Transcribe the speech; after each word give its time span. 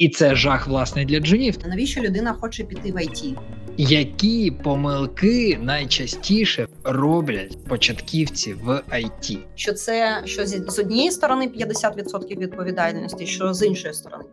І 0.00 0.08
це 0.08 0.34
жах 0.34 0.68
власне 0.68 1.04
для 1.04 1.20
джунів. 1.20 1.58
Навіщо 1.68 2.00
людина 2.00 2.32
хоче 2.32 2.64
піти 2.64 2.92
в 2.92 3.02
ІТ? 3.02 3.38
Які 3.76 4.50
помилки 4.50 5.58
найчастіше 5.62 6.66
роблять 6.84 7.64
початківці 7.68 8.52
в 8.52 8.68
IT? 8.94 9.38
Що 9.54 9.72
це 9.72 10.22
що 10.24 10.46
з 10.46 10.78
однієї 10.78 11.10
сторони 11.10 11.50
50% 11.58 12.38
відповідальності, 12.38 13.26
що 13.26 13.54
з 13.54 13.66
іншої 13.66 13.94
сторони 13.94 14.24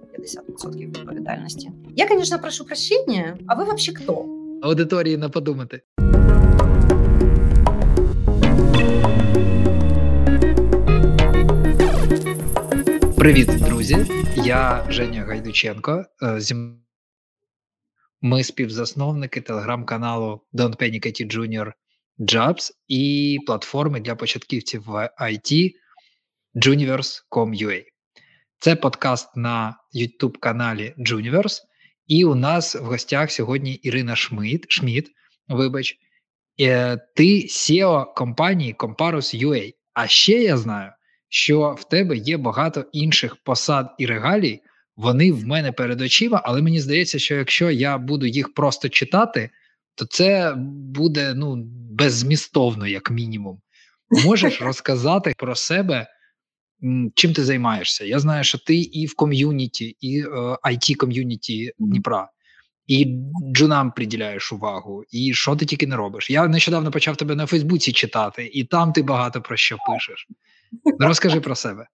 50% 0.64 0.78
відповідальності? 0.78 1.70
Я, 1.96 2.08
звісно, 2.08 2.40
прошу 2.40 2.66
прощення, 2.66 3.38
а 3.48 3.56
ви 3.56 3.64
взагалі 3.64 3.96
хто? 4.04 4.26
Аудиторії 4.62 5.18
на 5.18 5.30
подумати. 5.30 5.82
Привіт, 13.18 13.48
друзі! 13.48 13.98
Я 14.36 14.86
Женя 14.90 15.24
Гайдученко. 15.24 16.06
Е, 16.24 16.40
ми 18.22 18.44
співзасновники 18.44 19.42
телеграм-каналу 19.42 20.42
Don't 20.54 20.82
Panic 20.82 21.08
IT 21.08 21.38
Junior 21.38 21.72
Jobs 22.20 22.72
і 22.88 23.38
платформи 23.46 24.00
для 24.00 24.16
початківців 24.16 24.84
в 24.86 25.10
IT 25.22 25.72
Juniverse.com.ua. 26.56 27.84
Це 28.60 28.76
подкаст 28.76 29.36
на 29.36 29.78
youtube 29.96 30.38
каналі 30.40 30.96
Juniverse, 30.98 31.62
і 32.08 32.26
у 32.26 32.36
нас 32.36 32.76
в 32.76 32.84
гостях 32.84 33.32
сьогодні 33.32 33.74
Ірина 33.74 34.16
Шмид, 34.16 34.66
Шмід. 34.70 35.12
Вибач, 35.48 35.98
е, 36.60 36.98
ти 37.16 37.24
SEO 37.46 38.14
компанії 38.14 38.76
Comparus.ua. 38.76 39.74
А 39.94 40.08
ще 40.08 40.44
я 40.44 40.58
знаю, 40.58 40.92
що 41.30 41.76
в 41.80 41.84
тебе 41.84 42.18
є 42.18 42.38
багато 42.38 42.86
інших 42.92 43.36
посад 43.36 43.96
і 43.98 44.06
регалій. 44.06 44.62
Вони 44.96 45.32
в 45.32 45.48
мене 45.48 45.72
перед 45.72 46.02
очима, 46.02 46.42
але 46.46 46.62
мені 46.62 46.80
здається, 46.80 47.20
що 47.20 47.36
якщо 47.36 47.72
я 47.72 47.98
буду 47.98 48.26
їх 48.26 48.54
просто 48.54 48.90
читати, 48.90 49.50
то 49.96 50.06
це 50.06 50.54
буде 50.96 51.34
ну 51.34 51.56
беззмістовно, 51.92 52.88
як 52.88 53.12
мінімум. 53.12 53.62
Можеш 54.26 54.62
розказати 54.62 55.34
про 55.38 55.56
себе, 55.56 56.08
чим 57.16 57.34
ти 57.34 57.44
займаєшся? 57.44 58.06
Я 58.06 58.20
знаю, 58.20 58.44
що 58.44 58.58
ти 58.58 58.76
і 58.76 59.06
в 59.06 59.16
ком'юніті, 59.16 59.98
і 60.00 60.24
it 60.64 60.96
ком'юніті 60.96 61.72
Дніпра, 61.80 62.30
і 62.88 63.20
джунам 63.54 63.92
приділяєш 63.92 64.52
увагу, 64.54 65.04
і 65.12 65.34
що 65.34 65.56
ти 65.56 65.66
тільки 65.66 65.88
не 65.88 65.96
робиш. 65.96 66.30
Я 66.30 66.48
нещодавно 66.48 66.92
почав 66.92 67.16
тебе 67.16 67.36
на 67.36 67.46
Фейсбуці 67.46 67.92
читати, 67.92 68.52
і 68.54 68.64
там 68.64 68.94
ти 68.94 69.04
багато 69.04 69.42
про 69.42 69.58
що 69.58 69.78
пишеш. 69.88 70.28
Розкажи 71.00 71.42
про 71.42 71.56
себе. 71.56 71.88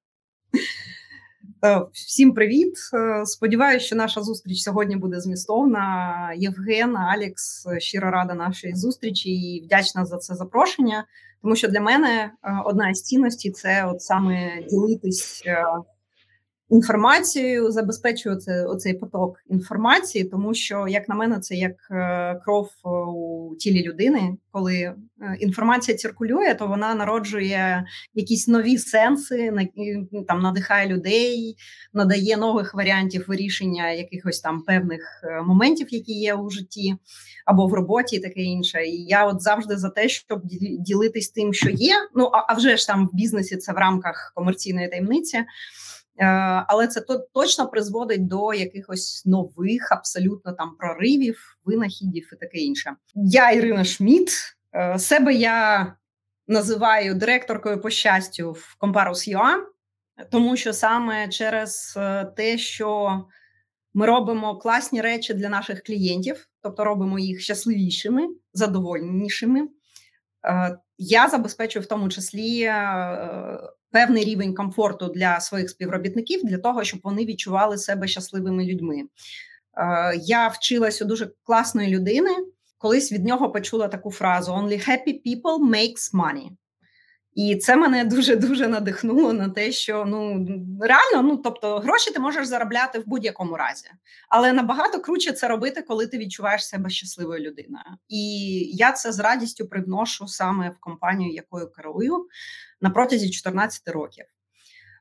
Е, 1.65 1.81
всім 1.91 2.33
привіт. 2.33 2.73
Е, 2.93 3.25
сподіваюся, 3.25 3.85
що 3.85 3.95
наша 3.95 4.21
зустріч 4.21 4.61
сьогодні 4.61 4.95
буде 4.95 5.19
змістовна. 5.19 6.33
Євген, 6.37 6.97
Алікс, 6.97 7.67
щиро 7.77 8.11
рада 8.11 8.33
нашої 8.33 8.75
зустрічі 8.75 9.29
і 9.29 9.65
вдячна 9.65 10.05
за 10.05 10.17
це 10.17 10.35
запрошення. 10.35 11.05
Тому 11.41 11.55
що 11.55 11.67
для 11.67 11.81
мене 11.81 12.31
е, 12.43 12.61
одна 12.65 12.89
із 12.89 13.01
цінностей 13.01 13.51
це 13.51 13.85
от 13.85 14.01
саме 14.01 14.63
ділитись 14.69 15.43
інформацією, 16.69 17.71
забезпечує 17.71 18.35
це 18.35 18.65
оцей 18.65 18.93
поток 18.93 19.39
інформації, 19.49 20.23
тому 20.23 20.53
що, 20.53 20.87
як 20.87 21.09
на 21.09 21.15
мене, 21.15 21.39
це 21.39 21.55
як 21.55 21.75
е, 21.91 22.35
кров 22.45 22.69
е, 22.85 22.89
у 22.89 23.55
тілі 23.55 23.83
людини. 23.83 24.37
Коли 24.51 24.75
е, 24.75 24.95
інформація 25.39 25.97
циркулює, 25.97 26.55
то 26.55 26.67
вона 26.67 26.95
народжує 26.95 27.85
якісь 28.13 28.47
нові 28.47 28.77
сенси, 28.77 29.69
там 30.27 30.41
надихає 30.41 30.87
людей, 30.87 31.55
надає 31.93 32.37
нових 32.37 32.73
варіантів 32.73 33.25
вирішення 33.27 33.91
якихось 33.91 34.39
там 34.39 34.61
певних 34.61 35.23
моментів, 35.45 35.87
які 35.89 36.13
є 36.13 36.35
у 36.35 36.49
житті 36.49 36.95
або 37.45 37.67
в 37.67 37.73
роботі, 37.73 38.15
і 38.15 38.19
таке 38.19 38.41
інше. 38.41 38.85
І 38.85 39.03
я 39.03 39.25
от 39.25 39.41
завжди 39.41 39.77
за 39.77 39.89
те, 39.89 40.09
щоб 40.09 40.41
ділитись 40.79 41.29
тим, 41.29 41.53
що 41.53 41.69
є. 41.69 41.93
Ну 42.15 42.29
а 42.33 42.53
вже 42.53 42.77
ж 42.77 42.87
там 42.87 43.07
в 43.07 43.15
бізнесі 43.15 43.57
це 43.57 43.73
в 43.73 43.77
рамках 43.77 44.31
комерційної 44.35 44.87
таємниці. 44.87 45.45
Е, 46.17 46.25
але 46.67 46.87
це 46.87 47.01
точно 47.33 47.67
призводить 47.67 48.27
до 48.27 48.53
якихось 48.53 49.25
нових 49.25 49.91
абсолютно 49.91 50.53
там 50.53 50.75
проривів, 50.79 51.57
винахідів 51.65 52.29
і 52.33 52.35
таке 52.35 52.57
інше. 52.57 52.95
Я 53.15 53.51
Ірина 53.51 53.83
Шміт. 53.83 54.31
Е, 54.75 54.99
себе 54.99 55.33
я 55.33 55.95
називаю 56.47 57.15
директоркою 57.15 57.81
по 57.81 57.89
щастю 57.89 58.51
в 58.51 58.77
Comparus.ua, 58.79 59.55
тому 60.31 60.57
що 60.57 60.73
саме 60.73 61.27
через 61.27 61.93
е, 61.97 62.25
те, 62.25 62.57
що 62.57 63.19
ми 63.93 64.05
робимо 64.05 64.57
класні 64.57 65.01
речі 65.01 65.33
для 65.33 65.49
наших 65.49 65.83
клієнтів, 65.83 66.47
тобто 66.61 66.83
робимо 66.83 67.19
їх 67.19 67.41
щасливішими, 67.41 68.27
задовольнішими. 68.53 69.67
Я 70.97 71.29
забезпечую 71.29 71.83
в 71.83 71.85
тому 71.85 72.09
числі 72.09 72.71
певний 73.93 74.23
рівень 74.23 74.55
комфорту 74.55 75.07
для 75.07 75.39
своїх 75.39 75.69
співробітників 75.69 76.41
для 76.43 76.57
того, 76.57 76.83
щоб 76.83 76.99
вони 77.03 77.25
відчували 77.25 77.77
себе 77.77 78.07
щасливими 78.07 78.65
людьми. 78.65 79.03
Е, 79.77 80.19
я 80.23 80.47
вчилась 80.47 81.01
у 81.01 81.05
дуже 81.05 81.31
класної 81.43 81.95
людини. 81.95 82.29
Колись 82.77 83.11
від 83.11 83.25
нього 83.25 83.51
почула 83.51 83.87
таку 83.87 84.11
фразу: 84.11 84.51
«Only 84.51 84.89
happy 84.89 85.21
people 85.25 85.69
makes 85.69 86.13
money». 86.13 86.49
І 87.35 87.55
це 87.55 87.75
мене 87.75 88.05
дуже 88.05 88.35
дуже 88.35 88.67
надихнуло 88.67 89.33
на 89.33 89.49
те, 89.49 89.71
що 89.71 90.05
ну 90.07 90.47
реально, 90.81 91.29
ну 91.29 91.37
тобто, 91.37 91.79
гроші 91.79 92.11
ти 92.11 92.19
можеш 92.19 92.47
заробляти 92.47 92.99
в 92.99 93.03
будь-якому 93.05 93.57
разі, 93.57 93.87
але 94.29 94.53
набагато 94.53 94.99
круче 94.99 95.31
це 95.31 95.47
робити, 95.47 95.81
коли 95.81 96.07
ти 96.07 96.17
відчуваєш 96.17 96.67
себе 96.67 96.89
щасливою 96.89 97.39
людиною. 97.39 97.85
І 98.09 98.49
я 98.73 98.91
це 98.91 99.11
з 99.11 99.19
радістю 99.19 99.67
привношу 99.67 100.27
саме 100.27 100.69
в 100.69 100.79
компанію, 100.79 101.33
якою 101.33 101.71
керую 101.71 102.27
на 102.81 102.89
протязі 102.89 103.29
14 103.29 103.87
років. 103.87 104.25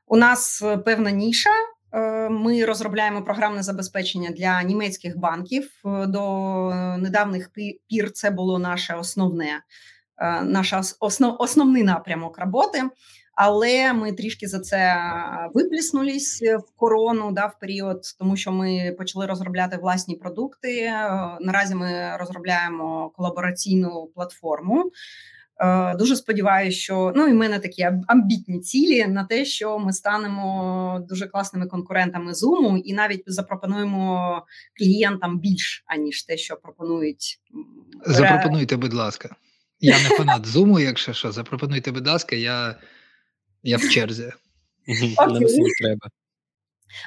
У 0.07 0.17
нас 0.17 0.61
е, 0.61 0.77
певна 0.77 1.11
ніша. 1.11 1.49
Е, 1.93 2.29
ми 2.29 2.65
розробляємо 2.65 3.23
програмне 3.23 3.63
забезпечення 3.63 4.29
для 4.29 4.63
німецьких 4.63 5.17
банків. 5.17 5.71
Е, 5.85 6.05
до 6.07 6.69
недавніх 6.97 7.49
пір 7.87 8.11
це 8.11 8.29
було 8.31 8.59
наше 8.59 8.93
основне, 8.93 9.61
наш 10.43 10.73
основ, 10.99 11.35
основний 11.39 11.83
напрямок 11.83 12.37
роботи. 12.37 12.81
Але 13.35 13.93
ми 13.93 14.11
трішки 14.11 14.47
за 14.47 14.59
це 14.59 14.95
випліснулись 15.53 16.41
в 16.41 16.77
корону 16.77 17.31
да, 17.31 17.45
в 17.45 17.59
період, 17.59 18.01
тому 18.19 18.35
що 18.35 18.51
ми 18.51 18.95
почали 18.97 19.25
розробляти 19.25 19.77
власні 19.77 20.15
продукти. 20.15 20.91
Наразі 21.41 21.75
ми 21.75 22.17
розробляємо 22.17 23.11
колабораційну 23.15 24.11
платформу. 24.15 24.91
Е, 25.59 25.95
дуже 25.95 26.15
сподіваюся, 26.15 26.77
що 26.79 27.13
ну 27.15 27.27
і 27.27 27.31
в 27.31 27.35
мене 27.35 27.59
такі 27.59 27.89
амбітні 28.07 28.59
цілі 28.59 29.07
на 29.07 29.23
те, 29.23 29.45
що 29.45 29.79
ми 29.79 29.93
станемо 29.93 31.05
дуже 31.09 31.27
класними 31.27 31.67
конкурентами 31.67 32.31
Zoom 32.31 32.77
і 32.77 32.93
навіть 32.93 33.23
запропонуємо 33.25 34.41
клієнтам 34.77 35.39
більш 35.39 35.83
аніж 35.87 36.23
те, 36.23 36.37
що 36.37 36.55
пропонують. 36.55 37.39
Запропонуйте, 38.05 38.77
будь 38.77 38.93
ласка. 38.93 39.35
Я 39.83 40.03
не 40.03 40.09
фанат 40.09 40.47
Zoom, 40.47 40.79
якщо 40.79 41.13
що, 41.13 41.31
запропонуйте, 41.31 41.91
будь 41.91 42.07
ласка, 42.07 42.35
я 42.35 42.75
я 43.63 43.77
в 43.77 43.89
черзі. 43.89 44.31
Нам 45.17 45.39
треба. 45.81 46.09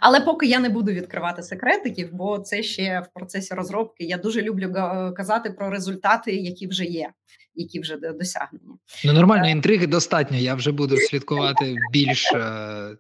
Але 0.01 0.21
поки 0.21 0.47
я 0.47 0.59
не 0.59 0.69
буду 0.69 0.93
відкривати 0.93 1.43
секретиків, 1.43 2.09
бо 2.13 2.39
це 2.39 2.63
ще 2.63 3.01
в 3.01 3.15
процесі 3.15 3.55
розробки. 3.55 4.05
Я 4.05 4.17
дуже 4.17 4.43
люблю 4.43 4.73
казати 5.17 5.51
про 5.51 5.71
результати, 5.71 6.37
які 6.37 6.67
вже 6.67 6.85
є 6.85 7.13
які 7.57 7.81
вже 7.81 7.97
досягнені. 7.97 8.65
Ну 9.05 9.13
нормально, 9.13 9.49
інтриги 9.49 9.87
достатньо. 9.87 10.37
Я 10.37 10.55
вже 10.55 10.73
буду 10.73 10.97
слідкувати 10.97 11.77
більш 11.93 12.33
е- 12.35 12.97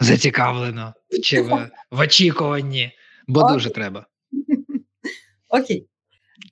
зацікавлено 0.00 0.94
в, 1.10 1.40
в, 1.42 1.70
в 1.90 2.00
очікуванні, 2.00 2.92
бо 3.28 3.40
Окей. 3.40 3.54
дуже 3.54 3.70
треба. 3.70 4.06
Окей. 5.48 5.86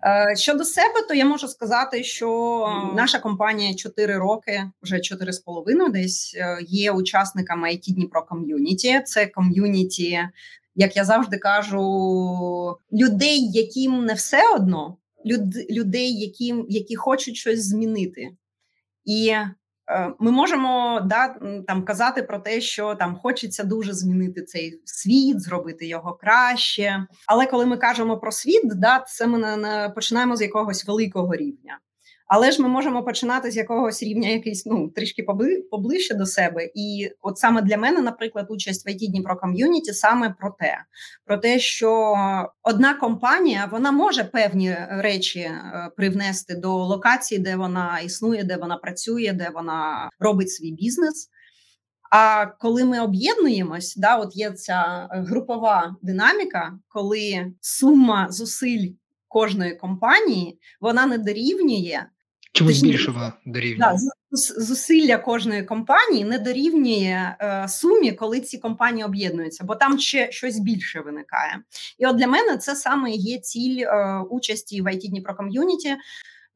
Е, 0.06 0.36
щодо 0.36 0.64
себе, 0.64 1.02
то 1.08 1.14
я 1.14 1.24
можу 1.24 1.48
сказати, 1.48 2.04
що 2.04 2.90
наша 2.94 3.18
компанія 3.18 3.74
4 3.74 4.18
роки, 4.18 4.70
вже 4.82 4.96
4,5 4.96 5.92
десь 5.92 6.34
е, 6.38 6.58
є 6.68 6.92
учасниками 6.92 7.68
IT 7.68 7.94
Дніпро 7.94 8.22
ком'юніті. 8.22 9.02
Це 9.06 9.26
ком'юніті, 9.26 10.20
як 10.74 10.96
я 10.96 11.04
завжди 11.04 11.38
кажу, 11.38 12.76
людей, 12.92 13.50
яким 13.50 14.04
не 14.04 14.14
все 14.14 14.54
одно, 14.54 14.96
люд, 15.26 15.70
людей, 15.70 16.18
які 16.20 16.54
які 16.68 16.96
хочуть 16.96 17.36
щось 17.36 17.64
змінити. 17.64 18.30
І 19.04 19.34
ми 20.18 20.30
можемо 20.30 21.00
да, 21.04 21.34
там 21.66 21.84
казати 21.84 22.22
про 22.22 22.38
те, 22.38 22.60
що 22.60 22.94
там 22.94 23.16
хочеться 23.16 23.64
дуже 23.64 23.92
змінити 23.92 24.42
цей 24.42 24.82
світ, 24.84 25.40
зробити 25.40 25.86
його 25.86 26.14
краще. 26.14 27.06
Але 27.26 27.46
коли 27.46 27.66
ми 27.66 27.76
кажемо 27.76 28.18
про 28.18 28.32
світ, 28.32 28.62
да, 28.64 29.04
це 29.08 29.26
ми 29.26 29.56
не 29.56 29.92
починаємо 29.94 30.36
з 30.36 30.42
якогось 30.42 30.86
великого 30.86 31.36
рівня. 31.36 31.78
Але 32.28 32.52
ж 32.52 32.62
ми 32.62 32.68
можемо 32.68 33.04
починати 33.04 33.50
з 33.50 33.56
якогось 33.56 34.02
рівня, 34.02 34.28
якийсь 34.28 34.66
ну 34.66 34.88
трішки 34.88 35.26
поближче 35.70 36.14
до 36.14 36.26
себе. 36.26 36.70
І 36.74 37.10
от 37.20 37.38
саме 37.38 37.62
для 37.62 37.76
мене, 37.76 38.00
наприклад, 38.00 38.46
участь 38.50 38.86
в 38.86 38.88
IT 38.88 39.10
Дніпро 39.10 39.36
ком'юніті 39.36 39.92
саме 39.92 40.34
про 40.40 40.50
те, 40.50 40.78
про 41.24 41.36
те, 41.36 41.58
що 41.58 42.14
одна 42.62 42.94
компанія 42.94 43.68
вона 43.72 43.92
може 43.92 44.24
певні 44.24 44.76
речі 44.90 45.40
е, 45.40 45.90
привнести 45.96 46.54
до 46.54 46.74
локації, 46.84 47.38
де 47.38 47.56
вона 47.56 48.00
існує, 48.04 48.44
де 48.44 48.56
вона 48.56 48.76
працює, 48.76 49.32
де 49.32 49.50
вона 49.54 50.10
робить 50.18 50.50
свій 50.50 50.72
бізнес. 50.72 51.28
А 52.10 52.46
коли 52.46 52.84
ми 52.84 53.00
об'єднуємось, 53.00 53.96
да, 53.96 54.16
от 54.16 54.36
є 54.36 54.50
ця 54.50 55.08
групова 55.10 55.96
динаміка, 56.02 56.78
коли 56.88 57.52
сума 57.60 58.26
зусиль 58.30 58.88
кожної 59.28 59.76
компанії 59.76 60.58
вона 60.80 61.06
не 61.06 61.18
дорівнює 61.18 62.02
Чомусь 62.52 62.82
більшого 62.82 63.32
дорівнює. 63.46 63.78
Да, 63.78 63.96
зусилля 64.60 65.18
кожної 65.18 65.62
компанії 65.62 66.24
не 66.24 66.38
дорівнює 66.38 67.36
е, 67.40 67.68
сумі, 67.68 68.12
коли 68.12 68.40
ці 68.40 68.58
компанії 68.58 69.04
об'єднуються, 69.04 69.64
бо 69.64 69.74
там 69.74 69.98
ще 69.98 70.32
щось 70.32 70.58
більше 70.58 71.00
виникає. 71.00 71.60
І 71.98 72.06
от 72.06 72.16
для 72.16 72.26
мене 72.26 72.56
це 72.56 72.76
саме 72.76 73.10
є 73.10 73.38
ціль 73.38 73.80
е, 73.80 74.20
участі 74.30 74.82
в 74.82 74.86
IT 74.86 75.08
Дніпро 75.08 75.34
ком'юніті. 75.34 75.96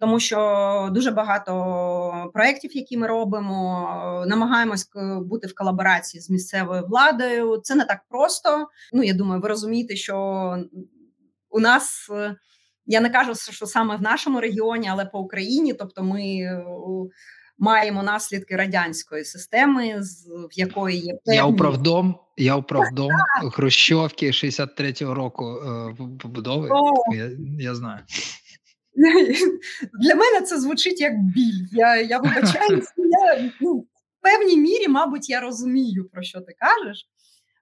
Тому 0.02 0.20
що 0.20 0.88
дуже 0.92 1.10
багато 1.10 2.30
проєктів, 2.34 2.76
які 2.76 2.96
ми 2.96 3.06
робимо, 3.06 3.88
е, 4.24 4.28
намагаємось 4.28 4.90
бути 5.20 5.46
в 5.46 5.54
колаборації 5.54 6.20
з 6.20 6.30
місцевою 6.30 6.86
владою. 6.86 7.60
Це 7.64 7.74
не 7.74 7.84
так 7.84 8.00
просто. 8.08 8.68
Ну 8.92 9.02
я 9.02 9.14
думаю, 9.14 9.40
ви 9.40 9.48
розумієте, 9.48 9.96
що 9.96 10.56
у 11.50 11.60
нас 11.60 12.10
е, 12.12 12.36
я 12.86 13.00
не 13.00 13.10
кажу, 13.10 13.34
що 13.34 13.66
саме 13.66 13.96
в 13.96 14.02
нашому 14.02 14.40
регіоні, 14.40 14.88
але 14.88 15.04
по 15.04 15.18
Україні, 15.18 15.74
тобто 15.74 16.02
ми 16.02 16.22
е, 16.22 16.64
маємо 17.58 18.02
наслідки 18.02 18.56
радянської 18.56 19.24
системи, 19.24 20.00
в 20.50 20.58
якої 20.58 20.98
є 20.98 21.14
певні... 21.24 21.36
я 21.36 21.44
управдом. 21.44 22.18
Я 22.36 22.56
управдом 22.56 23.10
Хрущовки 23.52 24.26
63-го 24.26 25.14
року 25.14 25.44
е, 25.44 25.94
побудови. 26.22 26.68
Я, 27.14 27.30
я 27.58 27.74
знаю. 27.74 28.00
Для 30.00 30.14
мене 30.14 30.40
це 30.40 30.60
звучить 30.60 31.00
як 31.00 31.12
біль. 31.18 31.66
Я 31.72 31.96
я 31.96 32.18
вибачаюся. 32.18 32.92
Я 32.96 33.50
ну, 33.60 33.74
в 33.74 33.86
певній 34.22 34.56
мірі, 34.56 34.88
мабуть, 34.88 35.30
я 35.30 35.40
розумію, 35.40 36.08
про 36.12 36.22
що 36.22 36.40
ти 36.40 36.54
кажеш. 36.58 37.08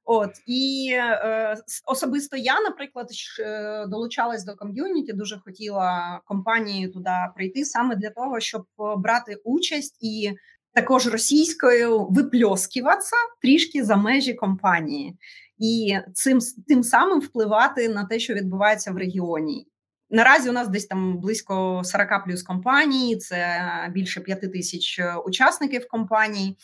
От 0.04 0.30
і 0.46 0.90
е, 0.92 1.56
особисто 1.86 2.36
я, 2.36 2.60
наприклад, 2.60 3.06
е, 3.40 3.86
долучалась 3.86 4.44
до 4.44 4.56
ком'юніті, 4.56 5.12
дуже 5.12 5.38
хотіла 5.38 6.20
компанію 6.24 6.92
туди 6.92 7.10
прийти 7.34 7.64
саме 7.64 7.96
для 7.96 8.10
того, 8.10 8.40
щоб 8.40 8.64
брати 8.96 9.36
участь 9.44 9.98
і 10.00 10.32
також 10.74 11.06
російською 11.06 12.06
випльоскуватися 12.06 13.16
трішки 13.42 13.84
за 13.84 13.96
межі 13.96 14.34
компанії, 14.34 15.16
і 15.58 15.96
цим 16.14 16.38
тим 16.68 16.82
самим 16.82 17.20
впливати 17.20 17.88
на 17.88 18.04
те, 18.04 18.18
що 18.18 18.34
відбувається 18.34 18.92
в 18.92 18.96
регіоні. 18.96 19.66
Наразі 20.10 20.50
у 20.50 20.52
нас 20.52 20.68
десь 20.68 20.86
там 20.86 21.18
близько 21.18 21.82
40 21.84 22.24
плюс 22.24 22.42
компаній, 22.42 23.16
це 23.16 23.60
більше 23.92 24.20
5 24.20 24.52
тисяч 24.52 25.00
учасників 25.26 25.88
компаній, 25.88 26.56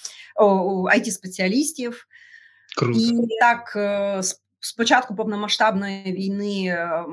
it 0.97 1.11
спеціалістів. 1.11 2.07
Круто. 2.77 3.01
І 3.01 3.39
так 3.41 3.73
е, 3.77 4.21
спочатку 4.61 5.17
повномасштабної 5.17 6.13
війни 6.13 6.67
е, 6.67 7.05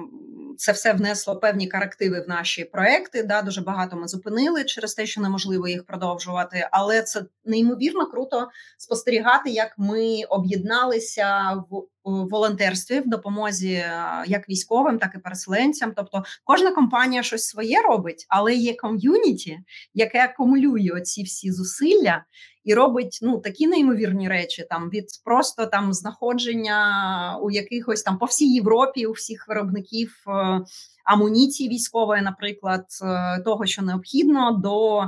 це 0.57 0.71
все 0.71 0.93
внесло 0.93 1.35
певні 1.35 1.67
корективи 1.67 2.21
в 2.21 2.29
наші 2.29 2.65
проекти. 2.65 3.23
Да, 3.23 3.41
Дуже 3.41 3.61
багато 3.61 3.95
ми 3.95 4.07
зупинили 4.07 4.63
через 4.63 4.93
те, 4.93 5.05
що 5.05 5.21
неможливо 5.21 5.67
їх 5.67 5.85
продовжувати. 5.85 6.67
Але 6.71 7.01
це 7.01 7.25
неймовірно 7.45 8.05
круто 8.05 8.47
спостерігати, 8.77 9.49
як 9.49 9.73
ми 9.77 10.23
об'єдналися 10.29 11.63
в 11.69 11.87
волонтерстві 12.03 12.99
в 12.99 13.07
допомозі 13.07 13.73
е, 13.73 14.23
як 14.27 14.49
військовим, 14.49 14.99
так 14.99 15.11
і 15.15 15.17
переселенцям. 15.17 15.93
Тобто 15.95 16.23
кожна 16.43 16.71
компанія 16.71 17.23
щось 17.23 17.47
своє 17.47 17.81
робить, 17.81 18.25
але 18.29 18.55
є 18.55 18.73
ком'юніті, 18.73 19.59
яке 19.93 20.23
акумулює 20.23 20.89
оці 20.95 21.23
всі 21.23 21.51
зусилля 21.51 22.23
і 22.63 22.73
робить 22.73 23.19
ну 23.21 23.37
такі 23.37 23.67
неймовірні 23.67 24.29
речі, 24.29 24.65
там 24.69 24.89
від 24.89 25.05
просто 25.25 25.65
там 25.65 25.93
знаходження 25.93 27.39
у 27.41 27.51
якихось 27.51 28.03
там 28.03 28.17
по 28.17 28.25
всій 28.25 28.53
Європі, 28.53 29.05
у 29.05 29.11
всіх 29.11 29.47
виробників 29.47 30.23
е, 30.27 30.61
амуніції 31.05 31.69
військової, 31.69 32.21
наприклад, 32.21 32.85
е, 33.03 33.39
того, 33.41 33.65
що 33.65 33.81
необхідно, 33.81 34.51
до 34.51 35.03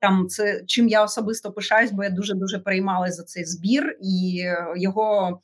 там 0.00 0.28
це 0.28 0.62
чим 0.66 0.88
я 0.88 1.04
особисто 1.04 1.52
пишаюсь, 1.52 1.92
бо 1.92 2.04
я 2.04 2.10
дуже 2.10 2.34
дуже 2.34 2.58
переймалася 2.58 3.12
за 3.12 3.22
цей 3.22 3.44
збір 3.44 3.96
і 4.02 4.44
його. 4.76 5.40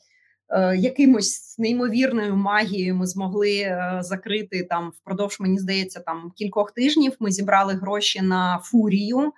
Е, 0.50 0.76
якимось 0.76 1.58
неймовірною 1.58 2.37
магією 2.37 2.94
ми 2.94 3.06
змогли 3.06 3.79
закрити 4.00 4.62
там 4.62 4.93
впродовж, 5.00 5.41
мені 5.41 5.58
здається, 5.58 6.00
там 6.00 6.32
кількох 6.37 6.73
тижнів. 6.73 7.12
Ми 7.20 7.32
зібрали 7.32 7.75
гроші 7.75 8.23
на 8.23 8.61
фурію. 8.62 9.32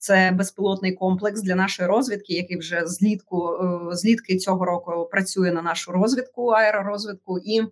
Це 0.00 0.30
безпілотний 0.30 0.92
комплекс 0.92 1.42
для 1.42 1.54
нашої 1.54 1.88
розвідки, 1.88 2.34
який 2.34 2.58
вже 2.58 2.86
злітку 2.86 3.52
е, 3.52 3.96
злітки 3.96 4.36
цього 4.36 4.64
року 4.64 5.08
працює 5.10 5.52
на 5.52 5.62
нашу 5.62 5.92
розвідку, 5.92 6.46
аеророзвідку. 6.48 7.38
І 7.38 7.62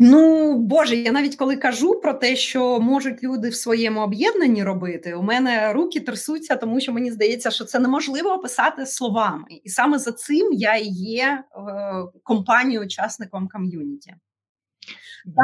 ну 0.00 0.54
Боже, 0.58 0.96
я 0.96 1.12
навіть 1.12 1.36
коли 1.36 1.56
кажу 1.56 2.00
про 2.00 2.14
те, 2.14 2.36
що 2.36 2.80
можуть 2.80 3.22
люди 3.22 3.48
в 3.48 3.54
своєму 3.54 4.00
об'єднанні 4.00 4.64
робити, 4.64 5.14
у 5.14 5.22
мене 5.22 5.72
руки 5.72 6.00
трясуться, 6.00 6.56
тому 6.56 6.80
що 6.80 6.92
мені 6.92 7.10
здається, 7.10 7.50
що 7.50 7.64
це 7.64 7.78
неможливо 7.78 8.30
описати 8.30 8.86
словами, 8.86 9.44
і 9.64 9.68
саме 9.68 9.98
за 9.98 10.12
цим 10.12 10.52
я 10.52 10.76
і 10.76 10.86
є 10.88 11.24
е, 11.24 11.44
компанією 12.22 12.84
учасником 12.84 13.48
ком'юніті. 13.48 14.14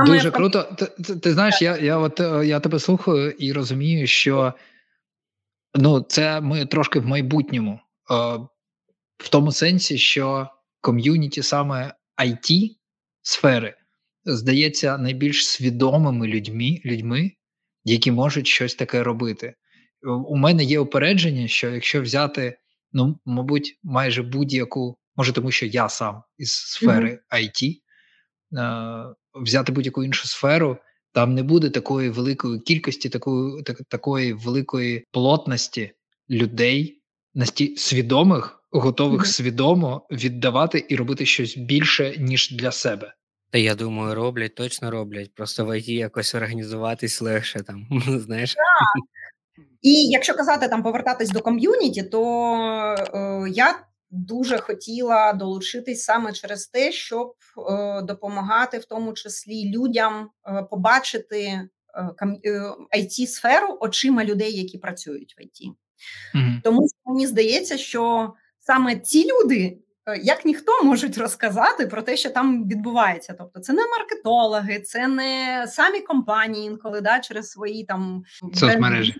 Дуже 0.06 0.30
круто. 0.30 0.62
Ти, 0.62 1.02
ти, 1.02 1.16
ти 1.16 1.32
знаєш, 1.32 1.62
я 1.62 1.76
я 1.76 1.98
от 1.98 2.20
е, 2.20 2.46
я 2.46 2.60
тебе 2.60 2.78
слухаю 2.78 3.30
і 3.30 3.52
розумію, 3.52 4.06
що 4.06 4.54
Ну, 5.78 6.00
це 6.00 6.40
ми 6.40 6.66
трошки 6.66 6.98
в 6.98 7.06
майбутньому, 7.06 7.72
е, 7.72 8.14
в 9.18 9.28
тому 9.30 9.52
сенсі, 9.52 9.98
що 9.98 10.48
ком'юніті 10.80 11.42
саме 11.42 11.94
it 12.18 12.76
сфери 13.22 13.74
здається 14.26 14.98
найбільш 14.98 15.48
свідомими 15.48 16.26
людьми, 16.26 16.80
людьми, 16.84 17.32
які 17.84 18.12
можуть 18.12 18.46
щось 18.46 18.74
таке 18.74 19.02
робити. 19.02 19.54
У 20.26 20.36
мене 20.36 20.64
є 20.64 20.78
упередження, 20.78 21.48
що 21.48 21.70
якщо 21.70 22.02
взяти, 22.02 22.58
ну, 22.92 23.18
мабуть, 23.24 23.78
майже 23.82 24.22
будь-яку, 24.22 24.98
може, 25.16 25.32
тому 25.32 25.50
що 25.50 25.66
я 25.66 25.88
сам 25.88 26.22
із 26.38 26.52
сфери 26.52 27.20
mm-hmm. 27.32 27.42
IT, 27.42 27.76
е, 28.58 29.14
взяти 29.34 29.72
будь-яку 29.72 30.04
іншу 30.04 30.28
сферу, 30.28 30.78
там 31.12 31.34
не 31.34 31.42
буде 31.42 31.70
такої 31.70 32.10
великої 32.10 32.60
кількості, 32.60 33.08
такої 33.08 33.62
так, 33.62 33.82
такої 33.88 34.32
великої 34.32 35.04
плотності 35.12 35.92
людей, 36.30 37.02
насті 37.34 37.76
свідомих, 37.76 38.62
готових 38.70 39.20
mm-hmm. 39.20 39.32
свідомо 39.32 40.06
віддавати 40.10 40.86
і 40.88 40.96
робити 40.96 41.26
щось 41.26 41.56
більше 41.56 42.16
ніж 42.18 42.50
для 42.50 42.72
себе. 42.72 43.14
Та 43.50 43.58
я 43.58 43.74
думаю, 43.74 44.14
роблять, 44.14 44.54
точно 44.54 44.90
роблять. 44.90 45.34
Просто 45.34 45.64
в 45.64 45.78
ІТ 45.78 45.88
якось 45.88 46.34
організуватись 46.34 47.20
легше 47.20 47.62
там. 47.62 47.86
знаєш. 48.06 48.54
Так. 48.54 48.64
І 49.82 50.08
якщо 50.08 50.34
казати 50.34 50.68
там 50.68 50.82
повертатись 50.82 51.30
до 51.30 51.40
ком'юніті, 51.40 52.02
то 52.02 52.22
е, 53.14 53.50
я 53.50 53.86
дуже 54.10 54.58
хотіла 54.58 55.32
долучитись 55.32 56.02
саме 56.02 56.32
через 56.32 56.66
те, 56.66 56.92
щоб 56.92 57.34
е, 57.70 58.02
допомагати, 58.02 58.78
в 58.78 58.84
тому 58.84 59.12
числі 59.12 59.70
людям 59.70 60.30
е, 60.46 60.62
побачити 60.62 61.40
е, 61.40 61.68
it 62.98 63.26
сферу 63.26 63.78
очима 63.80 64.24
людей, 64.24 64.58
які 64.58 64.78
працюють 64.78 65.34
в 65.38 65.42
IT. 65.42 65.70
Mm-hmm. 66.34 66.60
Тому 66.62 66.88
що 66.88 67.12
мені 67.12 67.26
здається, 67.26 67.78
що 67.78 68.32
саме 68.60 68.96
ці 68.96 69.30
люди. 69.32 69.78
Як 70.22 70.44
ніхто 70.44 70.82
можуть 70.82 71.18
розказати 71.18 71.86
про 71.86 72.02
те, 72.02 72.16
що 72.16 72.30
там 72.30 72.68
відбувається, 72.68 73.34
тобто 73.38 73.60
це 73.60 73.72
не 73.72 73.82
маркетологи, 73.86 74.80
це 74.80 75.08
не 75.08 75.64
самі 75.68 76.00
компанії, 76.00 76.66
інколи 76.66 77.00
да 77.00 77.20
через 77.20 77.50
свої 77.50 77.84
там 77.84 78.24
соцмережі 78.54 79.14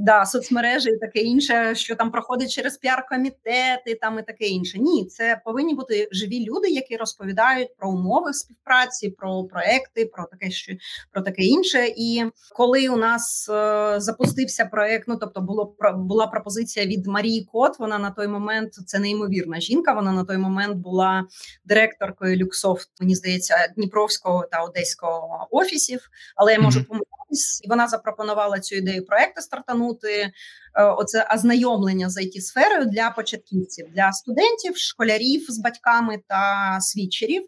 да, 0.00 0.26
соцмережі 0.26 0.90
і 0.90 0.98
таке 0.98 1.20
інше, 1.20 1.74
що 1.74 1.96
там 1.96 2.10
проходить 2.10 2.50
через 2.50 2.80
піар-комітети, 2.80 3.98
там 4.00 4.18
і 4.18 4.22
таке 4.22 4.44
інше. 4.44 4.78
Ні, 4.78 5.06
це 5.06 5.40
повинні 5.44 5.74
бути 5.74 6.08
живі 6.12 6.44
люди, 6.44 6.68
які 6.68 6.96
розповідають 6.96 7.76
про 7.76 7.90
умови 7.90 8.32
співпраці, 8.32 9.10
про 9.10 9.44
проекти, 9.44 10.06
про 10.06 10.26
таке 10.30 10.50
що 10.50 10.72
про 11.12 11.22
таке 11.22 11.42
інше. 11.42 11.86
І 11.96 12.24
коли 12.56 12.88
у 12.88 12.96
нас 12.96 13.48
е, 13.48 13.94
запустився 14.00 14.64
проект, 14.64 15.08
ну 15.08 15.16
тобто 15.16 15.40
було 15.40 15.76
була 15.94 16.26
пропозиція 16.26 16.86
від 16.86 17.06
Марії 17.06 17.48
Кот. 17.52 17.78
Вона 17.78 17.98
на 17.98 18.10
той 18.10 18.28
момент 18.28 18.72
це 18.72 18.98
неймовірна 18.98 19.60
жінка. 19.60 19.92
Вона 19.92 20.12
на 20.12 20.24
той 20.24 20.36
момент 20.36 20.76
була 20.76 21.24
директоркою 21.64 22.36
Люксофт, 22.36 22.88
мені 23.00 23.14
здається, 23.14 23.72
Дніпровського 23.76 24.46
та 24.50 24.62
Одеського 24.62 25.48
офісів, 25.50 26.10
але 26.36 26.52
я 26.52 26.60
можу 26.60 26.84
помилятися 26.84 27.19
офіс, 27.30 27.60
і 27.64 27.68
вона 27.68 27.88
запропонувала 27.88 28.60
цю 28.60 28.76
ідею 28.76 29.06
проекту 29.06 29.42
стартанути. 29.42 30.30
Е, 30.74 30.84
оце 30.84 31.28
ознайомлення 31.34 32.10
з 32.10 32.16
it 32.16 32.40
сферою 32.40 32.86
для 32.86 33.10
початківців, 33.10 33.86
для 33.94 34.12
студентів, 34.12 34.76
школярів 34.76 35.46
з 35.48 35.58
батьками 35.58 36.18
та 36.28 36.76
свідчерів. 36.80 37.42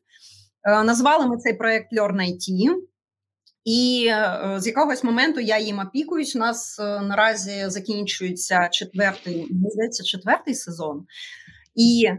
Е, 0.64 0.84
назвали 0.84 1.26
ми 1.26 1.36
цей 1.36 1.54
проект 1.54 1.92
Learn 1.92 2.20
IT. 2.20 2.74
І 3.64 4.06
е, 4.10 4.56
з 4.58 4.66
якогось 4.66 5.04
моменту 5.04 5.40
я 5.40 5.58
їм 5.58 5.78
опікуюсь. 5.78 6.36
У 6.36 6.38
нас 6.38 6.78
наразі 6.78 7.64
закінчується 7.66 8.68
четвертий, 8.68 9.48
здається, 9.72 10.04
четвертий 10.04 10.54
сезон. 10.54 11.06
І 11.74 12.10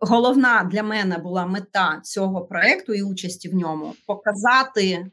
головна 0.00 0.68
для 0.72 0.82
мене 0.82 1.18
була 1.18 1.46
мета 1.46 2.00
цього 2.04 2.46
проекту 2.46 2.94
і 2.94 3.02
участі 3.02 3.48
в 3.48 3.54
ньому 3.54 3.94
показати 4.06 5.06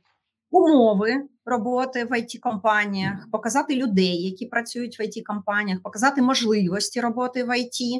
умови 0.52 1.28
роботи 1.46 2.06
в 2.06 2.12
it 2.12 2.40
компаніях 2.40 3.28
показати 3.32 3.76
людей, 3.76 4.22
які 4.22 4.46
працюють 4.46 5.00
в 5.00 5.02
it 5.02 5.24
компаніях 5.24 5.82
показати 5.82 6.22
можливості 6.22 7.02
роботи 7.02 7.44
в 7.44 7.50
IT, 7.50 8.00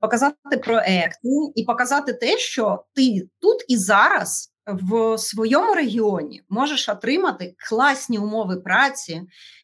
показати 0.00 0.56
проекти 0.64 1.28
і 1.54 1.64
показати 1.64 2.12
те, 2.12 2.38
що 2.38 2.84
ти 2.94 3.28
тут 3.40 3.64
і 3.68 3.76
зараз. 3.76 4.54
В 4.70 5.18
своєму 5.18 5.74
регіоні 5.74 6.42
можеш 6.48 6.88
отримати 6.88 7.54
класні 7.68 8.18
умови 8.18 8.56
праці, 8.56 9.22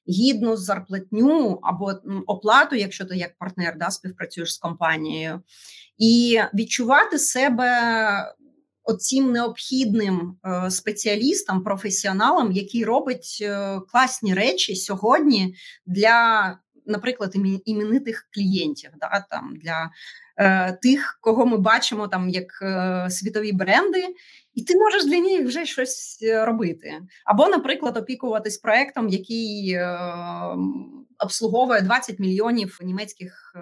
гідну 0.08 0.56
зарплатню 0.56 1.58
або 1.62 1.92
оплату, 2.26 2.76
якщо 2.76 3.04
ти 3.04 3.16
як 3.16 3.38
партнер 3.38 3.78
да, 3.78 3.90
співпрацюєш 3.90 4.54
з 4.54 4.58
компанією, 4.58 5.42
і 5.98 6.40
відчувати 6.54 7.18
себе 7.18 7.70
оцім 8.84 9.32
необхідним 9.32 10.36
е, 10.44 10.70
спеціалістам, 10.70 11.62
професіоналам, 11.62 12.52
який 12.52 12.84
робить 12.84 13.38
е, 13.42 13.80
класні 13.92 14.34
речі 14.34 14.76
сьогодні 14.76 15.54
для, 15.86 16.58
наприклад, 16.86 17.34
іменитих 17.64 18.28
клієнтів, 18.34 18.90
да, 19.00 19.24
там 19.30 19.54
для 19.56 19.90
е, 20.36 20.72
тих, 20.72 21.18
кого 21.20 21.46
ми 21.46 21.56
бачимо 21.56 22.08
там 22.08 22.28
як 22.28 22.62
е, 22.62 23.10
світові 23.10 23.52
бренди. 23.52 24.14
І 24.54 24.62
ти 24.62 24.76
можеш 24.76 25.04
для 25.04 25.20
них 25.20 25.46
вже 25.46 25.66
щось 25.66 26.18
е, 26.22 26.44
робити. 26.44 27.00
Або, 27.24 27.48
наприклад, 27.48 27.96
опікуватись 27.96 28.58
проектом, 28.58 29.08
який 29.08 29.72
е, 29.72 29.98
обслуговує 31.18 31.80
20 31.80 32.18
мільйонів 32.18 32.78
німецьких 32.82 33.52
е, 33.56 33.60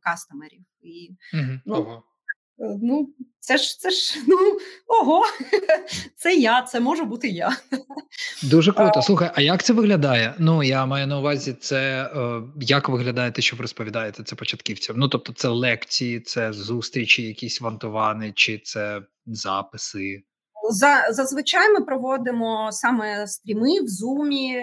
кастомерів. 0.00 0.60
І, 0.82 1.10
угу. 1.34 1.52
ну, 1.66 2.02
ну, 2.82 3.14
це 3.40 3.56
ж 3.56 3.78
це 3.80 3.90
ж 3.90 4.18
ну 4.26 4.36
ого, 4.86 5.22
це 6.16 6.34
я, 6.34 6.62
це 6.62 6.80
може 6.80 7.04
бути 7.04 7.28
я. 7.28 7.56
Дуже 8.42 8.72
круто. 8.72 9.02
Слухай, 9.02 9.30
а 9.34 9.40
як 9.40 9.62
це 9.62 9.72
виглядає? 9.72 10.34
Ну 10.38 10.62
я 10.62 10.86
маю 10.86 11.06
на 11.06 11.18
увазі, 11.18 11.52
це 11.52 12.10
е, 12.16 12.42
як 12.60 12.88
виглядає 12.88 13.30
те, 13.30 13.42
що 13.42 13.56
ви 13.56 13.62
розповідаєте 13.62 14.22
це 14.22 14.36
початківцям? 14.36 14.96
Ну 14.98 15.08
тобто, 15.08 15.32
це 15.32 15.48
лекції, 15.48 16.20
це 16.20 16.52
зустрічі, 16.52 17.22
якісь 17.22 17.60
вантувани, 17.60 18.32
чи 18.36 18.58
це 18.58 19.02
записи? 19.26 20.22
За 20.72 21.04
зазвичай 21.10 21.72
ми 21.72 21.80
проводимо 21.80 22.68
саме 22.72 23.26
стріми 23.26 23.80
в 23.80 23.88
зумі. 23.88 24.62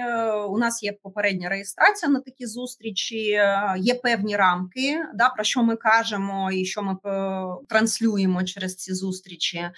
У 0.49 0.57
нас 0.57 0.83
є 0.83 0.93
попередня 1.03 1.49
реєстрація 1.49 2.11
на 2.11 2.19
такі 2.19 2.45
зустрічі. 2.45 3.39
Є 3.77 3.95
певні 4.03 4.35
рамки, 4.35 4.99
да 5.13 5.29
про 5.29 5.43
що 5.43 5.63
ми 5.63 5.75
кажемо, 5.75 6.51
і 6.51 6.65
що 6.65 6.83
ми 6.83 6.93
е, 7.05 7.45
транслюємо 7.69 8.43
через 8.43 8.75
ці 8.75 8.93
зустрічі. 8.93 9.57
Е, 9.57 9.71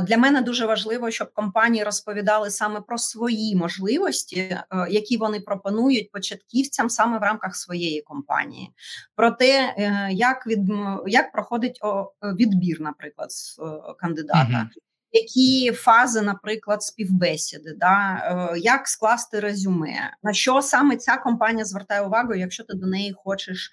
для 0.00 0.16
мене 0.16 0.42
дуже 0.42 0.66
важливо, 0.66 1.10
щоб 1.10 1.32
компанії 1.32 1.84
розповідали 1.84 2.50
саме 2.50 2.80
про 2.80 2.98
свої 2.98 3.56
можливості, 3.56 4.38
е, 4.38 4.66
які 4.90 5.16
вони 5.16 5.40
пропонують 5.40 6.12
початківцям 6.12 6.90
саме 6.90 7.18
в 7.18 7.22
рамках 7.22 7.56
своєї 7.56 8.02
компанії, 8.02 8.70
про 9.16 9.30
те, 9.30 9.74
як 10.10 10.46
від 10.46 10.60
як 11.06 11.32
проходить 11.32 11.80
відбір, 12.22 12.80
наприклад, 12.80 13.32
з 13.32 13.60
кандидата. 13.98 14.66
Uh-huh 14.74 14.89
які 15.12 15.72
фази, 15.72 16.22
наприклад, 16.22 16.82
співбесіди, 16.82 17.74
да? 17.76 18.14
Е, 18.54 18.58
як 18.58 18.88
скласти 18.88 19.40
резюме, 19.40 20.16
на 20.22 20.32
що 20.32 20.62
саме 20.62 20.96
ця 20.96 21.16
компанія 21.16 21.64
звертає 21.64 22.02
увагу, 22.02 22.34
якщо 22.34 22.64
ти 22.64 22.74
до 22.74 22.86
неї 22.86 23.14
хочеш 23.24 23.70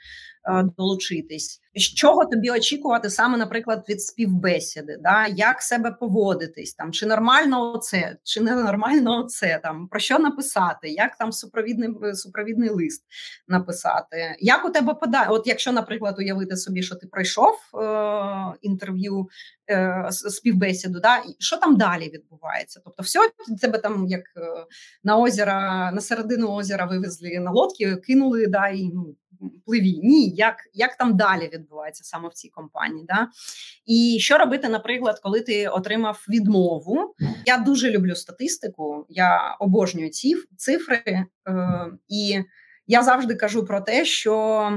долучитись. 0.78 1.62
З 1.76 1.82
чого 1.82 2.26
тобі 2.26 2.52
очікувати 2.52 3.10
саме, 3.10 3.38
наприклад, 3.38 3.86
від 3.90 4.02
співбесіди, 4.02 4.98
да? 5.04 5.28
Як 5.28 5.62
себе 5.62 5.92
поводитись 5.92 6.74
там, 6.74 6.92
чи 6.92 7.06
нормально 7.06 7.74
оце, 7.74 8.18
чи 8.24 8.42
не 8.42 8.56
нормально 8.56 9.24
оце? 9.24 9.60
Там, 9.64 9.88
про 9.88 10.00
що 10.00 10.20
написати, 10.20 10.90
як 10.90 11.18
там 11.18 11.32
супровідний 11.32 11.90
е, 12.04 12.14
супровідний 12.16 12.70
лист 12.70 13.04
написати, 13.48 14.36
як 14.40 14.66
у 14.66 14.70
тебе 14.70 14.94
подає, 14.94 15.28
от 15.30 15.48
якщо, 15.48 15.72
наприклад, 15.72 16.16
уявити 16.20 16.58
собі, 16.58 16.84
що 16.84 16.96
ти 16.96 17.08
пройшов 17.08 17.56
е- 17.76 18.54
інтерв'ю 18.62 19.28
е- 19.70 20.08
співбесіду, 20.12 21.00
да? 21.00 21.24
Що 21.40 21.58
там 21.58 21.78
далі 21.78 22.10
відбувається? 22.10 22.82
Тобто, 22.84 23.04
все 23.04 23.20
тебе 23.62 23.78
там 23.78 24.08
як 24.08 24.22
е- 24.38 24.66
на 25.04 25.18
озера, 25.18 25.92
на 25.92 26.02
середину 26.02 26.48
озера 26.48 26.86
вивезли 26.86 27.40
на 27.40 27.52
лодки, 27.52 27.96
кинули 27.96 28.48
да 28.48 28.68
і 28.68 28.90
ну 28.94 29.16
пливі. 29.66 30.00
Ні, 30.04 30.30
як 30.30 30.56
як 30.74 30.98
там 30.98 31.18
далі 31.18 31.50
відбувається 31.54 32.04
саме 32.04 32.30
в 32.30 32.34
цій 32.34 32.50
компанії. 32.50 33.06
Да? 33.08 33.28
І 33.86 34.18
що 34.20 34.38
робити, 34.38 34.70
наприклад, 34.70 35.20
коли 35.24 35.42
ти 35.42 35.68
отримав 35.68 36.26
відмову? 36.30 37.16
Я 37.46 37.58
дуже 37.58 37.92
люблю 37.92 38.16
статистику, 38.16 39.06
я 39.10 39.58
обожнюю 39.60 40.10
ці 40.10 40.36
цифри, 40.58 41.04
е, 41.06 41.26
і 42.08 42.42
я 42.88 43.04
завжди 43.04 43.36
кажу 43.36 43.66
про 43.66 43.82
те, 43.82 44.06
що 44.06 44.70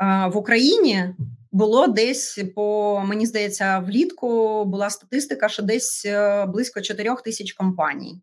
е, 0.00 0.28
в 0.32 0.36
Україні. 0.36 1.14
Було 1.52 1.86
десь 1.86 2.38
по 2.54 3.00
мені 3.06 3.26
здається, 3.26 3.78
влітку 3.78 4.64
була 4.64 4.90
статистика, 4.90 5.48
що 5.48 5.62
десь 5.62 6.04
е, 6.06 6.46
близько 6.46 6.80
4 6.80 7.16
тисяч 7.24 7.52
компаній. 7.52 8.22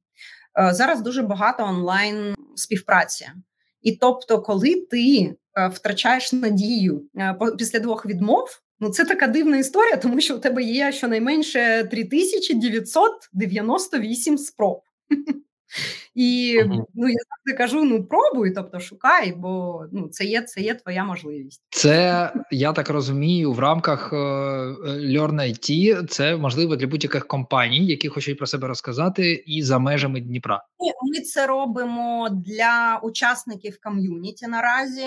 Е, 0.60 0.74
зараз 0.74 1.02
дуже 1.02 1.22
багато 1.22 1.64
онлайн 1.64 2.36
співпраці, 2.56 3.28
і 3.82 3.96
тобто, 3.96 4.42
коли 4.42 4.88
ти 4.92 5.36
втрачаєш 5.72 6.34
надію 6.34 7.04
е, 7.18 7.36
після 7.58 7.80
двох 7.80 8.06
відмов. 8.06 8.62
Ну, 8.80 8.90
це 8.90 9.06
така 9.06 9.28
дивна 9.28 9.58
історія, 9.58 9.98
тому 9.98 10.22
що 10.22 10.36
у 10.36 10.40
тебе 10.40 10.64
є 10.64 10.92
щонайменше 10.92 11.88
3998 11.92 14.38
спроб. 14.38 14.82
І 16.16 16.62
ну 16.94 17.08
я 17.08 17.18
завжди 17.30 17.58
кажу: 17.58 17.84
ну 17.84 18.04
пробуй, 18.04 18.52
тобто 18.52 18.80
шукай, 18.80 19.34
бо 19.38 19.84
ну 19.92 20.08
це 20.08 20.26
є 20.26 20.42
це 20.42 20.62
є 20.62 20.76
твоя 20.76 21.04
можливість. 21.04 21.62
Це 21.70 22.32
я 22.52 22.74
так 22.74 22.90
розумію, 22.90 23.54
в 23.54 23.60
рамках 23.60 24.14
uh, 24.14 24.18
Learn 25.18 25.36
IT 25.36 26.08
це 26.08 26.38
можливо 26.38 26.76
для 26.76 26.88
будь-яких 26.88 27.28
компаній, 27.28 27.86
які 27.86 28.10
хочуть 28.10 28.38
про 28.38 28.48
себе 28.48 28.68
розказати, 28.68 29.44
і 29.48 29.64
за 29.64 29.80
межами 29.80 30.22
Дніпра. 30.22 30.64
Ми 31.04 31.22
це 31.22 31.48
робимо 31.48 32.30
для 32.46 33.00
учасників 33.04 33.80
ком'юніті 33.84 34.48
наразі. 34.48 35.06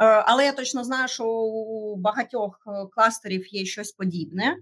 Е, 0.00 0.04
але 0.26 0.44
я 0.44 0.52
точно 0.52 0.84
знаю, 0.84 1.08
що 1.08 1.24
у 1.24 1.96
багатьох 1.96 2.58
е, 2.66 2.86
кластерів 2.90 3.54
є 3.54 3.64
щось 3.64 3.92
подібне. 3.92 4.56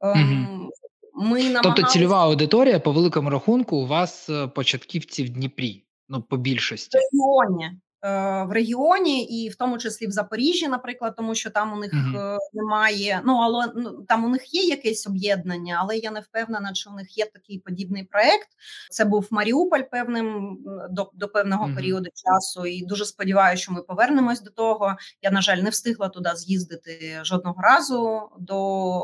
Угу. 0.00 0.70
Ми 1.14 1.42
намагалися... 1.42 1.60
Тобто 1.62 1.82
цільова 1.82 2.24
аудиторія 2.24 2.80
по 2.80 2.92
великому 2.92 3.30
рахунку 3.30 3.76
у 3.76 3.86
вас 3.86 4.30
е, 4.30 4.46
початківці 4.46 5.24
в 5.24 5.30
Дніпрі, 5.30 5.84
ну 6.08 6.22
по 6.22 6.36
більшості. 6.36 6.98
В 6.98 7.00
регіоні. 7.00 7.78
Е, 8.04 8.44
в 8.44 8.52
регіоні, 8.52 9.24
і 9.24 9.48
в 9.48 9.54
тому 9.54 9.78
числі 9.78 10.06
в 10.06 10.10
Запоріжжі, 10.10 10.68
наприклад, 10.68 11.14
тому 11.16 11.34
що 11.34 11.50
там 11.50 11.72
у 11.72 11.76
них 11.76 11.94
uh-huh. 11.94 12.38
немає. 12.52 13.20
Ну 13.24 13.36
але 13.36 13.72
ну 13.76 14.04
там 14.08 14.24
у 14.24 14.28
них 14.28 14.54
є 14.54 14.62
якесь 14.62 15.06
об'єднання, 15.06 15.76
але 15.80 15.96
я 15.96 16.10
не 16.10 16.20
впевнена, 16.20 16.74
що 16.74 16.90
у 16.90 16.94
них 16.94 17.18
є 17.18 17.26
такий 17.26 17.58
подібний 17.58 18.04
проект. 18.04 18.48
Це 18.90 19.04
був 19.04 19.28
Маріуполь 19.30 19.82
певним 19.82 20.58
до 20.90 21.10
до 21.14 21.28
певного 21.28 21.66
uh-huh. 21.66 21.74
періоду 21.74 22.10
часу. 22.14 22.66
І 22.66 22.86
дуже 22.86 23.04
сподіваюся, 23.04 23.62
що 23.62 23.72
ми 23.72 23.82
повернемось 23.82 24.40
до 24.40 24.50
того. 24.50 24.96
Я 25.22 25.30
на 25.30 25.42
жаль 25.42 25.58
не 25.58 25.70
встигла 25.70 26.08
туди 26.08 26.30
з'їздити 26.34 27.20
жодного 27.22 27.62
разу 27.62 28.28
до 28.38 29.02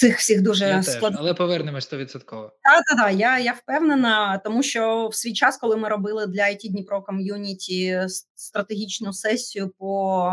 цих 0.00 0.18
всіх 0.18 0.42
дуже 0.42 0.82
складних. 0.82 1.20
але 1.20 1.34
повернемось 1.34 1.92
100%. 1.92 2.08
Так, 2.08 2.50
так, 2.86 2.98
так, 2.98 3.14
я 3.14 3.38
я 3.38 3.52
впевнена, 3.52 4.40
тому 4.44 4.62
що 4.62 5.08
в 5.08 5.14
свій 5.14 5.32
час, 5.32 5.56
коли 5.56 5.76
ми 5.76 5.88
робили 5.88 6.26
для 6.26 6.42
IT 6.42 6.70
Дніпро 6.70 7.02
ком'юніті 7.02 8.00
стратегічну 8.34 9.12
сесію 9.12 9.72
по 9.78 10.32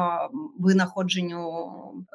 винаходженню, 0.60 1.72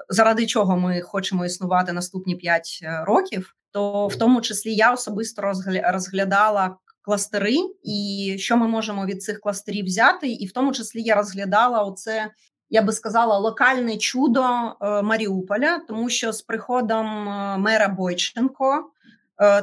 заради 0.09 0.47
чого 0.47 0.77
ми 0.77 1.01
хочемо 1.01 1.45
існувати 1.45 1.93
наступні 1.93 2.37
5 2.37 2.81
е, 2.83 3.05
років, 3.05 3.55
то 3.71 4.07
в 4.07 4.17
тому 4.17 4.41
числі 4.41 4.75
я 4.75 4.93
особисто 4.93 5.43
розглядала. 5.83 6.77
Кластери, 7.05 7.57
і 7.85 8.37
що 8.39 8.57
ми 8.57 8.69
можемо 8.69 9.07
від 9.07 9.23
цих 9.23 9.41
кластерів 9.41 9.85
взяти, 9.85 10.29
і 10.29 10.47
в 10.47 10.53
тому 10.53 10.73
числі 10.73 11.03
я 11.03 11.15
розглядала 11.15 11.83
оце 11.83 12.31
я 12.73 12.83
би 12.83 12.93
сказала, 12.93 13.39
локальне 13.39 13.97
чудо 13.97 14.43
е, 14.43 15.03
Маріуполя, 15.03 15.81
тому 15.89 16.11
що 16.11 16.33
з 16.33 16.43
приходом 16.43 17.29
е, 17.29 17.59
мера 17.59 17.89
Бойченко 17.89 18.89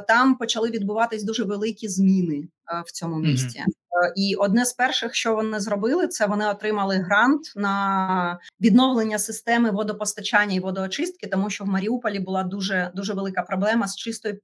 там 0.08 0.36
почали 0.36 0.70
відбуватись 0.70 1.24
дуже 1.24 1.44
великі 1.44 1.88
зміни 1.88 2.48
в 2.86 2.92
цьому 2.92 3.16
місті. 3.16 3.60
Mm-hmm. 3.60 4.12
І 4.16 4.36
одне 4.36 4.66
з 4.66 4.74
перших, 4.74 5.16
що 5.16 5.36
вони 5.36 5.60
зробили, 5.60 6.08
це 6.08 6.26
вони 6.26 6.48
отримали 6.48 6.96
грант 6.96 7.54
на 7.56 8.40
відновлення 8.62 9.20
системи 9.20 9.72
водопостачання 9.72 10.56
і 10.56 10.60
водоочистки, 10.60 11.28
тому 11.28 11.50
що 11.50 11.64
в 11.64 11.68
Маріуполі 11.68 12.20
була 12.20 12.44
дуже 12.44 12.92
дуже 12.96 13.14
велика 13.14 13.42
проблема 13.42 13.88
з 13.88 13.96
чистою 13.96 14.40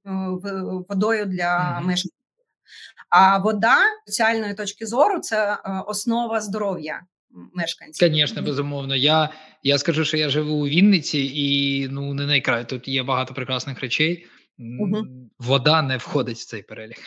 водою 0.88 1.26
для 1.26 1.44
mm-hmm. 1.44 1.86
мешканців. 1.86 2.20
А 3.10 3.38
вода 3.38 3.76
соціальної 4.06 4.54
точки 4.54 4.86
зору 4.86 5.18
це 5.18 5.58
основа 5.86 6.40
здоров'я 6.40 7.00
мешканців. 7.54 8.08
Звісно, 8.08 8.42
безумовно. 8.42 8.96
Я 8.96 9.28
я 9.62 9.78
скажу, 9.78 10.04
що 10.04 10.16
я 10.16 10.28
живу 10.28 10.54
у 10.54 10.66
Вінниці, 10.66 11.32
і 11.34 11.88
ну 11.88 12.14
не 12.14 12.26
найкрай. 12.26 12.68
Тут 12.68 12.88
є 12.88 13.02
багато 13.02 13.34
прекрасних 13.34 13.80
речей. 13.80 14.26
Угу. 14.58 15.06
Вода 15.38 15.82
не 15.82 15.96
входить 15.96 16.36
в 16.36 16.46
цей 16.46 16.62
перелік. 16.62 16.98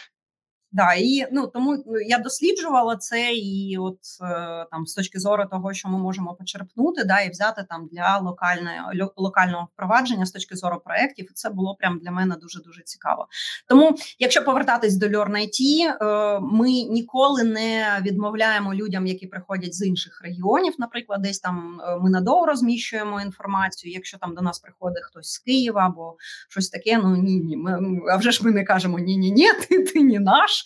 Да, 0.71 0.93
і 0.93 1.27
ну 1.31 1.47
тому 1.47 1.83
ну, 1.87 1.99
я 1.99 2.19
досліджувала 2.19 2.95
це, 2.95 3.33
і 3.33 3.77
от 3.77 3.99
е, 4.21 4.65
там 4.71 4.85
з 4.85 4.93
точки 4.93 5.19
зору 5.19 5.45
того, 5.51 5.73
що 5.73 5.89
ми 5.89 5.97
можемо 5.97 6.33
почерпнути, 6.33 7.03
да, 7.03 7.21
і 7.21 7.29
взяти 7.29 7.65
там 7.69 7.89
для 7.91 8.17
локальної 8.17 8.79
локального 9.15 9.67
впровадження 9.73 10.25
з 10.25 10.31
точки 10.31 10.55
зору 10.55 10.81
проєктів, 10.85 11.27
і 11.31 11.33
це 11.33 11.49
було 11.49 11.75
прям 11.79 11.99
для 12.03 12.11
мене 12.11 12.35
дуже 12.41 12.59
дуже 12.61 12.81
цікаво. 12.83 13.27
Тому, 13.67 13.95
якщо 14.19 14.43
повертатись 14.43 14.95
до 14.95 15.05
Learn 15.05 15.31
IT, 15.31 15.59
е, 15.61 16.39
ми 16.39 16.69
ніколи 16.69 17.43
не 17.43 17.99
відмовляємо 18.01 18.73
людям, 18.73 19.07
які 19.07 19.27
приходять 19.27 19.75
з 19.75 19.87
інших 19.87 20.21
регіонів. 20.23 20.73
Наприклад, 20.77 21.21
десь 21.21 21.39
там 21.39 21.81
е, 21.81 21.97
ми 22.01 22.09
надовго 22.09 22.45
розміщуємо 22.45 23.21
інформацію. 23.21 23.93
Якщо 23.93 24.17
там 24.17 24.35
до 24.35 24.41
нас 24.41 24.59
приходить 24.59 25.03
хтось 25.03 25.31
з 25.31 25.37
Києва 25.37 25.85
або 25.85 26.15
щось 26.49 26.69
таке, 26.69 26.97
ну 26.97 27.15
ні, 27.15 27.39
ні, 27.39 27.57
ми 27.57 27.79
а 28.11 28.17
вже 28.17 28.31
ж 28.31 28.45
ми 28.45 28.51
не 28.51 28.63
кажемо 28.63 28.99
ні, 28.99 29.17
ні, 29.17 29.31
ні, 29.31 29.49
ти, 29.69 29.83
ти 29.83 30.03
не 30.03 30.19
наш. 30.19 30.58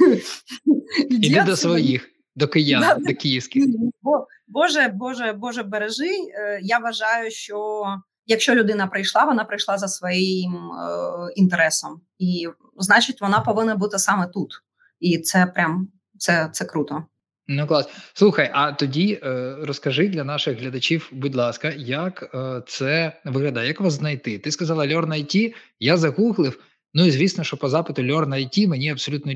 Іди 1.10 1.42
до 1.46 1.56
своїх, 1.56 2.10
до 2.36 2.48
киян, 2.48 2.80
да, 2.80 2.94
до 2.94 3.14
київських. 3.14 3.64
Боже, 4.48 4.92
Боже, 4.94 5.32
Боже, 5.32 5.62
бережи. 5.62 6.10
Е, 6.34 6.60
я 6.62 6.78
вважаю, 6.78 7.30
що 7.30 7.84
якщо 8.26 8.54
людина 8.54 8.86
прийшла, 8.86 9.24
вона 9.24 9.44
прийшла 9.44 9.78
за 9.78 9.88
своїм 9.88 10.54
е, 10.54 11.32
інтересом, 11.34 12.00
і 12.18 12.48
значить, 12.76 13.20
вона 13.20 13.40
повинна 13.40 13.76
бути 13.76 13.98
саме 13.98 14.26
тут. 14.26 14.52
І 15.00 15.18
це 15.18 15.46
прям 15.46 15.88
це, 16.18 16.48
це 16.52 16.64
круто. 16.64 17.04
Ну 17.50 17.66
клас. 17.66 17.88
Слухай, 18.14 18.50
а 18.52 18.72
тоді 18.72 19.20
е, 19.22 19.56
розкажи 19.62 20.08
для 20.08 20.24
наших 20.24 20.60
глядачів, 20.60 21.08
будь 21.12 21.34
ласка, 21.34 21.72
як 21.76 22.30
е, 22.34 22.62
це 22.66 23.20
виглядає, 23.24 23.68
як 23.68 23.80
вас 23.80 23.92
знайти? 23.92 24.38
Ти 24.38 24.50
сказала 24.50 24.86
Learn 24.86 25.08
IT, 25.08 25.54
я 25.80 25.96
загуглив. 25.96 26.60
Ну 26.94 27.06
і 27.06 27.10
звісно, 27.10 27.44
що 27.44 27.56
по 27.56 27.68
запиту 27.68 28.02
Learn 28.02 28.28
IT 28.28 28.68
мені 28.68 28.90
абсолютно 28.90 29.32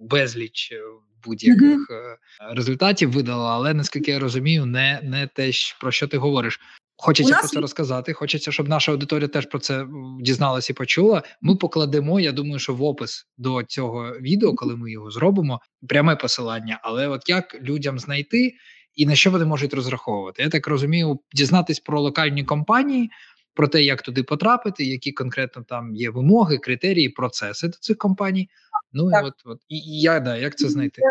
безліч 0.00 0.72
е, 0.72 0.80
будь-яких 1.24 1.90
mm-hmm. 1.90 2.54
результатів 2.54 3.12
видало, 3.12 3.44
але 3.44 3.74
наскільки 3.74 4.10
я 4.10 4.18
розумію, 4.18 4.66
не 4.66 5.00
не 5.02 5.26
те, 5.26 5.50
про 5.80 5.92
що 5.92 6.06
ти 6.06 6.18
говориш. 6.18 6.60
Хочеться 6.98 7.32
нас... 7.32 7.40
про 7.40 7.48
це 7.48 7.60
розказати. 7.60 8.12
Хочеться, 8.12 8.52
щоб 8.52 8.68
наша 8.68 8.92
аудиторія 8.92 9.28
теж 9.28 9.46
про 9.46 9.58
це 9.58 9.86
дізналася 10.20 10.72
і 10.72 10.76
почула. 10.76 11.22
Ми 11.40 11.56
покладемо. 11.56 12.20
Я 12.20 12.32
думаю, 12.32 12.58
що 12.58 12.74
в 12.74 12.82
опис 12.82 13.26
до 13.38 13.62
цього 13.62 14.10
відео, 14.20 14.54
коли 14.54 14.76
ми 14.76 14.90
його 14.90 15.10
зробимо, 15.10 15.60
пряме 15.88 16.16
посилання. 16.16 16.80
Але 16.82 17.08
от 17.08 17.28
як 17.28 17.56
людям 17.62 17.98
знайти 17.98 18.54
і 18.94 19.06
на 19.06 19.14
що 19.14 19.30
вони 19.30 19.44
можуть 19.44 19.74
розраховувати? 19.74 20.42
Я 20.42 20.48
так 20.48 20.66
розумію, 20.66 21.18
дізнатись 21.32 21.80
про 21.80 22.00
локальні 22.00 22.44
компанії 22.44 23.10
про 23.56 23.68
те, 23.68 23.82
як 23.82 24.02
туди 24.02 24.22
потрапити, 24.22 24.84
які 24.84 25.12
конкретно 25.12 25.62
там 25.62 25.94
є 25.94 26.10
вимоги, 26.10 26.58
критерії, 26.58 27.08
процеси 27.08 27.68
до 27.68 27.78
цих 27.78 27.98
компаній. 27.98 28.48
Ну 28.92 29.10
так. 29.10 29.24
і 29.24 29.26
от, 29.26 29.34
от 29.44 29.60
і, 29.68 29.76
і 29.76 30.00
я 30.00 30.20
да, 30.20 30.36
як 30.36 30.58
це 30.58 30.68
знайти? 30.68 31.02
Е, 31.02 31.04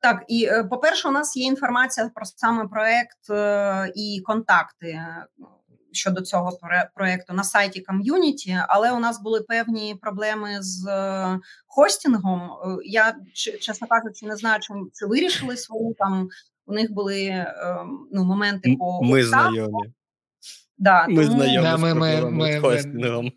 так, 0.00 0.24
і 0.28 0.44
е, 0.44 0.64
по-перше, 0.64 1.08
у 1.08 1.10
нас 1.10 1.36
є 1.36 1.44
інформація 1.44 2.10
про 2.14 2.24
саме 2.24 2.68
проект 2.68 3.30
е, 3.30 3.92
і 3.96 4.20
контакти 4.24 5.00
щодо 5.92 6.20
цього 6.20 6.58
проекту 6.94 7.34
на 7.34 7.44
сайті 7.44 7.80
ком'юніті, 7.80 8.58
але 8.68 8.92
у 8.92 8.98
нас 8.98 9.22
були 9.22 9.40
певні 9.40 9.94
проблеми 10.02 10.58
з 10.60 10.88
хостінгом. 11.66 12.50
Я 12.84 13.16
чесно 13.60 13.86
кажучи, 13.86 14.26
не 14.26 14.36
знаю, 14.36 14.60
чи, 14.60 14.74
чи 14.94 15.06
вирішили 15.06 15.56
свої 15.56 15.94
там. 15.94 16.28
У 16.66 16.72
них 16.72 16.92
були 16.92 17.46
ну 18.12 18.24
моменти 18.24 18.76
по 18.78 19.02
ми 19.02 19.24
знайомі. 19.24 19.92
Да, 20.80 21.06
Ми 21.08 21.26
тому... 21.26 21.36
знайомі 21.36 21.62
да, 21.62 21.76
ми, 21.76 21.94
ми, 21.94 22.30
ми, 22.30 22.52
з 22.52 22.60
хостингом. 22.60 23.32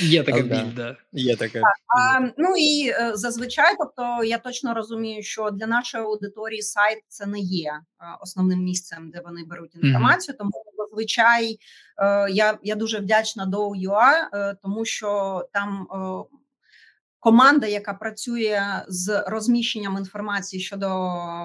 Є 0.00 0.22
така 0.22 0.42
біль, 0.42 0.74
да. 0.76 0.96
Є 1.12 1.36
така. 1.36 1.60
А, 1.60 2.20
ну 2.20 2.54
і 2.58 2.88
е, 2.88 3.12
зазвичай, 3.14 3.74
тобто 3.78 4.24
я 4.24 4.38
точно 4.38 4.74
розумію, 4.74 5.22
що 5.22 5.50
для 5.50 5.66
нашої 5.66 6.04
аудиторії 6.04 6.62
сайт 6.62 6.98
це 7.08 7.26
не 7.26 7.38
є 7.38 7.70
е, 7.70 7.80
основним 8.20 8.64
місцем, 8.64 9.10
де 9.10 9.22
вони 9.24 9.44
беруть 9.44 9.74
інформацію. 9.74 10.34
Mm-hmm. 10.34 10.38
Тому 10.38 10.50
зазвичай 10.78 11.58
е, 11.98 12.30
я 12.30 12.58
я 12.62 12.74
дуже 12.74 12.98
вдячна 12.98 13.46
до 13.46 13.68
UA, 13.68 14.54
тому 14.62 14.84
що 14.84 15.42
там 15.52 15.86
команда, 17.20 17.66
яка 17.66 17.94
працює 17.94 18.60
з 18.88 19.24
розміщенням 19.26 19.96
інформації 19.96 20.62
щодо 20.62 20.88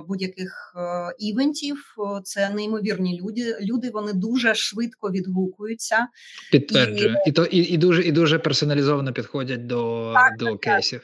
будь-яких 0.08 0.74
е, 0.78 1.16
івентів, 1.20 1.96
це 2.24 2.50
неймовірні 2.50 3.22
люди. 3.22 3.58
Люди 3.62 3.90
вони 3.90 4.14
дуже 4.14 4.56
швидко 4.56 5.12
відгукуються, 5.12 6.08
підтверджую, 6.52 7.16
і, 7.26 7.30
і 7.30 7.32
то 7.32 7.46
і, 7.46 7.58
і 7.58 7.78
дуже 7.78 8.04
і 8.04 8.12
дуже 8.12 8.40
персоналізовано 8.40 9.14
підходять 9.14 9.68
до, 9.68 10.12
так, 10.14 10.38
до 10.38 10.46
так, 10.46 10.60
кейсів 10.60 11.04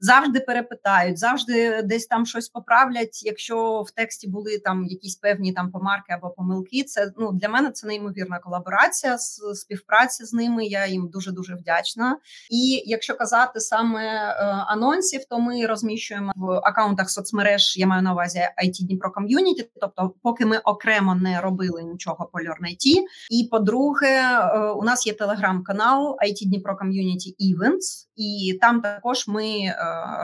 завжди 0.00 0.40
перепитають, 0.40 1.18
завжди 1.18 1.82
десь 1.82 2.06
там 2.06 2.26
щось 2.26 2.48
поправлять. 2.48 3.22
Якщо 3.24 3.82
в 3.82 3.90
тексті 3.90 4.28
були 4.28 4.58
там 4.58 4.84
якісь 4.84 5.16
певні 5.16 5.52
там 5.52 5.70
помарки 5.70 6.12
або 6.12 6.30
помилки, 6.30 6.82
це 6.84 7.12
ну 7.18 7.32
для 7.32 7.48
мене 7.48 7.70
це 7.70 7.86
неймовірна 7.86 8.38
колаборація 8.38 9.18
співпраця 9.54 10.24
з 10.24 10.32
ними. 10.32 10.66
Я 10.66 10.86
їм 10.86 11.08
дуже 11.08 11.32
дуже 11.32 11.54
вдячна. 11.54 12.18
І 12.50 12.82
якщо 12.86 13.16
казати 13.16 13.60
саме 13.60 14.04
е, 14.04 14.34
анонсів, 14.44 15.24
то 15.30 15.38
ми 15.38 15.66
розміщуємо 15.66 16.32
в 16.36 16.50
акаунтах 16.50 17.10
соцмереж. 17.10 17.76
Я 17.78 17.86
маю 17.86 18.02
на 18.02 18.12
увазі 18.12 18.38
IT 18.38 18.86
Дніпро 18.86 19.10
ком'юніті. 19.10 19.70
Тобто, 19.80 20.14
поки 20.22 20.46
ми 20.46 20.58
окремо 20.58 21.14
не 21.14 21.40
робили 21.40 21.82
нічого 21.82 22.30
по 22.32 22.38
LearnIT. 22.38 23.04
І 23.30 23.48
по-друге, 23.50 24.08
е, 24.08 24.58
у 24.58 24.82
нас 24.82 25.06
є 25.06 25.12
телеграм-канал 25.12 26.16
IT 26.22 26.48
Дніпро 26.48 26.76
Ком'юніті 26.76 27.36
Events, 27.40 28.06
і 28.16 28.58
там 28.60 28.80
також 28.80 29.28
ми. 29.28 29.74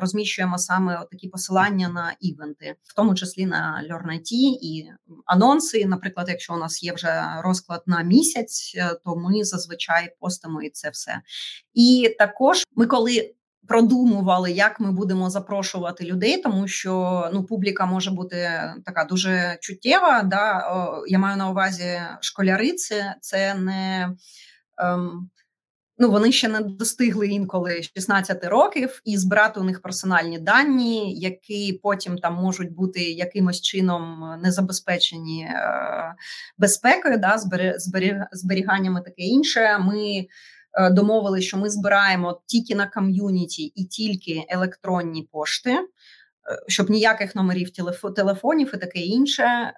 Розміщуємо 0.01 0.59
саме 0.59 1.07
такі 1.11 1.29
посилання 1.29 1.89
на 1.89 2.17
івенти, 2.21 2.77
в 2.83 2.95
тому 2.95 3.15
числі 3.15 3.47
на 3.47 3.85
LearnIT 3.91 4.29
і 4.63 4.91
анонси. 5.27 5.87
Наприклад, 5.87 6.27
якщо 6.29 6.55
у 6.55 6.57
нас 6.57 6.83
є 6.83 6.93
вже 6.93 7.25
розклад 7.39 7.83
на 7.87 8.03
місяць, 8.03 8.73
е, 8.77 8.99
то 9.05 9.17
ми 9.17 9.45
зазвичай 9.45 10.17
постимо 10.21 10.63
і 10.63 10.71
це 10.71 10.91
все. 10.91 11.21
І 11.75 12.17
також 12.19 12.65
ми 12.77 12.87
коли. 12.87 13.35
Продумували, 13.69 14.53
як 14.53 14.81
ми 14.81 14.93
будемо 14.93 15.31
запрошувати 15.31 16.05
людей, 16.05 16.43
тому 16.43 16.69
що 16.69 17.25
ну 17.33 17.45
публіка 17.45 17.87
може 17.87 18.11
бути 18.11 18.61
така 18.85 19.05
дуже 19.05 19.59
чуттєва. 19.61 20.23
Да? 20.23 20.65
Я 21.07 21.19
маю 21.19 21.37
на 21.37 21.51
увазі 21.51 22.01
школяри, 22.21 22.73
це 22.73 23.15
це 23.21 23.55
не 23.55 24.11
ем, 24.79 25.31
Ну, 25.99 26.11
вони 26.11 26.33
ще 26.33 26.49
не 26.49 26.61
достигли 26.61 27.29
інколи 27.29 27.83
16 27.83 28.45
років, 28.45 29.01
і 29.05 29.19
збирати 29.19 29.61
у 29.61 29.63
них 29.63 29.83
персональні 29.83 30.39
дані, 30.39 31.15
які 31.15 31.81
потім 31.83 32.19
там 32.19 32.35
можуть 32.35 32.73
бути 32.73 33.01
якимось 33.01 33.61
чином 33.61 34.35
не 34.43 34.53
забезпечені 34.53 35.45
е, 35.45 36.15
безпекою, 36.59 37.19
да, 37.19 37.39
зберіганнями 38.33 39.01
таке 39.01 39.23
інше. 39.23 39.79
Ми 39.79 40.27
е, 40.73 40.91
домовили, 40.91 41.43
що 41.43 41.57
ми 41.57 41.71
збираємо 41.71 42.43
тільки 42.47 42.75
на 42.75 42.87
ком'юніті 42.87 43.63
і 43.63 43.85
тільки 43.85 44.45
електронні 44.49 45.29
пошти. 45.33 45.71
Е, 45.71 45.85
щоб 46.69 46.91
ніяких 46.91 47.35
номерів 47.35 47.71
телефонів 48.17 48.71
і 48.75 48.77
таке 48.77 48.99
інше, 48.99 49.73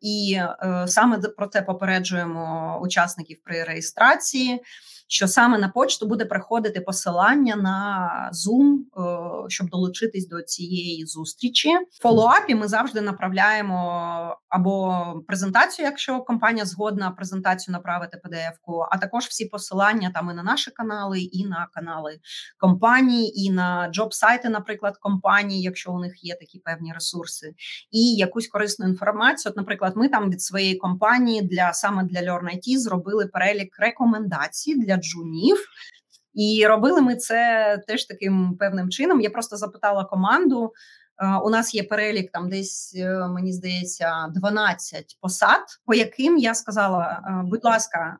і 0.00 0.40
саме 0.86 1.18
про 1.18 1.46
це 1.46 1.62
попереджуємо 1.62 2.78
учасників 2.82 3.38
при 3.44 3.64
реєстрації 3.64 4.60
що 5.08 5.28
саме 5.28 5.58
на 5.58 5.68
почту 5.68 6.06
буде 6.06 6.24
приходити 6.24 6.80
посилання 6.80 7.56
на 7.56 8.30
Zoom, 8.32 8.76
е, 8.76 9.48
щоб 9.48 9.68
долучитись 9.70 10.28
до 10.28 10.42
цієї 10.42 11.06
зустрічі. 11.06 11.68
В 11.68 12.02
фоллоуапі 12.02 12.54
ми 12.54 12.68
завжди 12.68 13.00
направляємо 13.00 14.38
або 14.48 15.04
презентацію, 15.26 15.86
якщо 15.86 16.20
компанія 16.20 16.64
згодна 16.64 17.10
презентацію 17.10 17.72
направити 17.72 18.20
PDF-ку, 18.24 18.86
а 18.90 18.98
також 18.98 19.24
всі 19.24 19.44
посилання 19.44 20.10
там 20.14 20.30
і 20.30 20.34
на 20.34 20.42
наші 20.42 20.70
канали, 20.70 21.20
і 21.20 21.46
на 21.46 21.68
канали 21.74 22.18
компанії, 22.58 23.40
і 23.40 23.50
на 23.50 23.88
джоб-сайти, 23.92 24.48
наприклад, 24.48 24.96
компанії, 25.00 25.62
якщо 25.62 25.92
у 25.92 26.00
них 26.00 26.24
є 26.24 26.34
такі 26.34 26.58
певні 26.58 26.92
ресурси, 26.92 27.54
і 27.90 28.14
якусь 28.14 28.48
корисну 28.48 28.88
інформацію. 28.88 29.50
От, 29.50 29.56
наприклад, 29.56 29.92
ми 29.96 30.08
там 30.08 30.30
від 30.30 30.42
своєї 30.42 30.76
компанії 30.76 31.42
для 31.42 31.72
саме 31.72 32.04
для 32.04 32.20
Learn 32.20 32.44
IT 32.44 32.78
зробили 32.78 33.26
перелік 33.26 33.76
рекомендацій 33.78 34.74
для 34.74 34.97
джунів. 34.98 35.56
І 36.34 36.66
робили 36.66 37.00
ми 37.00 37.16
це 37.16 37.78
теж 37.86 38.04
таким 38.04 38.56
певним 38.58 38.90
чином. 38.90 39.20
Я 39.20 39.30
просто 39.30 39.56
запитала 39.56 40.04
команду. 40.04 40.72
У 41.44 41.50
нас 41.50 41.74
є 41.74 41.82
перелік 41.82 42.32
там, 42.32 42.50
десь 42.50 42.96
е, 42.98 43.28
мені 43.28 43.52
здається, 43.52 44.26
12 44.34 45.18
посад, 45.20 45.60
по 45.86 45.94
яким 45.94 46.38
я 46.38 46.54
сказала: 46.54 47.22
будь 47.44 47.64
ласка, 47.64 48.16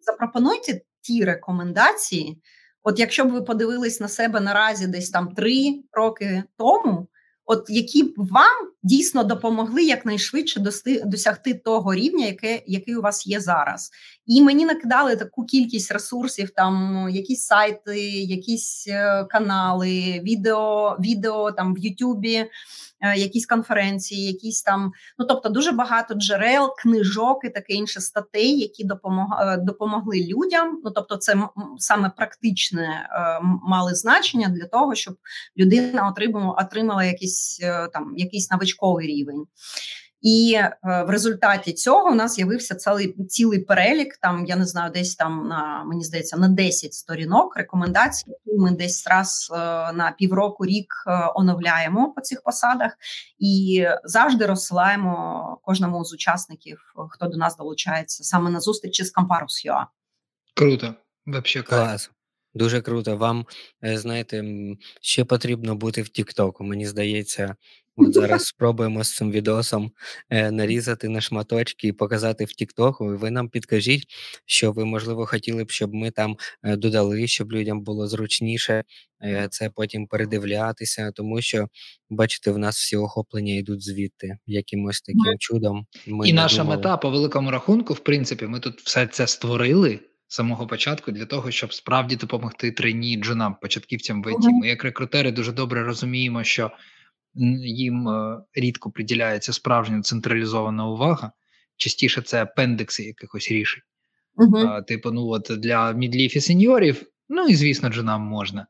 запропонуйте 0.00 0.80
ті 1.00 1.24
рекомендації. 1.24 2.42
От, 2.82 2.98
якщо 2.98 3.24
б 3.24 3.30
ви 3.30 3.42
подивились 3.42 4.00
на 4.00 4.08
себе 4.08 4.40
наразі, 4.40 4.86
десь 4.86 5.10
там 5.10 5.28
три 5.28 5.82
роки 5.92 6.42
тому, 6.56 7.08
от 7.46 7.66
які 7.68 8.02
б 8.02 8.14
вам 8.16 8.70
дійсно 8.82 9.24
допомогли 9.24 9.84
якнайшвидше 9.84 10.60
досягти 11.04 11.54
того 11.54 11.94
рівня, 11.94 12.26
яке, 12.26 12.62
який 12.66 12.96
у 12.96 13.02
вас 13.02 13.26
є 13.26 13.40
зараз. 13.40 13.90
І 14.26 14.42
мені 14.42 14.64
накидали 14.64 15.16
таку 15.16 15.44
кількість 15.44 15.92
ресурсів, 15.92 16.50
там 16.50 17.06
якісь 17.10 17.42
сайти, 17.42 18.00
якісь 18.10 18.84
е, 18.88 19.24
канали, 19.24 20.20
відео, 20.24 20.96
відео 21.00 21.52
там 21.52 21.74
в 21.74 21.78
Ютубі. 21.78 22.46
Е, 23.00 23.16
якісь 23.16 23.46
конференції, 23.46 24.26
якісь 24.26 24.62
там, 24.62 24.92
ну 25.18 25.26
тобто, 25.26 25.48
дуже 25.48 25.72
багато 25.72 26.14
джерел, 26.14 26.74
книжок 26.78 27.44
і 27.44 27.50
таке 27.50 27.72
інше 27.72 28.00
статей, 28.00 28.58
які 28.58 28.84
допомогли, 28.84 29.56
допомогли 29.56 30.20
людям. 30.20 30.80
Ну 30.84 30.90
тобто, 30.90 31.16
це 31.16 31.48
саме 31.78 32.10
практичне 32.16 33.08
е, 33.10 33.40
мали 33.62 33.94
значення 33.94 34.48
для 34.48 34.66
того, 34.66 34.94
щоб 34.94 35.16
людина 35.58 36.08
отримала 36.08 36.52
отримала 36.52 37.04
якийсь 37.04 37.58
там 37.92 38.14
якийсь 38.16 38.50
навичковий 38.50 39.06
рівень. 39.06 39.46
І 40.24 40.54
е, 40.54 40.76
в 40.82 41.10
результаті 41.10 41.72
цього 41.72 42.10
у 42.10 42.14
нас 42.14 42.34
з'явився 42.34 42.74
цілий 42.74 43.26
цілий 43.26 43.58
перелік. 43.58 44.16
Там 44.16 44.46
я 44.46 44.56
не 44.56 44.66
знаю, 44.66 44.92
десь 44.92 45.14
там 45.14 45.48
на 45.48 45.84
мені 45.84 46.04
здається 46.04 46.36
на 46.36 46.48
10 46.48 46.94
сторінок 46.94 47.56
рекомендацій. 47.56 48.24
які 48.28 48.58
Ми 48.58 48.70
десь 48.70 49.06
раз 49.06 49.50
е, 49.52 49.56
на 49.92 50.14
півроку 50.18 50.66
рік 50.66 50.94
е, 51.06 51.30
оновляємо 51.34 52.12
по 52.12 52.20
цих 52.20 52.42
посадах 52.42 52.92
і 53.38 53.86
завжди 54.04 54.46
розсилаємо 54.46 55.58
кожному 55.62 56.04
з 56.04 56.12
учасників, 56.14 56.78
хто 57.10 57.26
до 57.26 57.36
нас 57.36 57.56
долучається 57.56 58.24
саме 58.24 58.50
на 58.50 58.60
зустрічі 58.60 59.04
з 59.04 59.14
Campus.ua. 59.14 59.84
Круто, 60.54 60.94
Вообще 61.26 61.62
клас. 61.62 62.10
Дуже 62.54 62.80
круто. 62.80 63.16
Вам 63.16 63.46
знаєте, 63.82 64.44
ще 65.00 65.24
потрібно 65.24 65.74
бути 65.74 66.02
в 66.02 66.08
Тіктоку. 66.08 66.64
Мені 66.64 66.86
здається, 66.86 67.56
От 67.96 68.12
зараз 68.14 68.46
спробуємо 68.46 69.04
з 69.04 69.14
цим 69.14 69.30
відосом 69.30 69.90
е, 70.30 70.50
нарізати 70.50 71.08
на 71.08 71.20
шматочки 71.20 71.88
і 71.88 71.92
показати 71.92 72.44
в 72.44 72.52
Тіктоку. 72.52 73.12
І 73.12 73.16
ви 73.16 73.30
нам 73.30 73.48
підкажіть, 73.48 74.04
що 74.46 74.72
ви, 74.72 74.84
можливо, 74.84 75.26
хотіли 75.26 75.64
б, 75.64 75.70
щоб 75.70 75.94
ми 75.94 76.10
там 76.10 76.36
е, 76.62 76.76
додали, 76.76 77.26
щоб 77.26 77.52
людям 77.52 77.80
було 77.80 78.06
зручніше 78.06 78.84
е, 79.24 79.48
це 79.50 79.70
потім 79.70 80.06
передивлятися, 80.06 81.10
тому 81.14 81.42
що, 81.42 81.68
бачите, 82.10 82.50
в 82.50 82.58
нас 82.58 82.76
всі 82.76 82.96
охоплення 82.96 83.54
йдуть 83.54 83.82
звідти 83.82 84.38
якимось 84.46 85.00
таким 85.00 85.38
чудом. 85.38 85.86
Ми 86.06 86.28
І 86.28 86.32
наша 86.32 86.58
думали. 86.58 86.76
мета 86.76 86.96
по 86.96 87.10
великому 87.10 87.50
рахунку, 87.50 87.94
в 87.94 87.98
принципі, 87.98 88.46
ми 88.46 88.60
тут 88.60 88.80
все 88.80 89.06
це 89.06 89.26
створили. 89.26 90.00
Самого 90.28 90.66
початку 90.66 91.12
для 91.12 91.26
того, 91.26 91.50
щоб 91.50 91.74
справді 91.74 92.16
допомогти 92.16 92.72
трені 92.72 93.16
джунам, 93.16 93.56
початківцям 93.62 94.22
в 94.22 94.30
ІТ. 94.30 94.52
Ми, 94.60 94.68
як 94.68 94.84
рекрутери, 94.84 95.32
дуже 95.32 95.52
добре 95.52 95.84
розуміємо, 95.84 96.44
що 96.44 96.70
їм 97.64 98.08
е, 98.08 98.42
рідко 98.54 98.90
приділяється 98.90 99.52
справжня 99.52 100.02
централізована 100.02 100.88
увага. 100.88 101.32
Частіше 101.76 102.22
це 102.22 102.42
апендекси 102.42 103.02
якихось 103.04 103.50
рішень. 103.50 103.82
Uh-huh. 104.36 104.84
Типу, 104.84 105.10
ну 105.10 105.26
от 105.26 105.50
для 105.58 105.92
мідлів 105.92 106.36
і 106.36 106.40
сеньорів, 106.40 107.02
ну 107.28 107.46
і 107.48 107.54
звісно 107.54 107.92
ж 107.92 108.02
нам 108.02 108.22
можна. 108.22 108.66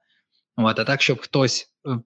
От, 0.56 0.78
А 0.78 0.84
так, 0.84 1.02
щоб 1.02 1.20
хтось 1.20 1.66
е, 1.88 1.98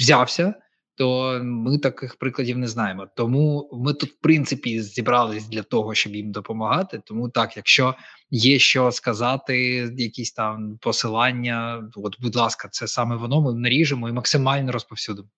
взявся, 0.00 0.54
то 1.00 1.40
ми 1.42 1.78
таких 1.78 2.16
прикладів 2.16 2.58
не 2.58 2.68
знаємо. 2.68 3.06
Тому 3.16 3.70
ми 3.72 3.94
тут, 3.94 4.10
в 4.10 4.20
принципі, 4.20 4.82
зібрались 4.82 5.48
для 5.48 5.62
того, 5.62 5.94
щоб 5.94 6.14
їм 6.14 6.32
допомагати. 6.32 7.02
Тому 7.04 7.28
так, 7.28 7.56
якщо 7.56 7.94
є 8.30 8.58
що 8.58 8.92
сказати, 8.92 9.58
якісь 9.96 10.32
там 10.32 10.78
посилання, 10.80 11.88
от, 11.94 12.16
будь 12.20 12.36
ласка, 12.36 12.68
це 12.68 12.88
саме 12.88 13.16
воно 13.16 13.40
ми 13.40 13.54
наріжемо 13.54 14.08
і 14.08 14.12
максимально 14.12 14.72
розповсюдимо. 14.72 15.28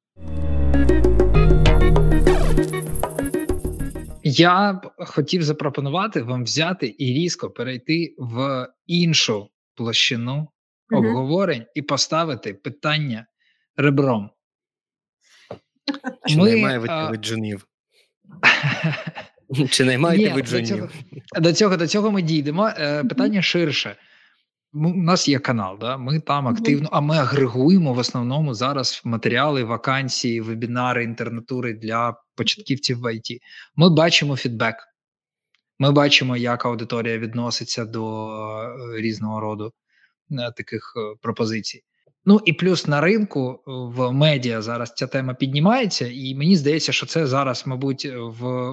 Я 4.24 4.72
б 4.72 4.92
хотів 4.98 5.42
запропонувати 5.42 6.22
вам 6.22 6.44
взяти 6.44 6.94
і 6.98 7.06
різко 7.06 7.50
перейти 7.50 8.14
в 8.18 8.68
іншу 8.86 9.48
площину 9.74 10.34
угу. 10.34 10.48
обговорень 11.06 11.64
і 11.74 11.82
поставити 11.82 12.54
питання 12.54 13.26
ребром. 13.76 14.30
Чи 16.26 16.36
Ми, 16.36 16.44
наймаєте 16.44 17.08
ви 17.10 17.16
джунів? 17.16 17.66
Чи 19.70 19.84
наймаєте 19.84 20.34
ви 20.34 20.42
джунів? 20.42 20.90
До 21.40 21.52
цього, 21.52 21.76
до 21.76 21.86
цього 21.86 22.10
ми 22.10 22.22
дійдемо. 22.22 22.66
Е, 22.78 23.04
питання 23.04 23.42
ширше 23.42 23.96
у 24.72 24.88
нас 24.88 25.28
є 25.28 25.38
канал, 25.38 25.78
да? 25.80 25.96
ми 25.96 26.20
там 26.20 26.48
активно, 26.48 26.88
а 26.92 27.00
ми 27.00 27.16
агрегуємо 27.16 27.94
в 27.94 27.98
основному 27.98 28.54
зараз 28.54 29.02
матеріали, 29.04 29.64
вакансії, 29.64 30.40
вебінари, 30.40 31.04
інтернатури 31.04 31.74
для 31.74 32.14
початківців 32.34 33.00
в 33.00 33.14
ІТ. 33.14 33.40
Ми 33.76 33.90
бачимо 33.90 34.36
фідбек, 34.36 34.74
ми 35.78 35.92
бачимо, 35.92 36.36
як 36.36 36.66
аудиторія 36.66 37.18
відноситься 37.18 37.84
до 37.84 38.28
е, 38.28 39.00
різного 39.00 39.40
роду 39.40 39.72
е, 40.30 40.52
таких 40.56 40.92
е, 40.96 41.16
пропозицій. 41.22 41.82
Ну 42.24 42.40
і 42.44 42.52
плюс 42.52 42.86
на 42.86 43.00
ринку 43.00 43.62
в 43.66 44.12
медіа 44.12 44.62
зараз 44.62 44.92
ця 44.94 45.06
тема 45.06 45.34
піднімається, 45.34 46.08
і 46.12 46.34
мені 46.34 46.56
здається, 46.56 46.92
що 46.92 47.06
це 47.06 47.26
зараз, 47.26 47.66
мабуть, 47.66 48.06
в 48.14 48.72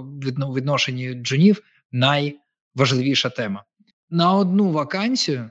відношенні 0.56 1.14
джунів 1.14 1.62
найважливіша 1.92 3.30
тема. 3.30 3.64
На 4.10 4.34
одну 4.34 4.72
вакансію 4.72 5.50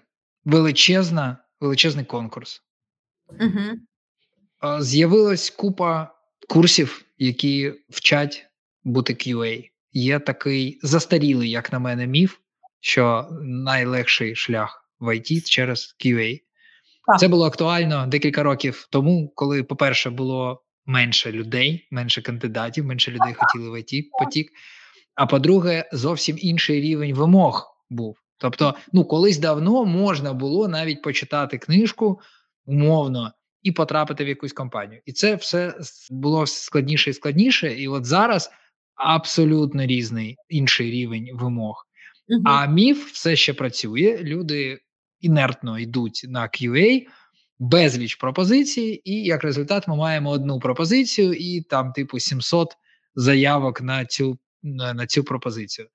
величезна, 0.49 1.37
величезний 1.61 2.05
конкурс. 2.05 2.63
Угу. 3.41 4.81
З'явилась 4.81 5.51
купа 5.51 6.15
курсів, 6.49 7.05
які 7.19 7.75
вчать 7.89 8.47
бути 8.85 9.13
QA. 9.13 9.71
Є 9.93 10.19
такий 10.19 10.81
застарілий, 10.83 11.51
як 11.51 11.73
на 11.73 11.79
мене, 11.79 12.07
міф, 12.07 12.37
що 12.81 13.29
найлегший 13.43 14.37
шлях 14.37 14.91
в 15.01 15.09
IT 15.09 15.45
через 15.45 15.97
QA. 16.05 16.41
Так. 17.07 17.19
Це 17.19 17.29
було 17.29 17.47
актуально 17.47 18.07
декілька 18.07 18.43
років 18.43 18.89
тому, 18.91 19.33
коли, 19.35 19.63
по-перше, 19.63 20.11
було 20.11 20.65
менше 20.87 21.33
людей, 21.33 21.89
менше 21.91 22.23
кандидатів, 22.23 22.85
менше 22.85 23.11
людей 23.11 23.35
хотіли 23.35 23.71
в 23.71 23.75
IT 23.75 24.03
потік. 24.19 24.53
А 25.15 25.27
по-друге, 25.27 25.89
зовсім 25.93 26.37
інший 26.41 26.81
рівень 26.81 27.15
вимог 27.15 27.77
був. 27.91 28.17
Тобто, 28.39 28.75
ну 28.93 29.05
колись 29.05 29.39
давно 29.39 29.85
можна 29.85 30.33
було 30.33 30.69
навіть 30.69 31.03
почитати 31.03 31.59
книжку 31.59 32.21
умовно 32.67 33.33
і 33.63 33.73
потрапити 33.73 34.25
в 34.25 34.29
якусь 34.29 34.53
компанію. 34.53 35.01
І 35.07 35.13
це 35.13 35.35
все 35.35 35.75
було 36.11 36.47
складніше 36.47 37.11
і 37.11 37.13
складніше. 37.13 37.75
І 37.75 37.89
от 37.89 38.05
зараз 38.05 38.51
абсолютно 38.95 39.87
різний 39.87 40.37
інший 40.49 40.91
рівень 40.91 41.29
вимог. 41.33 41.87
Угу. 42.29 42.43
А 42.45 42.67
міф 42.67 43.13
все 43.13 43.37
ще 43.37 43.55
працює. 43.55 44.19
Люди 44.23 44.79
інертно 45.21 45.79
йдуть 45.79 46.27
на 46.29 46.43
QA, 46.43 47.07
безліч 47.59 48.15
пропозицій, 48.15 49.03
і 49.05 49.23
як 49.23 49.45
результат, 49.45 49.89
ми 49.89 49.97
маємо 49.97 50.31
одну 50.31 50.61
пропозицію, 50.61 51.33
і 51.33 51.61
там, 51.61 51.93
типу, 51.93 52.19
700 52.19 52.77
заявок 53.15 53.81
на 53.81 54.07
цю 54.07 54.39
на, 54.63 54.95
на 54.95 55.07
цю 55.07 55.25
пропозицію. 55.25 55.89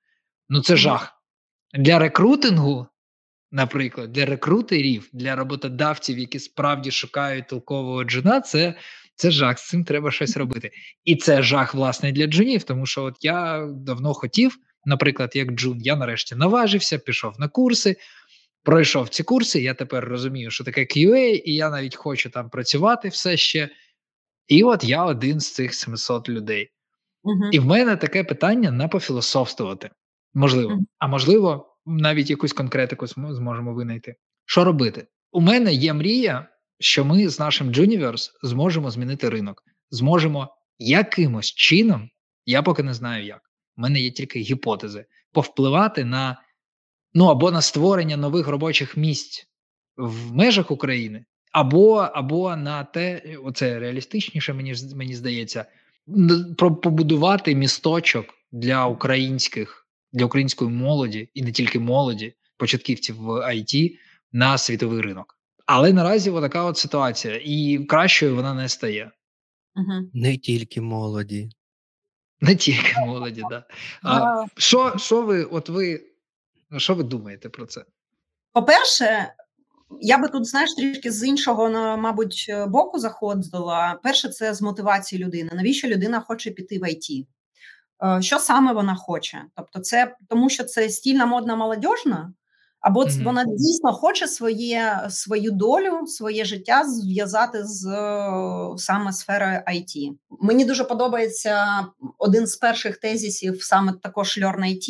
Ну 0.49 0.61
це 0.61 0.77
жах. 0.77 1.12
Для 1.73 1.99
рекрутингу, 1.99 2.87
наприклад, 3.51 4.11
для 4.11 4.25
рекрутерів, 4.25 5.09
для 5.13 5.35
роботодавців, 5.35 6.19
які 6.19 6.39
справді 6.39 6.91
шукають 6.91 7.47
толкового 7.47 8.03
джуна, 8.03 8.41
це 8.41 8.75
це 9.15 9.31
жах. 9.31 9.59
З 9.59 9.67
цим 9.67 9.83
треба 9.83 10.11
щось 10.11 10.37
робити. 10.37 10.71
І 11.03 11.15
це 11.15 11.41
жах, 11.41 11.73
власне, 11.73 12.11
для 12.11 12.27
джунів, 12.27 12.63
тому 12.63 12.85
що 12.85 13.03
от 13.03 13.15
я 13.21 13.67
давно 13.71 14.13
хотів, 14.13 14.57
наприклад, 14.85 15.31
як 15.35 15.51
джун, 15.51 15.81
я 15.81 15.95
нарешті 15.95 16.35
наважився, 16.35 16.97
пішов 16.97 17.39
на 17.39 17.47
курси. 17.47 17.95
Пройшов 18.63 19.09
ці 19.09 19.23
курси, 19.23 19.61
я 19.61 19.73
тепер 19.73 20.05
розумію, 20.05 20.51
що 20.51 20.63
таке 20.63 20.81
QA, 20.81 21.41
і 21.45 21.55
я 21.55 21.69
навіть 21.69 21.95
хочу 21.95 22.29
там 22.29 22.49
працювати 22.49 23.09
все 23.09 23.37
ще. 23.37 23.69
І 24.47 24.63
от 24.63 24.83
я 24.83 25.05
один 25.05 25.39
з 25.39 25.53
цих 25.53 25.73
700 25.73 26.29
людей. 26.29 26.69
uh 27.23 27.49
І 27.51 27.59
в 27.59 27.65
мене 27.65 27.95
таке 27.95 28.23
питання 28.23 28.71
на 28.71 28.87
пофілософствувати. 28.87 29.89
Можливо, 30.33 30.79
а 30.99 31.07
можливо, 31.07 31.77
навіть 31.85 32.29
якусь 32.29 32.53
конкретику 32.53 33.07
зможемо 33.07 33.73
винайти. 33.73 34.15
Що 34.45 34.63
робити? 34.63 35.07
У 35.31 35.41
мене 35.41 35.73
є 35.73 35.93
мрія, 35.93 36.47
що 36.79 37.05
ми 37.05 37.29
з 37.29 37.39
нашим 37.39 37.69
Juniverse 37.71 38.31
зможемо 38.43 38.91
змінити 38.91 39.29
ринок, 39.29 39.63
зможемо 39.89 40.55
якимось 40.79 41.53
чином, 41.53 42.09
я 42.45 42.61
поки 42.61 42.83
не 42.83 42.93
знаю 42.93 43.25
як. 43.25 43.41
У 43.77 43.81
мене 43.81 43.99
є 43.99 44.11
тільки 44.11 44.39
гіпотези, 44.39 45.05
повпливати 45.31 46.05
на 46.05 46.41
ну 47.13 47.25
або 47.25 47.51
на 47.51 47.61
створення 47.61 48.17
нових 48.17 48.47
робочих 48.47 48.97
місць 48.97 49.47
в 49.97 50.33
межах 50.33 50.71
України, 50.71 51.25
або 51.51 51.95
або 51.97 52.55
на 52.55 52.83
те, 52.83 53.37
оце 53.43 53.79
реалістичніше, 53.79 54.53
мені 54.53 54.73
мені 54.95 55.15
здається, 55.15 55.65
про 56.57 56.75
побудувати 56.75 57.55
місточок 57.55 58.25
для 58.51 58.85
українських, 58.85 59.82
для 60.13 60.25
української 60.25 60.71
молоді 60.71 61.29
і 61.33 61.41
не 61.41 61.51
тільки 61.51 61.79
молоді, 61.79 62.33
початківців 62.57 63.15
в 63.15 63.29
IT 63.29 63.97
на 64.31 64.57
світовий 64.57 65.01
ринок. 65.01 65.39
Але 65.65 65.93
наразі 65.93 66.31
така 66.31 66.63
от 66.63 66.77
ситуація, 66.77 67.41
і 67.43 67.85
кращою 67.89 68.35
вона 68.35 68.53
не 68.53 68.69
стає. 68.69 69.11
Угу. 69.75 70.09
Не 70.13 70.37
тільки 70.37 70.81
молоді. 70.81 71.49
Не 72.41 72.55
тільки 72.55 72.99
молоді, 73.05 73.43
да. 73.49 73.65
А 74.03 74.45
що 74.57 74.93
що 74.97 75.21
ви, 75.21 75.43
от 75.43 75.69
ви, 75.69 76.01
що 76.77 76.95
ви 76.95 77.03
думаєте 77.03 77.49
про 77.49 77.65
це? 77.65 77.85
По-перше, 78.51 79.33
я 80.01 80.17
би 80.17 80.27
тут, 80.27 80.45
знаєш, 80.45 80.73
трішки 80.73 81.11
з 81.11 81.27
іншого, 81.27 81.69
мабуть, 81.97 82.51
боку 82.67 82.99
заходила. 82.99 83.99
Перше, 84.03 84.29
це 84.29 84.53
з 84.53 84.61
мотивації 84.61 85.23
людини. 85.23 85.51
Навіщо 85.53 85.87
людина 85.87 86.19
хоче 86.19 86.51
піти 86.51 86.79
в 86.79 86.91
ІТ? 86.91 87.27
Е, 88.03 88.21
що 88.21 88.39
саме 88.39 88.73
вона 88.73 88.95
хоче? 88.95 89.41
Тобто, 89.55 89.79
це 89.79 90.15
тому, 90.29 90.49
що 90.49 90.63
це 90.63 90.89
стільна 90.89 91.25
модна 91.25 91.55
молодіжна, 91.55 92.33
або 92.83 93.03
mm-hmm. 93.03 93.23
вона 93.23 93.43
дійсно 93.47 93.93
хоче 93.93 94.27
своє 94.27 95.07
свою 95.09 95.51
долю, 95.51 96.07
своє 96.07 96.45
життя 96.45 96.83
зв'язати 96.87 97.63
з 97.63 97.83
саме 98.77 99.13
сферою 99.13 99.61
IT. 99.67 100.11
Мені 100.41 100.65
дуже 100.65 100.83
подобається 100.83 101.85
один 102.17 102.47
з 102.47 102.55
перших 102.55 102.97
тезісів, 102.97 103.63
саме 103.63 103.93
також 104.01 104.37
Learn 104.37 104.59
IT, 104.59 104.87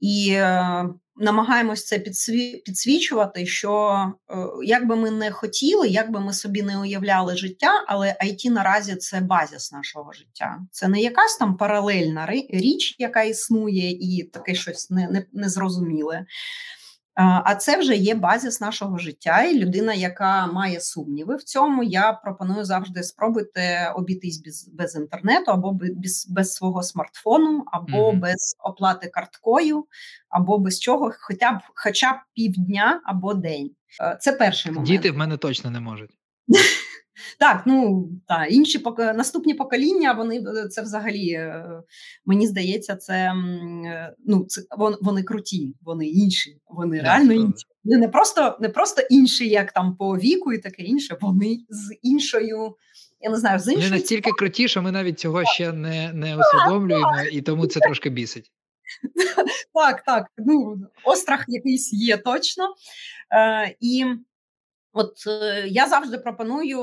і 0.00 0.32
е, 0.32 0.84
намагаємось 1.16 1.86
це 1.86 1.98
підсвічувати, 2.64 3.46
що 3.46 3.96
е, 4.30 4.34
як 4.64 4.86
би 4.86 4.96
ми 4.96 5.10
не 5.10 5.30
хотіли, 5.30 5.88
як 5.88 6.10
би 6.10 6.20
ми 6.20 6.32
собі 6.32 6.62
не 6.62 6.78
уявляли 6.78 7.36
життя, 7.36 7.84
але 7.86 8.16
IT 8.24 8.50
наразі 8.50 8.96
це 8.96 9.20
базіс 9.20 9.72
нашого 9.72 10.12
життя. 10.12 10.58
Це 10.70 10.88
не 10.88 11.00
якась 11.00 11.36
там 11.36 11.56
паралельна 11.56 12.26
річ, 12.50 12.96
яка 12.98 13.22
існує, 13.22 13.90
і 13.90 14.22
таке 14.24 14.54
щось 14.54 14.90
незрозуміле. 15.32 16.14
Не, 16.14 16.24
не 16.24 16.28
а 17.22 17.54
це 17.54 17.78
вже 17.78 17.96
є 17.96 18.14
базіс 18.14 18.60
нашого 18.60 18.98
життя, 18.98 19.42
і 19.42 19.58
людина, 19.58 19.94
яка 19.94 20.46
має 20.46 20.80
сумніви 20.80 21.36
в 21.36 21.42
цьому, 21.42 21.82
я 21.82 22.12
пропоную 22.12 22.64
завжди 22.64 23.02
спробуйте 23.02 23.92
обійтись 23.96 24.42
без 24.42 24.68
без 24.68 24.94
інтернету, 24.96 25.50
або 25.50 25.72
без 25.72 26.26
без 26.30 26.54
свого 26.54 26.82
смартфону, 26.82 27.64
або 27.66 28.10
mm-hmm. 28.10 28.18
без 28.18 28.56
оплати 28.64 29.08
карткою, 29.08 29.86
або 30.28 30.58
без 30.58 30.80
чого, 30.80 31.12
хоча 31.20 31.52
б 31.52 31.58
хоча 31.74 32.12
б 32.12 32.16
півдня 32.34 33.00
або 33.04 33.34
день. 33.34 33.70
Е, 34.02 34.16
це 34.20 34.32
перший 34.32 34.72
момент. 34.72 34.88
Діти 34.88 35.10
в 35.10 35.16
мене 35.16 35.36
точно 35.36 35.70
не 35.70 35.80
можуть. 35.80 36.10
Так, 37.38 37.62
ну 37.66 38.08
та 38.28 38.44
інші 38.46 38.78
пок... 38.78 38.98
наступні 38.98 39.54
покоління, 39.54 40.12
вони 40.12 40.36
е, 40.36 40.68
це 40.68 40.82
взагалі 40.82 41.30
е, 41.30 41.64
мені 42.26 42.46
здається, 42.46 42.96
це 42.96 43.14
е, 43.14 44.14
ну 44.26 44.44
це 44.44 44.62
вони, 45.00 45.22
круті, 45.22 45.74
вони 45.82 46.06
інші, 46.06 46.56
вони 46.68 46.96
yeah, 46.96 47.02
реально 47.02 47.32
інші. 47.32 47.66
Вони 47.84 47.98
не 47.98 48.08
просто 48.08 48.58
не 48.60 48.68
просто 48.68 49.02
інші, 49.10 49.48
як 49.48 49.72
там 49.72 49.96
по 49.96 50.16
віку 50.16 50.52
і 50.52 50.58
таке 50.58 50.82
інше. 50.82 51.16
Вони 51.20 51.58
з 51.68 51.94
іншою. 52.02 52.76
Я 53.20 53.30
не 53.30 53.36
знаю, 53.36 53.58
з 53.58 53.66
іншою... 53.66 53.84
Вони 53.84 53.96
настільки 53.96 54.30
круті, 54.30 54.68
що 54.68 54.82
ми 54.82 54.92
навіть 54.92 55.20
цього 55.20 55.44
ще 55.44 55.72
не 55.72 56.12
не 56.12 56.36
усвідомлюємо, 56.40 57.22
і 57.32 57.42
тому 57.42 57.66
це 57.66 57.80
трошки 57.80 58.10
бісить. 58.10 58.50
Так, 59.74 60.04
так. 60.04 60.26
Ну 60.38 60.78
острах 61.04 61.44
якийсь 61.48 61.92
є 61.92 62.16
точно. 62.16 62.74
Е, 63.34 63.76
І 63.80 64.04
От 64.92 65.26
е, 65.26 65.64
я 65.68 65.88
завжди 65.88 66.18
пропоную 66.18 66.78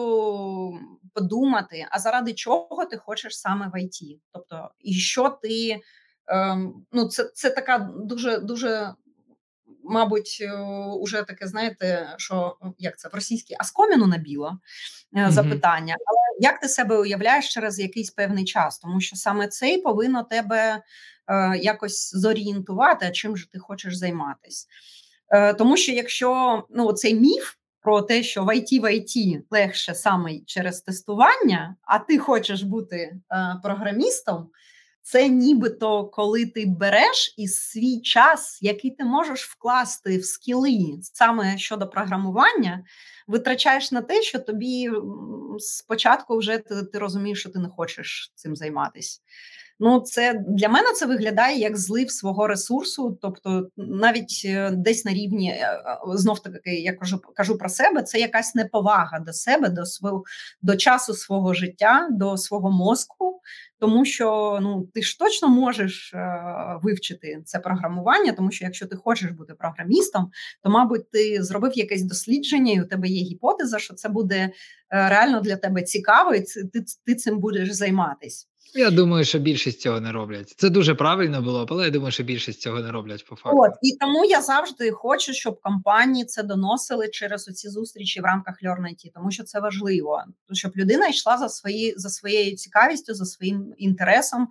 подумати, 1.14 1.88
а 1.92 2.00
заради 2.00 2.34
чого 2.34 2.86
ти 2.86 2.98
хочеш 2.98 3.40
саме 3.40 3.72
в 3.74 3.82
ІТ? 3.82 4.22
Тобто, 4.34 4.70
і 4.80 4.94
що 4.94 5.30
ти 5.30 5.82
е, 6.32 6.58
ну, 6.92 7.08
це 7.08 7.24
це 7.34 7.50
така 7.50 7.92
дуже 7.96 8.38
дуже. 8.38 8.94
Мабуть, 9.90 10.38
е, 10.42 10.58
уже 11.00 11.24
таке, 11.24 11.48
знаєте, 11.48 12.14
що 12.18 12.58
як 12.78 13.00
це 13.00 13.10
в 13.10 13.14
російській 13.14 13.56
аскоміну 13.60 14.08
набіло 14.08 14.60
mm-hmm. 15.14 15.32
запитання, 15.32 15.96
але 16.06 16.40
як 16.40 16.60
ти 16.60 16.70
себе 16.70 16.98
уявляєш 16.98 17.54
через 17.54 17.80
якийсь 17.80 18.12
певний 18.12 18.46
час? 18.46 18.80
Тому 18.80 19.02
що 19.02 19.16
саме 19.16 19.48
це 19.48 19.70
і 19.70 19.82
повинно 19.82 20.24
тебе 20.24 20.84
е, 21.28 21.58
якось 21.58 22.12
зорієнтувати, 22.16 23.12
чим 23.12 23.38
же 23.38 23.50
ти 23.50 23.60
хочеш 23.60 23.96
займатися. 23.96 24.68
Е, 25.30 25.54
Тому 25.54 25.78
що 25.78 25.92
якщо 25.92 26.64
ну, 26.70 26.94
цей 26.94 27.16
міф 27.16 27.56
про 27.88 28.02
те, 28.02 28.24
що 28.24 28.44
в 28.44 28.48
IT 28.48 28.82
в 28.82 28.84
IT 28.84 29.42
легше 29.52 29.96
саме 29.96 30.40
через 30.46 30.82
тестування, 30.82 31.76
а 31.82 32.00
ти 32.00 32.18
хочеш 32.18 32.62
бути 32.62 32.98
е, 32.98 33.20
програмістом, 33.64 34.50
це 35.02 35.28
нібито 35.28 36.06
коли 36.06 36.46
ти 36.46 36.66
береш 36.66 37.34
і 37.38 37.48
свій 37.48 38.02
час, 38.02 38.60
який 38.62 38.92
ти 38.92 39.04
можеш 39.04 39.46
вкласти 39.46 40.18
в 40.18 40.26
скіли 40.26 41.00
саме 41.02 41.58
щодо 41.58 41.88
програмування, 41.88 42.84
витрачаєш 43.28 43.92
на 43.92 44.02
те, 44.02 44.22
що 44.22 44.40
тобі 44.40 44.90
спочатку 45.60 46.38
вже 46.38 46.58
ти, 46.58 46.84
ти 46.84 47.00
розумієш, 47.00 47.40
що 47.40 47.50
ти 47.50 47.60
не 47.60 47.70
хочеш 47.70 48.32
цим 48.36 48.56
займатися. 48.56 49.22
Ну, 49.80 50.00
це 50.00 50.44
для 50.48 50.70
мене 50.70 50.92
це 50.94 51.06
виглядає 51.06 51.60
як 51.60 51.78
злив 51.78 52.12
свого 52.12 52.48
ресурсу. 52.48 53.20
Тобто, 53.22 53.70
навіть 53.78 54.42
е, 54.46 54.72
десь 54.72 55.06
на 55.06 55.14
рівні 55.14 55.52
е, 55.52 55.56
е, 55.56 55.98
знов 56.18 56.40
таки 56.40 56.76
я 56.76 56.94
кажу 56.94 57.22
кажу 57.36 57.58
про 57.58 57.70
себе. 57.70 58.04
Це 58.04 58.20
якась 58.20 58.56
неповага 58.56 59.20
до 59.20 59.34
себе, 59.34 59.70
до 59.70 59.86
свого 59.86 60.24
до 60.62 60.76
часу 60.76 61.14
свого 61.14 61.54
життя, 61.54 62.08
до 62.12 62.38
свого 62.38 62.72
мозку. 62.72 63.42
Тому 63.80 64.06
що 64.06 64.60
ну 64.62 64.90
ти 64.94 65.02
ж 65.02 65.20
точно 65.20 65.50
можеш 65.50 66.14
е, 66.14 66.80
вивчити 66.84 67.42
це 67.46 67.60
програмування, 67.60 68.32
тому 68.32 68.52
що 68.52 68.66
якщо 68.66 68.88
ти 68.88 68.96
хочеш 68.96 69.32
бути 69.32 69.54
програмістом, 69.54 70.32
то 70.64 70.70
мабуть 70.70 71.12
ти 71.12 71.44
зробив 71.44 71.72
якесь 71.78 72.04
дослідження, 72.04 72.74
і 72.74 72.82
у 72.82 72.86
тебе 72.86 73.08
є 73.08 73.24
гіпотеза, 73.24 73.80
що 73.80 73.94
це 73.94 74.10
буде 74.10 74.38
е, 74.38 74.52
реально 74.90 75.42
для 75.42 75.56
тебе 75.56 75.82
цікаво, 75.82 76.34
і 76.34 76.42
ти, 76.42 76.84
ти 77.06 77.16
цим 77.16 77.40
будеш 77.40 77.72
займатись. 77.72 78.50
Я 78.76 78.92
думаю, 78.92 79.26
що 79.26 79.40
більшість 79.40 79.82
цього 79.82 80.00
не 80.00 80.12
роблять. 80.12 80.54
Це 80.58 80.70
дуже 80.70 80.96
правильно 80.96 81.42
було, 81.42 81.68
але 81.70 81.86
я 81.86 81.92
думаю, 81.92 82.12
що 82.12 82.24
більшість 82.24 82.62
цього 82.62 82.80
не 82.80 82.92
роблять 82.92 83.26
по 83.26 83.36
факту. 83.36 83.60
От 83.60 83.72
і 83.82 83.98
тому 83.98 84.26
я 84.26 84.42
завжди 84.42 84.92
хочу, 84.92 85.34
щоб 85.34 85.62
компанії 85.62 86.26
це 86.26 86.44
доносили 86.44 87.10
через 87.10 87.44
ці 87.44 87.70
зустрічі 87.70 88.22
в 88.22 88.24
рамках 88.24 88.56
Learn 88.64 88.82
IT, 88.82 89.12
тому 89.14 89.32
що 89.32 89.44
це 89.44 89.60
важливо, 89.60 90.24
щоб 90.52 90.72
людина 90.76 91.08
йшла 91.08 91.38
за 91.38 91.50
свої 91.50 91.94
за 91.98 92.10
своєю 92.10 92.56
цікавістю, 92.56 93.14
за 93.14 93.26
своїм 93.26 93.74
інтересом, 93.78 94.48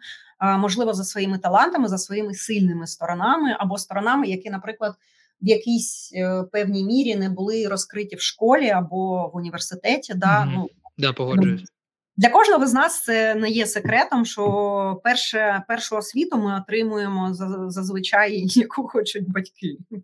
можливо, 0.58 0.94
за 0.94 1.04
своїми 1.04 1.38
талантами, 1.38 1.88
за 1.88 1.98
своїми 1.98 2.34
сильними 2.34 2.86
сторонами 2.86 3.56
або 3.58 3.78
сторонами, 3.78 4.26
які, 4.26 4.50
наприклад. 4.50 4.94
В 5.42 5.48
якійсь 5.48 6.12
е, 6.14 6.42
певній 6.52 6.84
мірі 6.84 7.16
не 7.16 7.30
були 7.30 7.68
розкриті 7.68 8.16
в 8.16 8.20
школі 8.20 8.68
або 8.68 9.30
в 9.34 9.36
університеті, 9.36 10.14
да 10.14 10.26
mm-hmm. 10.26 10.52
ну 10.54 10.68
да, 10.98 11.12
погоджуюсь. 11.12 11.75
Для 12.18 12.28
кожного 12.28 12.66
з 12.66 12.72
нас 12.72 13.02
це 13.02 13.34
не 13.34 13.48
є 13.50 13.66
секретом, 13.66 14.24
що 14.24 15.00
перше 15.04 15.62
першу 15.68 15.96
освіту 15.96 16.38
ми 16.38 16.56
отримуємо 16.56 17.34
зазвичай, 17.68 18.42
яку 18.46 18.88
хочуть 18.88 19.30
батьки. 19.30 19.78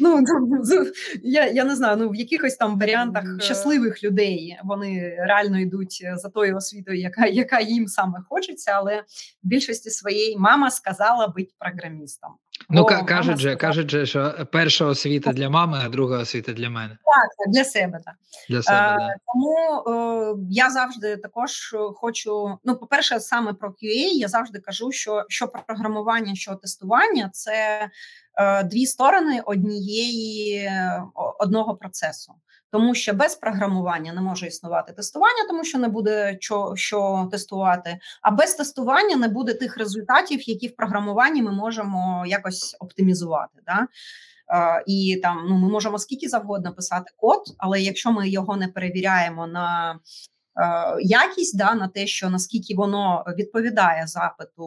Ну, 0.00 0.20
ну 0.20 0.86
я 1.22 1.46
я 1.46 1.64
не 1.64 1.76
знаю, 1.76 1.96
ну 1.96 2.08
в 2.10 2.14
якихось 2.14 2.56
там 2.56 2.78
варіантах 2.78 3.24
щасливих 3.40 4.04
людей 4.04 4.58
вони 4.64 5.16
реально 5.18 5.60
йдуть 5.60 6.04
за 6.14 6.28
тою 6.28 6.56
освітою, 6.56 6.98
яка 6.98 7.26
яка 7.26 7.60
їм 7.60 7.86
саме 7.86 8.18
хочеться, 8.28 8.70
але 8.74 9.00
в 9.42 9.48
більшості 9.48 9.90
своєї 9.90 10.38
мама 10.38 10.70
сказала 10.70 11.28
бути 11.28 11.50
програмістом. 11.58 12.30
Ну 12.68 12.84
кажуть 12.84 13.38
же, 13.38 13.56
кажуть 13.56 13.90
же, 13.90 14.06
що 14.06 14.46
перша 14.52 14.84
освіта 14.84 15.32
для 15.32 15.50
мами, 15.50 15.80
а 15.84 15.88
друга 15.88 16.18
освіта 16.18 16.52
для 16.52 16.70
мене. 16.70 16.88
Так, 16.88 17.30
так 17.38 17.52
для 17.54 17.64
себе 17.64 18.00
так. 18.04 18.14
Для 18.48 18.62
себе, 18.62 18.78
а, 18.78 18.98
да. 18.98 19.14
Тому 19.32 19.82
е, 19.86 20.46
я 20.50 20.70
завжди 20.70 21.16
також 21.16 21.74
хочу. 21.94 22.58
Ну, 22.64 22.76
по-перше, 22.76 23.20
саме 23.20 23.52
про 23.52 23.68
QA 23.68 24.08
я 24.12 24.28
завжди 24.28 24.58
кажу, 24.58 24.92
що 24.92 25.24
що 25.28 25.48
програмування, 25.48 26.34
що 26.34 26.54
тестування 26.54 27.30
це 27.32 27.88
е, 28.34 28.64
дві 28.64 28.86
сторони 28.86 29.40
однієї 29.44 30.70
одного 31.38 31.76
процесу. 31.76 32.32
Тому 32.72 32.94
що 32.94 33.14
без 33.14 33.34
програмування 33.34 34.12
не 34.12 34.20
може 34.20 34.46
існувати 34.46 34.92
тестування, 34.92 35.46
тому 35.48 35.64
що 35.64 35.78
не 35.78 35.88
буде 35.88 36.36
що, 36.40 36.72
що 36.76 37.28
тестувати. 37.30 37.98
А 38.22 38.30
без 38.30 38.54
тестування 38.54 39.16
не 39.16 39.28
буде 39.28 39.54
тих 39.54 39.76
результатів, 39.76 40.48
які 40.48 40.68
в 40.68 40.76
програмуванні 40.76 41.42
ми 41.42 41.52
можемо 41.52 42.24
якось 42.26 42.76
оптимізувати. 42.80 43.58
Да? 43.66 43.86
І 44.86 45.20
там 45.22 45.46
ну 45.48 45.56
ми 45.58 45.68
можемо 45.68 45.98
скільки 45.98 46.28
завгодно 46.28 46.74
писати 46.74 47.12
код, 47.16 47.42
але 47.58 47.80
якщо 47.80 48.12
ми 48.12 48.28
його 48.28 48.56
не 48.56 48.68
перевіряємо 48.68 49.46
на 49.46 49.98
якість 51.00 51.58
да, 51.58 51.74
на 51.74 51.88
те, 51.88 52.06
що 52.06 52.30
наскільки 52.30 52.74
воно 52.74 53.24
відповідає 53.38 54.06
запиту 54.06 54.66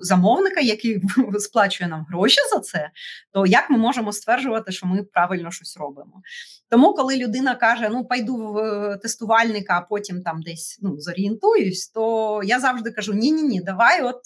замовника, 0.00 0.60
який 0.60 1.02
сплачує 1.38 1.90
нам 1.90 2.06
гроші 2.10 2.40
за 2.52 2.60
це, 2.60 2.90
то 3.32 3.46
як 3.46 3.70
ми 3.70 3.78
можемо 3.78 4.12
стверджувати, 4.12 4.72
що 4.72 4.86
ми 4.86 5.02
правильно 5.02 5.50
щось 5.50 5.76
робимо? 5.76 6.22
Тому, 6.70 6.94
коли 6.94 7.16
людина 7.16 7.54
каже: 7.54 7.88
Ну, 7.88 8.04
пайду 8.04 8.36
в 8.36 8.58
е, 8.58 8.96
тестувальника, 8.96 9.78
а 9.78 9.80
потім 9.80 10.22
там 10.22 10.42
десь 10.42 10.78
ну, 10.82 11.00
зорієнтуюсь, 11.00 11.88
то 11.88 12.40
я 12.44 12.60
завжди 12.60 12.90
кажу: 12.90 13.12
ні, 13.12 13.32
ні, 13.32 13.42
ні, 13.42 13.60
давай, 13.60 14.02
от 14.02 14.20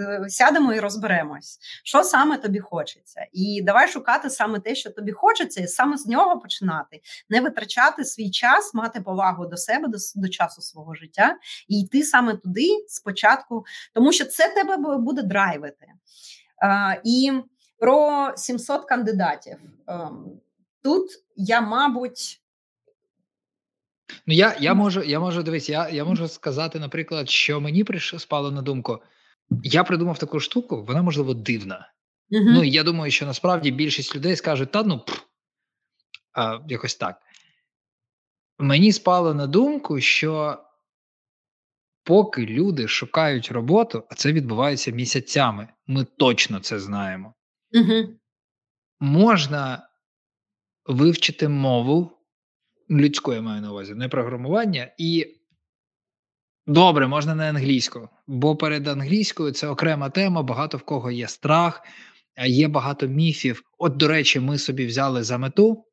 е, 0.00 0.28
сядемо 0.28 0.74
і 0.74 0.80
розберемось, 0.80 1.58
що 1.84 2.02
саме 2.02 2.38
тобі 2.38 2.58
хочеться, 2.58 3.26
і 3.32 3.62
давай 3.62 3.88
шукати 3.88 4.30
саме 4.30 4.60
те, 4.60 4.74
що 4.74 4.90
тобі 4.90 5.12
хочеться, 5.12 5.60
і 5.60 5.66
саме 5.66 5.96
з 5.96 6.06
нього 6.06 6.40
починати, 6.40 7.00
не 7.30 7.40
витрачати 7.40 8.04
свій 8.04 8.30
час, 8.30 8.74
мати 8.74 9.00
повагу 9.00 9.45
до 9.46 9.56
себе, 9.56 9.88
до, 9.88 9.98
до 10.14 10.28
часу 10.28 10.62
свого 10.62 10.94
життя 10.94 11.36
і 11.68 11.80
йти 11.80 12.02
саме 12.02 12.36
туди 12.36 12.68
спочатку, 12.88 13.64
тому 13.94 14.12
що 14.12 14.24
це 14.24 14.48
тебе 14.48 14.98
буде 14.98 15.22
драйвити. 15.22 15.86
Uh, 16.64 17.00
і 17.04 17.32
про 17.78 18.32
700 18.36 18.84
кандидатів. 18.84 19.56
Um, 19.86 20.24
тут 20.82 21.10
я, 21.36 21.60
мабуть. 21.60 22.40
Ну, 24.26 24.34
я 24.34 24.56
я 24.60 24.74
можу 24.74 25.02
я 25.02 25.20
можу 25.20 25.42
дивись, 25.42 25.68
я 25.68 25.88
я 25.88 26.04
можу 26.04 26.28
сказати, 26.28 26.78
наприклад, 26.78 27.30
що 27.30 27.60
мені 27.60 27.84
прийшло 27.84 28.18
спало 28.18 28.50
на 28.50 28.62
думку. 28.62 28.98
Я 29.62 29.84
придумав 29.84 30.18
таку 30.18 30.40
штуку, 30.40 30.84
вона 30.84 31.02
можливо 31.02 31.34
дивна. 31.34 31.92
uh 32.30 32.44
Ну 32.44 32.64
я 32.64 32.82
думаю, 32.82 33.10
що 33.10 33.26
насправді 33.26 33.70
більшість 33.70 34.16
людей 34.16 34.36
скажуть, 34.36 34.70
та 34.72 34.82
ну 34.82 34.98
пф, 34.98 35.20
а, 36.32 36.58
якось 36.68 36.94
так. 36.94 37.22
Мені 38.58 38.92
спало 38.92 39.34
на 39.34 39.46
думку, 39.46 40.00
що 40.00 40.58
поки 42.04 42.46
люди 42.46 42.88
шукають 42.88 43.52
роботу, 43.52 44.04
а 44.10 44.14
це 44.14 44.32
відбувається 44.32 44.90
місяцями, 44.90 45.68
ми 45.86 46.04
точно 46.04 46.60
це 46.60 46.80
знаємо. 46.80 47.34
Угу. 47.72 48.08
Можна 49.00 49.88
вивчити 50.86 51.48
мову 51.48 52.10
людську, 52.90 53.32
я 53.32 53.42
маю 53.42 53.62
на 53.62 53.70
увазі, 53.70 53.94
не 53.94 54.08
програмування, 54.08 54.94
і 54.98 55.26
добре, 56.66 57.06
можна 57.06 57.34
не 57.34 57.48
англійську, 57.48 58.08
бо 58.26 58.56
перед 58.56 58.88
англійською 58.88 59.52
це 59.52 59.68
окрема 59.68 60.10
тема, 60.10 60.42
багато 60.42 60.78
в 60.78 60.82
кого 60.82 61.10
є 61.10 61.28
страх, 61.28 61.82
є 62.46 62.68
багато 62.68 63.06
міфів. 63.06 63.62
От, 63.78 63.96
до 63.96 64.08
речі, 64.08 64.40
ми 64.40 64.58
собі 64.58 64.86
взяли 64.86 65.22
за 65.22 65.38
мету 65.38 65.85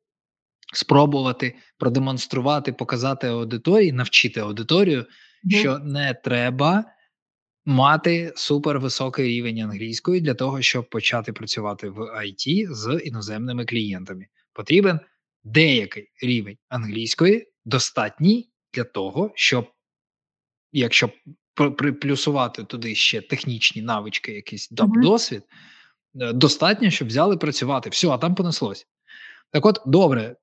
спробувати 0.72 1.54
продемонструвати, 1.78 2.72
показати 2.72 3.26
аудиторії, 3.26 3.92
навчити 3.92 4.40
аудиторію, 4.40 5.00
mm-hmm. 5.00 5.58
що 5.58 5.78
не 5.78 6.14
треба 6.14 6.84
мати 7.64 8.32
супервисокий 8.36 9.26
рівень 9.28 9.60
англійської 9.60 10.20
для 10.20 10.34
того, 10.34 10.62
щоб 10.62 10.90
почати 10.90 11.32
працювати 11.32 11.88
в 11.88 11.98
IT 11.98 12.72
з 12.72 13.00
іноземними 13.04 13.64
клієнтами. 13.64 14.26
Потрібен 14.52 15.00
деякий 15.44 16.10
рівень 16.22 16.56
англійської, 16.68 17.48
достатній 17.64 18.50
для 18.74 18.84
того, 18.84 19.32
щоб 19.34 19.70
якщо 20.72 21.10
приплюсувати 21.54 22.64
туди 22.64 22.94
ще 22.94 23.20
технічні 23.20 23.82
навички, 23.82 24.32
якийсь 24.32 24.72
mm-hmm. 24.72 25.02
досвід, 25.02 25.42
е, 26.20 26.32
достатньо, 26.32 26.90
щоб 26.90 27.08
взяли 27.08 27.36
працювати. 27.36 27.90
Все, 27.90 28.08
а 28.08 28.18
там 28.18 28.34
понеслось. 28.34 28.86
Так 29.50 29.66
от, 29.66 29.82
добре, 29.86 30.36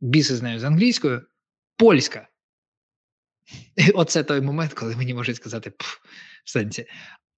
біси 0.00 0.36
з 0.36 0.42
нею 0.42 0.58
з 0.58 0.64
англійською, 0.64 1.22
польська. 1.76 2.28
І 3.76 3.90
Оце 3.94 4.22
той 4.22 4.40
момент, 4.40 4.74
коли 4.74 4.96
мені 4.96 5.14
можуть 5.14 5.36
сказати 5.36 5.70
пф, 5.70 5.98
в 6.44 6.50
сенсі. 6.50 6.86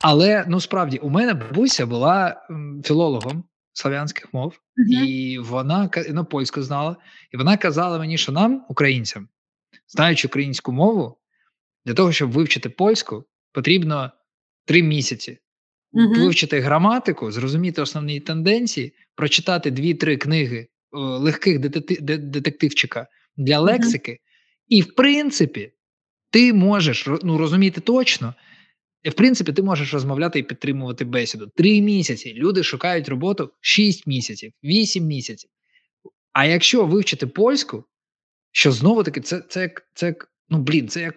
Але 0.00 0.44
ну 0.48 0.60
справді 0.60 0.98
у 0.98 1.08
мене 1.08 1.34
бабуся 1.34 1.86
була 1.86 2.46
філологом 2.84 3.44
славянських 3.72 4.34
мов, 4.34 4.52
mm-hmm. 4.52 5.04
і 5.04 5.38
вона 5.38 5.90
ну, 6.10 6.24
польську 6.24 6.62
знала, 6.62 6.96
і 7.32 7.36
вона 7.36 7.56
казала 7.56 7.98
мені, 7.98 8.18
що 8.18 8.32
нам, 8.32 8.66
українцям, 8.68 9.28
знаючи 9.88 10.28
українську 10.28 10.72
мову, 10.72 11.18
для 11.84 11.94
того, 11.94 12.12
щоб 12.12 12.30
вивчити 12.30 12.68
польську, 12.68 13.24
потрібно 13.52 14.10
три 14.64 14.82
місяці. 14.82 15.38
Mm-hmm. 15.92 16.20
Вивчити 16.20 16.60
граматику, 16.60 17.32
зрозуміти 17.32 17.82
основні 17.82 18.20
тенденції, 18.20 18.94
прочитати 19.14 19.70
дві-три 19.70 20.16
книги 20.16 20.68
легких 20.92 21.58
детективчика 22.08 23.06
для 23.36 23.60
лексики, 23.60 24.18
і, 24.68 24.82
в 24.82 24.94
принципі, 24.94 25.72
ти 26.30 26.52
можеш 26.52 27.08
ну, 27.22 27.38
розуміти 27.38 27.80
точно. 27.80 28.34
В 29.04 29.12
принципі, 29.12 29.52
ти 29.52 29.62
можеш 29.62 29.94
розмовляти 29.94 30.38
і 30.38 30.42
підтримувати 30.42 31.04
бесіду. 31.04 31.50
Три 31.56 31.80
місяці. 31.80 32.34
Люди 32.34 32.62
шукають 32.62 33.08
роботу 33.08 33.50
6 33.60 34.06
місяців, 34.06 34.52
8 34.64 35.04
місяців. 35.04 35.50
А 36.32 36.44
якщо 36.44 36.86
вивчити 36.86 37.26
польську, 37.26 37.84
що 38.52 38.72
знову 38.72 39.02
таки, 39.02 39.20
це 39.20 39.42
це, 39.48 39.60
як, 39.60 39.82
це 39.94 40.06
як, 40.06 40.28
ну 40.48 40.58
блін, 40.58 40.88
це 40.88 41.00
як 41.00 41.14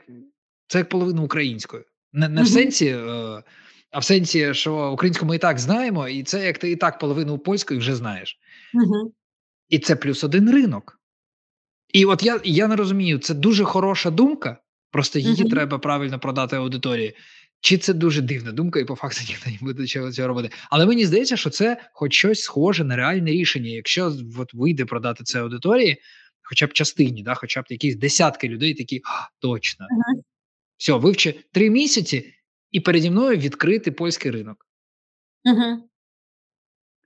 це 0.68 0.78
як 0.78 0.90
половина 0.90 1.22
української. 1.22 1.84
Не 2.14 2.30
не 2.30 2.44
в 2.44 2.48
сенсі, 2.48 2.88
е, 2.88 3.44
а 3.92 4.00
в 4.00 4.04
сенсі, 4.04 4.54
що 4.54 4.92
українську 4.92 5.26
ми 5.26 5.36
і 5.36 5.40
так 5.40 5.60
знаємо, 5.60 6.08
і 6.08 6.24
це 6.24 6.46
як 6.46 6.58
ти 6.58 6.72
і 6.72 6.76
так 6.76 7.00
половину 7.00 7.40
польської 7.40 7.80
вже 7.80 7.96
знаєш. 7.96 8.40
І 9.70 9.80
це 9.80 9.96
плюс 9.96 10.24
один 10.24 10.52
ринок. 10.52 11.00
І 11.94 12.06
от 12.06 12.24
я 12.24 12.40
я 12.44 12.68
не 12.68 12.76
розумію, 12.76 13.20
це 13.20 13.34
дуже 13.34 13.64
хороша 13.64 14.12
думка, 14.12 14.58
просто 14.92 15.20
її 15.20 15.44
uh-huh. 15.44 15.50
треба 15.50 15.80
правильно 15.80 16.20
продати 16.20 16.56
аудиторії. 16.56 17.16
Чи 17.60 17.78
це 17.78 17.94
дуже 17.94 18.22
дивна 18.22 18.52
думка, 18.52 18.80
і 18.80 18.86
по 18.86 18.96
факту 18.96 19.22
ніхто 19.28 19.50
не 19.50 19.58
буде 19.62 19.88
чого 19.88 20.12
цього 20.12 20.28
робити. 20.28 20.50
Але 20.70 20.86
мені 20.86 21.06
здається, 21.06 21.38
що 21.38 21.50
це 21.50 21.90
хоч 21.94 22.14
щось 22.14 22.42
схоже 22.42 22.84
на 22.84 22.96
реальне 22.96 23.32
рішення. 23.32 23.70
Якщо 23.70 24.14
от 24.38 24.54
вийде 24.54 24.86
продати 24.86 25.24
це 25.24 25.42
аудиторії, 25.42 25.98
хоча 26.44 26.68
б 26.68 26.74
частині, 26.74 27.24
да, 27.24 27.36
хоча 27.36 27.62
б 27.62 27.66
якісь 27.70 27.96
десятки 27.96 28.48
людей, 28.48 28.74
такі 28.74 29.02
точно. 29.40 29.86
Uh-huh. 29.86 30.22
Все, 30.78 30.94
вивчи 30.94 31.36
три 31.52 31.70
місяці, 31.70 32.34
і 32.72 32.80
переді 32.80 33.12
мною 33.12 33.38
відкрити 33.38 33.92
польський 33.92 34.32
ринок. 34.32 34.68
Uh-huh. 35.46 35.78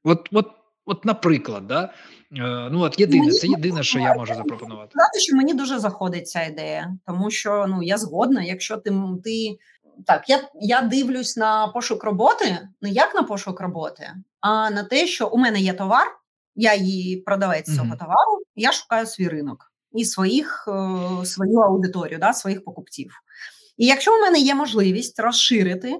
От, 0.04 0.30
от 0.32 0.59
От, 0.86 1.06
наприклад, 1.06 1.68
да? 1.68 1.94
Е, 2.38 2.70
ну 2.72 2.82
от 2.82 3.00
єдине, 3.00 3.32
це 3.32 3.48
єдине, 3.48 3.84
що 3.84 4.00
я 4.00 4.13
можу 4.13 4.36
запропонувати. 4.36 4.92
Сказати, 4.92 5.20
що 5.20 5.36
мені 5.36 5.54
дуже 5.54 5.80
заходить 5.80 6.28
ця 6.28 6.44
ідея, 6.44 6.98
тому 7.08 7.32
що 7.32 7.65
ну 7.70 7.84
я 7.84 7.98
згодна, 7.98 8.44
якщо 8.44 8.78
ти 8.78 8.94
ти 9.24 9.58
так, 10.06 10.30
я 10.30 10.50
я 10.62 10.82
дивлюсь 10.82 11.38
на 11.38 11.68
пошук 11.68 12.04
роботи, 12.04 12.68
не 12.82 12.89
як 12.89 13.15
на 13.15 13.24
пошук 13.24 13.62
роботи, 13.62 14.10
а 14.42 14.70
на 14.70 14.84
те, 14.84 15.08
що 15.08 15.28
у 15.28 15.38
мене 15.38 15.60
є 15.60 15.74
товар, 15.74 16.08
я 16.56 16.76
її 16.76 17.18
продавець 17.18 17.76
цього 17.76 17.94
mm-hmm. 17.94 18.00
товару, 18.00 18.44
я 18.56 18.72
шукаю 18.72 19.06
свій 19.06 19.28
ринок 19.28 19.72
і 19.92 20.06
своїх 20.06 20.68
е, 20.68 21.26
свою 21.26 21.60
аудиторію, 21.60 22.20
да, 22.20 22.34
своїх 22.34 22.63
покупців. 22.63 23.12
І 23.78 23.86
якщо 23.86 24.18
у 24.18 24.22
мене 24.22 24.39
є 24.39 24.56
можливість 24.56 25.20
розширити 25.20 26.00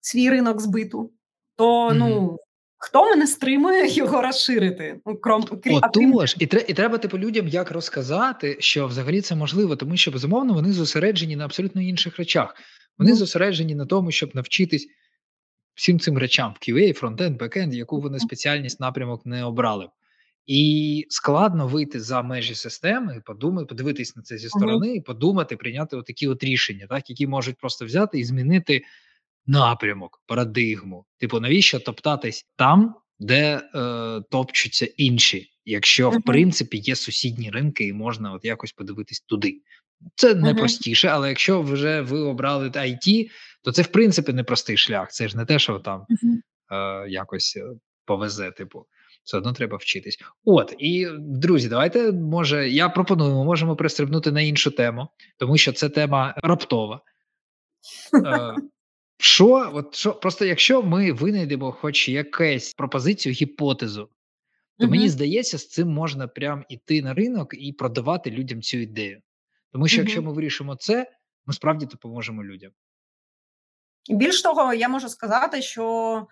свій 0.00 0.30
ринок 0.30 0.60
збиту, 0.60 1.10
то 1.56 1.88
mm-hmm. 1.88 1.94
ну 1.94 2.38
Хто 2.82 3.04
мене 3.04 3.26
стримує 3.26 3.88
його 3.94 4.22
розширити? 4.22 5.00
Ну, 5.06 5.16
кром 5.16 5.44
Отож, 5.82 6.36
і 6.38 6.44
і 6.44 6.74
треба 6.74 6.98
типу 6.98 7.18
людям 7.18 7.48
як 7.48 7.70
розказати, 7.70 8.56
що 8.60 8.86
взагалі 8.86 9.20
це 9.20 9.34
можливо, 9.34 9.76
тому 9.76 9.96
що 9.96 10.10
безумовно 10.10 10.54
вони 10.54 10.72
зосереджені 10.72 11.36
на 11.36 11.44
абсолютно 11.44 11.82
інших 11.82 12.16
речах. 12.16 12.54
Вони 12.98 13.12
mm. 13.12 13.14
зосереджені 13.14 13.74
на 13.74 13.86
тому, 13.86 14.10
щоб 14.10 14.30
навчитись 14.34 14.88
всім 15.74 16.00
цим 16.00 16.18
речам 16.18 16.54
в 16.60 16.68
QA, 16.68 16.92
фронтенд, 16.92 17.38
бекенд, 17.38 17.74
яку 17.74 18.00
вони 18.00 18.18
спеціальність 18.18 18.80
напрямок 18.80 19.26
не 19.26 19.44
обрали. 19.44 19.88
І 20.46 21.06
складно 21.08 21.66
вийти 21.66 22.00
за 22.00 22.22
межі 22.22 22.54
системи, 22.54 23.22
подумати, 23.26 23.66
подивитись 23.66 24.16
на 24.16 24.22
це 24.22 24.38
зі 24.38 24.48
сторони, 24.48 24.88
mm-hmm. 24.88 24.96
і 24.96 25.00
подумати, 25.00 25.56
прийняти 25.56 25.96
отакі 25.96 26.28
от 26.28 26.44
рішення, 26.44 26.86
так 26.86 27.10
які 27.10 27.26
можуть 27.26 27.56
просто 27.56 27.84
взяти 27.84 28.18
і 28.18 28.24
змінити 28.24 28.82
напрямок, 29.50 30.22
парадигму. 30.26 31.04
Типу, 31.18 31.40
навіщо 31.40 31.80
топтатись 31.80 32.46
там, 32.56 32.94
де 33.18 33.62
е, 33.74 34.22
топчуться 34.30 34.86
інші, 34.96 35.50
якщо 35.64 36.10
в 36.10 36.22
принципі 36.22 36.78
є 36.78 36.96
сусідні 36.96 37.50
ринки, 37.50 37.84
і 37.84 37.92
можна 37.92 38.32
от 38.32 38.44
якось 38.44 38.72
подивитись 38.72 39.20
туди. 39.20 39.60
Це 40.14 40.34
не 40.34 40.54
простіше, 40.54 41.08
але 41.08 41.28
якщо 41.28 41.62
вже 41.62 42.00
ви 42.00 42.18
обрали 42.18 42.68
IT, 42.68 43.30
то 43.64 43.72
це 43.72 43.82
в 43.82 43.86
принципі 43.86 44.32
непростий 44.32 44.76
шлях. 44.76 45.10
Це 45.10 45.28
ж 45.28 45.36
не 45.36 45.44
те, 45.44 45.58
що 45.58 45.78
там 45.78 46.06
е, 46.72 47.08
якось 47.08 47.56
е, 47.56 47.64
повезе, 48.04 48.50
типу. 48.50 48.86
Все 49.24 49.36
одно 49.36 49.52
треба 49.52 49.76
вчитись. 49.76 50.18
От 50.44 50.74
і 50.78 51.08
друзі, 51.18 51.68
давайте 51.68 52.12
може 52.12 52.68
я 52.70 52.88
пропоную, 52.88 53.34
ми 53.34 53.44
можемо 53.44 53.76
пристрибнути 53.76 54.32
на 54.32 54.40
іншу 54.40 54.70
тему, 54.70 55.08
тому 55.38 55.58
що 55.58 55.72
це 55.72 55.88
тема 55.88 56.34
раптова. 56.36 57.00
Е, 58.26 58.54
що, 59.20 59.70
от 59.74 59.94
що, 59.94 60.14
просто 60.14 60.44
якщо 60.44 60.82
ми 60.82 61.12
винайдемо 61.12 61.72
хоч 61.72 62.08
якусь 62.08 62.74
пропозицію, 62.74 63.32
гіпотезу, 63.32 64.08
то 64.78 64.86
uh 64.86 64.90
мені 64.90 65.08
здається, 65.08 65.58
з 65.58 65.68
цим 65.68 65.88
можна 65.88 66.28
прям 66.28 66.64
іти 66.68 67.02
на 67.02 67.14
ринок 67.14 67.54
і 67.58 67.72
продавати 67.72 68.30
людям 68.30 68.62
цю 68.62 68.78
ідею. 68.78 69.22
Тому 69.72 69.88
що, 69.88 70.00
якщо 70.00 70.22
ми 70.22 70.32
вирішимо 70.32 70.76
це, 70.76 71.12
ми 71.46 71.54
справді 71.54 71.86
допоможемо 71.86 72.44
людям. 72.44 72.70
Більш 74.10 74.42
того, 74.42 74.74
я 74.74 74.88
можу 74.88 75.08
сказати, 75.08 75.62
що 75.62 76.26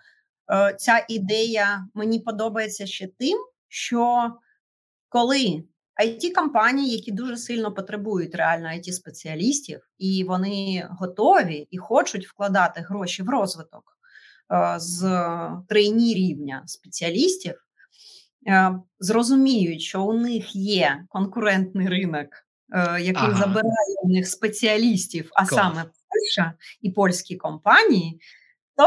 е, 0.51 0.75
ця 0.79 1.05
ідея 1.09 1.87
мені 1.93 2.19
подобається 2.19 2.85
ще 2.85 3.07
тим, 3.07 3.37
що 3.67 4.31
коли 5.09 5.63
it 5.99 6.33
компанії, 6.35 6.95
які 6.95 7.11
дуже 7.11 7.37
сильно 7.37 7.73
потребують 7.73 8.35
реально 8.35 8.67
it 8.67 8.91
спеціалістів, 8.91 9.79
і 9.97 10.23
вони 10.23 10.87
готові 10.89 11.67
і 11.71 11.77
хочуть 11.77 12.27
вкладати 12.27 12.81
гроші 12.81 13.23
в 13.23 13.29
розвиток 13.29 13.97
е, 14.53 14.75
з 14.79 15.01
трейні 15.69 16.13
рівня 16.13 16.63
спеціалістів, 16.65 17.53
е, 18.47 18.71
зрозуміють, 18.99 19.81
що 19.81 20.03
у 20.03 20.13
них 20.13 20.55
є 20.55 21.05
конкурентний 21.09 21.87
ринок, 21.87 22.27
е, 22.73 23.01
який 23.01 23.29
ага. 23.29 23.41
забирає 23.41 23.95
у 24.03 24.09
них 24.09 24.27
спеціалістів, 24.27 25.29
а 25.33 25.45
Клас. 25.45 25.61
саме 25.61 25.85
Польща 26.09 26.53
і 26.81 26.91
польські 26.91 27.35
компанії. 27.35 28.19
То 28.77 28.85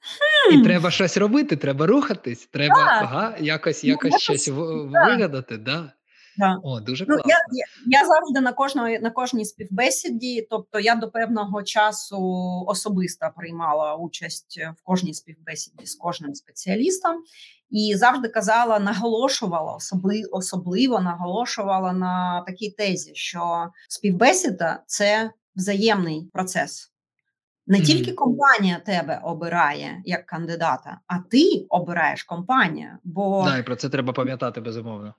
хм. 0.00 0.54
І 0.54 0.64
треба 0.64 0.90
щось 0.90 1.16
робити, 1.16 1.56
треба 1.56 1.86
рухатись, 1.86 2.48
треба 2.52 2.84
ага, 2.86 3.36
якось 3.40 3.84
ну, 3.84 3.90
якось 3.90 4.20
щось 4.20 4.48
вигадати. 4.48 5.56
Да. 5.56 5.92
Да. 6.38 6.60
О, 6.62 6.80
дуже 6.80 7.06
класно. 7.06 7.22
Ну, 7.26 7.30
я, 7.30 7.36
я 7.52 8.00
я, 8.00 8.06
завжди 8.06 8.40
на 8.40 8.52
кожної 8.52 8.98
на 8.98 9.10
кожній 9.10 9.44
співбесіді, 9.44 10.46
тобто 10.50 10.80
я 10.80 10.94
до 10.94 11.10
певного 11.10 11.62
часу 11.62 12.20
особисто 12.66 13.30
приймала 13.36 13.94
участь 13.94 14.60
в 14.78 14.82
кожній 14.84 15.14
співбесіді 15.14 15.86
з 15.86 15.94
кожним 15.94 16.34
спеціалістом, 16.34 17.16
і 17.70 17.94
завжди 17.96 18.28
казала, 18.28 18.78
наголошувала 18.78 19.74
особливо, 19.74 20.28
особливо 20.32 21.00
наголошувала 21.00 21.92
на 21.92 22.44
такій 22.46 22.70
тезі, 22.70 23.12
що 23.14 23.68
співбесіда 23.88 24.82
це 24.86 25.30
взаємний 25.56 26.30
процес. 26.32 26.89
Не 27.70 27.80
тільки 27.80 28.12
компанія 28.12 28.80
тебе 28.86 29.20
обирає 29.22 30.02
як 30.04 30.26
кандидата, 30.26 31.00
а 31.06 31.18
ти 31.18 31.66
обираєш 31.68 32.22
компанію. 32.22 32.90
Бо 33.04 33.44
да, 33.44 33.58
і 33.58 33.62
про 33.62 33.76
це 33.76 33.88
треба 33.88 34.12
пам'ятати 34.12 34.60
безумовно. 34.60 35.14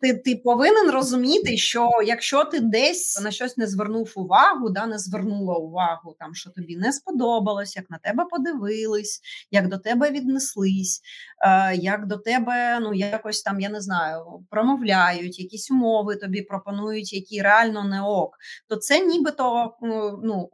Ти 0.00 0.14
ти 0.14 0.36
повинен 0.36 0.90
розуміти, 0.90 1.56
що 1.56 1.90
якщо 2.06 2.44
ти 2.44 2.60
десь 2.60 3.20
на 3.24 3.30
щось 3.30 3.56
не 3.56 3.66
звернув 3.66 4.12
увагу, 4.16 4.70
да 4.70 4.86
не 4.86 4.98
звернула 4.98 5.54
увагу, 5.54 6.16
там 6.18 6.34
що 6.34 6.50
тобі 6.50 6.76
не 6.76 6.92
сподобалось, 6.92 7.76
як 7.76 7.90
на 7.90 7.98
тебе 7.98 8.24
подивились, 8.30 9.20
як 9.50 9.68
до 9.68 9.78
тебе 9.78 10.10
віднеслись, 10.10 11.00
е, 11.46 11.76
як 11.76 12.06
до 12.06 12.16
тебе 12.16 12.80
ну 12.80 12.94
якось 12.94 13.42
там 13.42 13.60
я 13.60 13.68
не 13.68 13.80
знаю, 13.80 14.24
промовляють, 14.50 15.38
якісь 15.38 15.70
умови 15.70 16.16
тобі 16.16 16.42
пропонують, 16.42 17.12
які 17.12 17.42
реально 17.42 17.84
не 17.84 18.02
ок, 18.02 18.38
то 18.68 18.76
це 18.76 19.06
нібито 19.06 19.74
ну 20.22 20.48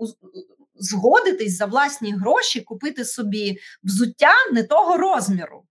згодитись 0.79 1.57
за 1.57 1.66
власні 1.66 2.12
гроші 2.12 2.61
купити 2.61 3.05
собі 3.05 3.59
взуття 3.83 4.33
не 4.53 4.62
того 4.62 4.97
розміру. 4.97 5.64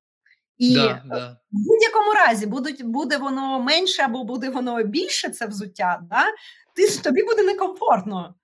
І 0.58 0.76
да, 0.76 1.03
да. 1.05 1.38
в 1.51 1.58
будь-якому 1.68 2.14
разі 2.14 2.45
будуть, 2.45 2.86
буде 2.86 3.18
воно 3.18 3.60
менше 3.60 4.03
або 4.03 4.24
буде 4.24 4.49
воно 4.49 4.84
більше, 4.84 5.30
це 5.30 5.47
взуття, 5.47 6.01
да? 6.10 6.24
ти 6.74 6.97
тобі 6.97 7.24
буде 7.24 7.43
некомфортно. 7.43 8.36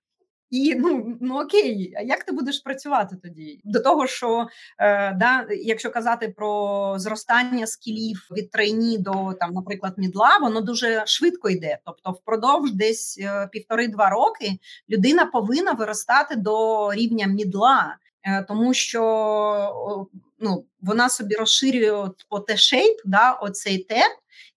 І 0.53 0.75
ну 0.75 1.17
ну 1.21 1.41
окей, 1.41 1.93
а 1.97 2.01
як 2.01 2.23
ти 2.23 2.31
будеш 2.31 2.59
працювати 2.59 3.15
тоді? 3.23 3.61
До 3.63 3.79
того, 3.79 4.07
що 4.07 4.47
е, 4.79 5.13
да, 5.13 5.47
якщо 5.49 5.91
казати 5.91 6.33
про 6.37 6.93
зростання 6.97 7.67
скілів 7.67 8.27
від 8.31 8.51
трейні 8.51 8.97
до 8.97 9.33
там, 9.39 9.53
наприклад, 9.53 9.93
мідла, 9.97 10.37
воно 10.41 10.61
дуже 10.61 11.03
швидко 11.05 11.49
йде. 11.49 11.77
Тобто, 11.85 12.11
впродовж 12.11 12.71
десь 12.71 13.19
е, 13.21 13.49
півтори-два 13.51 14.09
роки 14.09 14.51
людина 14.89 15.25
повинна 15.25 15.71
виростати 15.71 16.35
до 16.35 16.89
рівня 16.93 17.27
мідла, 17.27 17.97
е, 18.23 18.43
тому 18.43 18.73
що 18.73 20.07
ну, 20.43 20.65
вона 20.81 21.09
собі 21.09 21.35
розширює 21.35 22.09
по 22.29 22.39
Т-шейп, 22.39 22.97
да, 23.05 23.31
оцей 23.31 23.77
Т, 23.77 23.95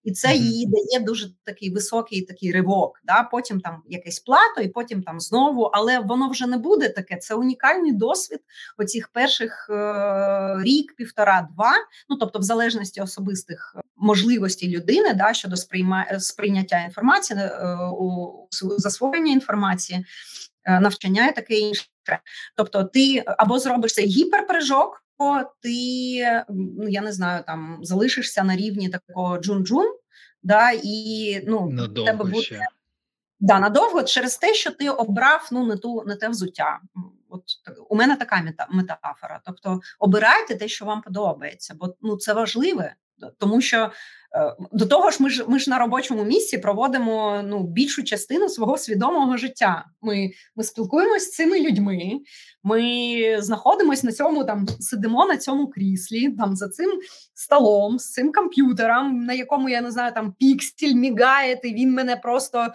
і 0.03 0.11
це 0.11 0.35
їй 0.35 0.65
дає 0.67 1.05
дуже 1.05 1.29
такий 1.43 1.73
високий 1.73 2.21
такий 2.21 2.51
ривок. 2.51 3.01
Да? 3.03 3.23
Потім 3.23 3.61
там 3.61 3.83
якесь 3.87 4.19
плато, 4.19 4.61
і 4.61 4.67
потім 4.67 5.03
там 5.03 5.19
знову, 5.19 5.63
але 5.63 5.99
воно 5.99 6.29
вже 6.29 6.47
не 6.47 6.57
буде 6.57 6.89
таке. 6.89 7.17
Це 7.17 7.35
унікальний 7.35 7.93
досвід 7.93 8.39
оцих 8.77 9.07
перших 9.07 9.67
е- 9.69 10.63
рік, 10.63 10.95
півтора-два. 10.95 11.71
Ну 12.09 12.17
тобто, 12.17 12.39
в 12.39 12.43
залежності 12.43 13.01
особистих 13.01 13.75
можливостей 13.95 14.69
людини, 14.69 15.13
да, 15.13 15.33
щодо 15.33 15.55
сприйма... 15.57 16.19
сприйняття 16.19 16.83
інформації, 16.83 17.39
е- 17.39 17.77
у 17.99 18.47
засвоєння 18.77 19.31
інформації, 19.31 20.05
е- 20.63 20.79
навчання 20.79 21.27
і 21.27 21.35
таке 21.35 21.53
інше. 21.53 21.85
Тобто, 22.55 22.83
ти 22.83 23.23
або 23.25 23.59
зробиш 23.59 23.93
цей 23.93 24.05
гіперприжок 24.05 25.03
ти 25.61 26.43
ну 26.49 26.87
я 26.87 27.01
не 27.01 27.11
знаю, 27.11 27.43
там 27.47 27.79
залишишся 27.81 28.43
на 28.43 28.55
рівні 28.55 28.89
такого 28.89 29.37
джун-джун, 29.37 29.87
да, 30.43 30.71
і 30.83 31.41
ну 31.47 31.69
надовго 31.69 32.11
тебе 32.11 32.23
буде 32.23 32.41
ще. 32.41 32.67
Да, 33.39 33.59
надовго 33.59 34.03
через 34.03 34.37
те, 34.37 34.53
що 34.53 34.71
ти 34.71 34.89
обрав 34.89 35.49
ну 35.51 35.65
не 35.65 35.77
ту 35.77 36.03
не 36.07 36.15
те 36.15 36.29
взуття. 36.29 36.79
От 37.29 37.43
у 37.89 37.95
мене 37.95 38.15
така 38.15 38.41
мета, 38.41 38.67
метафора. 38.69 39.41
Тобто 39.45 39.81
обирайте 39.99 40.55
те, 40.55 40.67
що 40.67 40.85
вам 40.85 41.01
подобається, 41.01 41.75
бо 41.79 41.95
ну 42.01 42.17
це 42.17 42.33
важливе, 42.33 42.95
тому 43.37 43.61
що 43.61 43.91
Е, 44.26 44.26
до 44.71 44.85
того 44.85 45.11
ж, 45.11 45.23
ми 45.23 45.29
ж 45.29 45.45
ми 45.47 45.59
ж 45.59 45.69
на 45.69 45.79
робочому 45.79 46.23
місці 46.23 46.57
проводимо 46.57 47.41
ну 47.45 47.63
більшу 47.63 48.03
частину 48.03 48.49
свого 48.49 48.77
свідомого 48.77 49.37
життя. 49.37 49.85
Ми 50.01 50.31
ми 50.55 50.63
спілкуємося 50.63 51.25
з 51.25 51.31
цими 51.31 51.59
людьми. 51.59 52.19
Ми 52.63 53.37
знаходимося 53.39 54.07
на 54.07 54.13
цьому, 54.13 54.43
там 54.43 54.67
сидимо 54.79 55.25
на 55.25 55.37
цьому 55.37 55.67
кріслі, 55.67 56.31
там 56.31 56.55
за 56.55 56.69
цим 56.69 56.99
столом, 57.33 57.99
з 57.99 58.11
цим 58.11 58.31
комп'ютером, 58.31 59.25
на 59.25 59.33
якому 59.33 59.69
я 59.69 59.81
не 59.81 59.91
знаю, 59.91 60.13
там 60.13 60.33
піксель 60.39 60.93
мігає, 60.93 61.59
і 61.63 61.73
він 61.73 61.93
мене 61.93 62.15
просто 62.15 62.67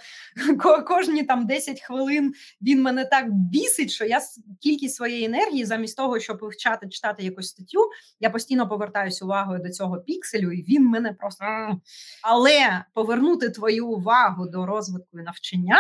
кожні 0.87 1.23
там 1.23 1.47
10 1.47 1.81
хвилин 1.81 2.33
він 2.63 2.83
мене 2.83 3.05
так 3.05 3.33
бісить, 3.33 3.91
що 3.91 4.05
я 4.05 4.21
кількість 4.61 4.95
своєї 4.95 5.25
енергії, 5.25 5.65
замість 5.65 5.97
того, 5.97 6.21
щоб 6.21 6.39
вивчати 6.41 6.89
читати 6.89 7.23
якусь 7.23 7.49
статтю, 7.49 7.91
я 8.21 8.31
постійно 8.31 8.69
повертаюся 8.69 9.25
увагою 9.25 9.61
до 9.63 9.71
цього 9.71 10.01
пікселю, 10.01 10.53
і 10.53 10.63
він 10.63 10.85
мене 10.85 11.13
просто. 11.13 11.42
Але 12.23 12.85
повернути 12.95 13.51
твою 13.51 13.89
увагу 13.89 14.47
до 14.47 14.67
розвитку 14.67 15.19
і 15.19 15.23
навчання 15.23 15.79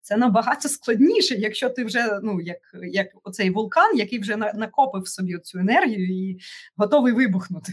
це 0.00 0.16
набагато 0.16 0.68
складніше, 0.68 1.34
якщо 1.34 1.70
ти 1.70 1.84
вже 1.84 2.20
ну 2.22 2.40
як 2.40 2.58
як 2.92 3.06
оцей 3.24 3.50
вулкан, 3.50 3.96
який 3.96 4.18
вже 4.18 4.36
накопив 4.36 5.08
собі 5.08 5.38
цю 5.38 5.58
енергію 5.58 6.30
і 6.30 6.38
готовий 6.76 7.12
вибухнути. 7.12 7.72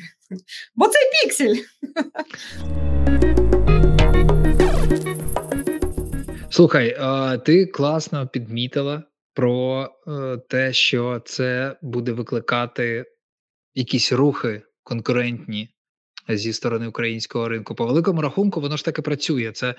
Бо 0.76 0.88
це 0.88 1.00
піксель. 1.24 1.56
Слухай, 6.50 6.98
ти 7.46 7.66
класно 7.66 8.28
підмітила 8.28 9.04
про 9.34 9.90
е, 10.08 10.38
те, 10.38 10.74
що 10.74 11.22
це 11.26 11.78
буде 11.82 12.12
викликати 12.12 13.06
якісь 13.76 14.12
рухи 14.12 14.62
конкурентні 14.84 15.70
зі 16.38 16.54
сторони 16.54 16.88
українського 16.88 17.50
ринку. 17.50 17.76
По 17.76 17.86
великому 17.86 18.22
рахунку, 18.22 18.62
воно 18.62 18.78
ж 18.78 18.86
таки 18.86 19.02
працює. 19.02 19.52
Це 19.52 19.76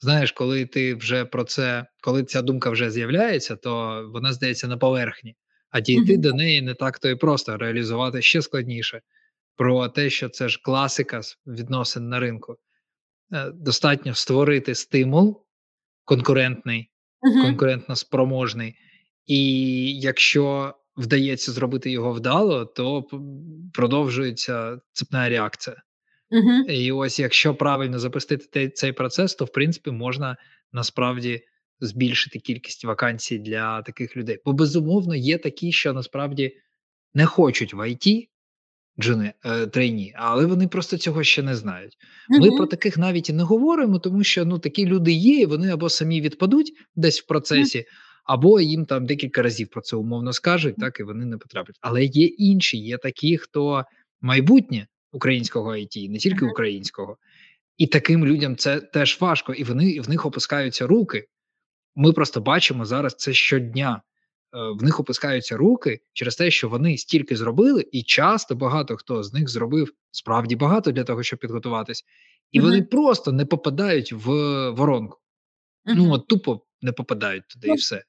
знаєш, 0.00 0.32
коли 0.32 0.66
ти 0.66 0.94
вже 0.94 1.24
про 1.24 1.44
це, 1.44 1.86
коли 2.02 2.24
ця 2.24 2.42
думка 2.42 2.70
вже 2.70 2.90
з'являється, 2.90 3.56
то 3.56 4.04
вона 4.12 4.32
здається 4.32 4.68
на 4.68 4.76
поверхні, 4.76 5.36
а 5.70 5.80
дійти 5.80 6.16
mm-hmm. 6.16 6.20
до 6.20 6.32
неї 6.32 6.62
не 6.62 6.74
так 6.74 6.98
то 6.98 7.08
і 7.08 7.16
просто 7.16 7.56
реалізувати 7.56 8.22
ще 8.22 8.42
складніше. 8.42 9.00
Про 9.56 9.88
те, 9.88 10.10
що 10.10 10.28
це 10.28 10.48
ж 10.48 10.60
класика 10.62 11.20
відносин 11.46 12.08
на 12.08 12.20
ринку. 12.20 12.56
Е, 13.32 13.50
достатньо 13.50 14.14
створити 14.14 14.74
стимул 14.74 15.46
конкурентний, 16.04 16.90
uh-huh. 17.22 17.42
конкурентно 17.42 17.96
спроможний, 17.96 18.74
і 19.26 20.00
якщо 20.00 20.74
вдається 20.96 21.52
зробити 21.52 21.90
його 21.90 22.12
вдало, 22.12 22.64
то 22.64 23.04
продовжується 23.72 24.78
цепна 24.92 25.28
реакція. 25.28 25.76
Угу. 26.34 26.50
І 26.68 26.92
ось, 26.92 27.18
якщо 27.18 27.54
правильно 27.54 27.98
запустити 27.98 28.68
цей 28.68 28.92
процес, 28.92 29.34
то 29.34 29.44
в 29.44 29.52
принципі 29.52 29.90
можна 29.90 30.36
насправді 30.72 31.40
збільшити 31.80 32.38
кількість 32.38 32.84
вакансій 32.84 33.38
для 33.38 33.82
таких 33.82 34.16
людей. 34.16 34.38
Бо 34.44 34.52
безумовно 34.52 35.14
є 35.14 35.38
такі, 35.38 35.72
що 35.72 35.92
насправді 35.92 36.56
не 37.14 37.26
хочуть 37.26 37.74
в 37.74 37.80
IT 37.80 38.28
джуни 39.00 39.32
е, 39.44 39.66
трейні, 39.66 40.14
але 40.16 40.46
вони 40.46 40.68
просто 40.68 40.98
цього 40.98 41.22
ще 41.22 41.42
не 41.42 41.54
знають. 41.54 41.96
Угу. 42.30 42.40
Ми 42.40 42.56
про 42.56 42.66
таких 42.66 42.98
навіть 42.98 43.30
і 43.30 43.32
не 43.32 43.42
говоримо, 43.42 43.98
тому 43.98 44.24
що 44.24 44.44
ну 44.44 44.58
такі 44.58 44.86
люди 44.86 45.12
є, 45.12 45.40
і 45.40 45.46
вони 45.46 45.70
або 45.70 45.88
самі 45.88 46.20
відпадуть 46.20 46.72
десь 46.96 47.20
в 47.20 47.26
процесі. 47.26 47.78
Угу. 47.78 47.86
Або 48.24 48.60
їм 48.60 48.86
там 48.86 49.06
декілька 49.06 49.42
разів 49.42 49.68
про 49.68 49.80
це 49.82 49.96
умовно 49.96 50.32
скажуть, 50.32 50.76
так 50.76 51.00
і 51.00 51.02
вони 51.02 51.24
не 51.24 51.38
потраплять. 51.38 51.78
Але 51.80 52.04
є 52.04 52.26
інші, 52.26 52.78
є 52.78 52.98
такі, 52.98 53.38
хто 53.38 53.84
майбутнє 54.20 54.86
українського 55.14 55.70
IT, 55.70 56.10
не 56.10 56.18
тільки 56.18 56.44
українського, 56.44 57.16
і 57.76 57.86
таким 57.86 58.26
людям 58.26 58.56
це 58.56 58.80
теж 58.80 59.20
важко, 59.20 59.54
і 59.54 59.64
вони 59.64 60.00
в 60.00 60.08
них 60.08 60.26
опускаються 60.26 60.86
руки. 60.86 61.28
ми 61.96 62.12
просто 62.12 62.40
бачимо 62.40 62.84
зараз 62.84 63.14
це 63.14 63.32
щодня. 63.32 64.02
Е, 64.54 64.58
в 64.78 64.82
них 64.82 65.00
опускаються 65.00 65.56
руки 65.56 66.00
через 66.12 66.36
те, 66.36 66.50
що 66.50 66.68
вони 66.68 66.98
стільки 66.98 67.36
зробили, 67.36 67.86
і 67.92 68.02
часто 68.02 68.54
багато 68.54 68.96
хто 68.96 69.22
з 69.22 69.32
них 69.32 69.48
зробив 69.48 69.92
справді 70.10 70.56
багато 70.56 70.92
для 70.92 71.04
того, 71.04 71.22
щоб 71.22 71.38
підготуватись, 71.38 72.04
і 72.52 72.60
uh-huh. 72.60 72.62
вони 72.62 72.82
просто 72.82 73.32
не 73.32 73.44
попадають 73.44 74.12
в 74.12 74.28
воронку. 74.70 75.18
Uh-huh. 75.86 75.94
Ну 75.96 76.12
от 76.12 76.26
тупо 76.26 76.66
не 76.82 76.92
попадають 76.92 77.48
туди, 77.48 77.68
uh-huh. 77.68 77.74
і 77.74 77.76
все. 77.76 78.02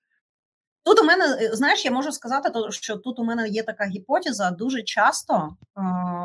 Тут 0.86 1.02
у 1.02 1.04
мене 1.04 1.38
е, 1.42 1.56
знаєш, 1.56 1.86
я 1.86 1.92
можу 1.92 2.12
сказати, 2.12 2.50
що 2.70 2.98
тут 2.98 3.20
у 3.20 3.24
мене 3.24 3.48
є 3.48 3.64
така 3.64 3.86
гіпотеза. 3.86 4.52
Дуже 4.52 4.84
часто 4.84 5.56
е, 5.78 5.82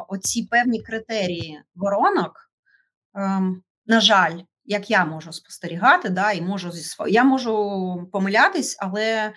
оці 0.09 0.49
певні 0.51 0.83
критерії 0.83 1.61
воронок, 1.75 2.51
е, 3.17 3.41
на 3.87 4.01
жаль, 4.01 4.39
як 4.65 4.91
я 4.91 5.05
можу 5.05 5.33
спостерігати, 5.33 6.09
да, 6.09 6.33
і 6.33 6.43
можу 6.43 6.73
зі 6.73 6.97
я 7.09 7.25
можу 7.25 8.09
помилятись, 8.13 8.77
але 8.81 9.33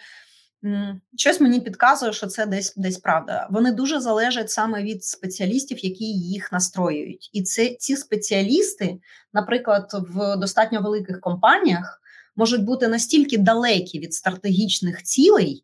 Щось 1.17 1.41
мені 1.41 1.59
підказує, 1.59 2.13
що 2.13 2.27
це 2.27 2.45
десь 2.45 2.73
десь 2.75 2.97
правда. 2.97 3.47
Вони 3.51 3.71
дуже 3.71 3.99
залежать 3.99 4.51
саме 4.51 4.83
від 4.83 5.03
спеціалістів, 5.03 5.85
які 5.85 6.05
їх 6.05 6.51
настроюють. 6.51 7.29
І 7.33 7.43
це 7.43 7.69
ці 7.69 7.95
спеціалісти, 7.95 8.99
наприклад, 9.33 9.89
в 9.93 10.35
достатньо 10.35 10.81
великих 10.81 11.21
компаніях 11.21 12.01
можуть 12.35 12.63
бути 12.63 12.87
настільки 12.87 13.37
далекі 13.37 13.99
від 13.99 14.13
стратегічних 14.13 15.03
цілей 15.03 15.63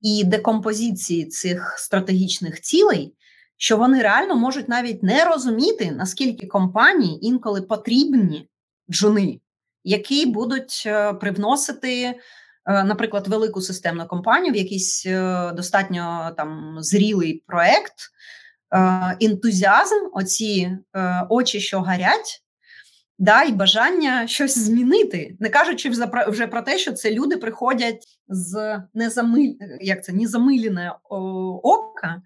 і 0.00 0.24
декомпозиції 0.24 1.26
цих 1.26 1.74
стратегічних 1.78 2.60
цілей, 2.60 3.14
що 3.56 3.76
вони 3.76 4.02
реально 4.02 4.36
можуть 4.36 4.68
навіть 4.68 5.02
не 5.02 5.24
розуміти, 5.24 5.90
наскільки 5.90 6.46
компанії 6.46 7.26
інколи 7.26 7.62
потрібні 7.62 8.48
джуни, 8.90 9.40
які 9.84 10.26
будуть 10.26 10.82
е, 10.86 11.12
привносити. 11.12 12.14
Е, 12.66 12.84
наприклад, 12.84 13.28
велику 13.28 13.60
системну 13.60 14.06
компанію 14.06 14.52
в 14.52 14.56
якийсь 14.56 15.06
е, 15.06 15.52
достатньо 15.52 16.32
там 16.36 16.76
зрілий 16.80 17.44
проект, 17.46 17.94
ентузіазм, 19.20 19.94
оці 20.12 20.78
очі, 21.28 21.60
що 21.60 21.80
гарять, 21.80 22.41
да, 23.18 23.42
і 23.42 23.52
бажання 23.52 24.26
щось 24.26 24.58
змінити, 24.58 25.36
не 25.40 25.48
кажучи 25.48 25.90
вже 26.26 26.46
про 26.46 26.62
те, 26.62 26.78
що 26.78 26.92
це 26.92 27.10
люди 27.10 27.36
приходять 27.36 28.04
з 28.28 28.82
незамиль... 28.94 29.54
як 29.80 30.04
це, 30.04 30.12
незамилене 30.12 30.92
ока, 31.62 32.22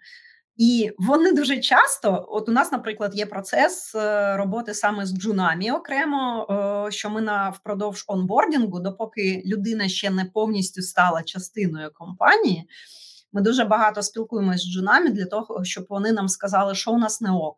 і 0.56 0.90
вони 0.98 1.32
дуже 1.32 1.58
часто, 1.58 2.26
от 2.28 2.48
у 2.48 2.52
нас, 2.52 2.72
наприклад, 2.72 3.14
є 3.14 3.26
процес 3.26 3.94
е, 3.94 4.36
роботи 4.36 4.74
саме 4.74 5.06
з 5.06 5.18
джунамі 5.18 5.70
окремо, 5.70 6.46
що 6.90 7.10
ми 7.10 7.20
на 7.20 7.50
впродовж 7.50 8.04
онбордінгу, 8.06 8.80
допоки 8.80 9.42
людина 9.46 9.88
ще 9.88 10.10
не 10.10 10.24
повністю 10.24 10.82
стала 10.82 11.22
частиною 11.22 11.90
компанії. 11.94 12.68
Ми 13.32 13.42
дуже 13.42 13.64
багато 13.64 14.02
спілкуємося 14.02 14.58
з 14.58 14.72
джунами 14.72 15.10
для 15.10 15.26
того, 15.26 15.64
щоб 15.64 15.86
вони 15.88 16.12
нам 16.12 16.28
сказали, 16.28 16.74
що 16.74 16.90
у 16.90 16.98
нас 16.98 17.20
не 17.20 17.30
ок. 17.30 17.56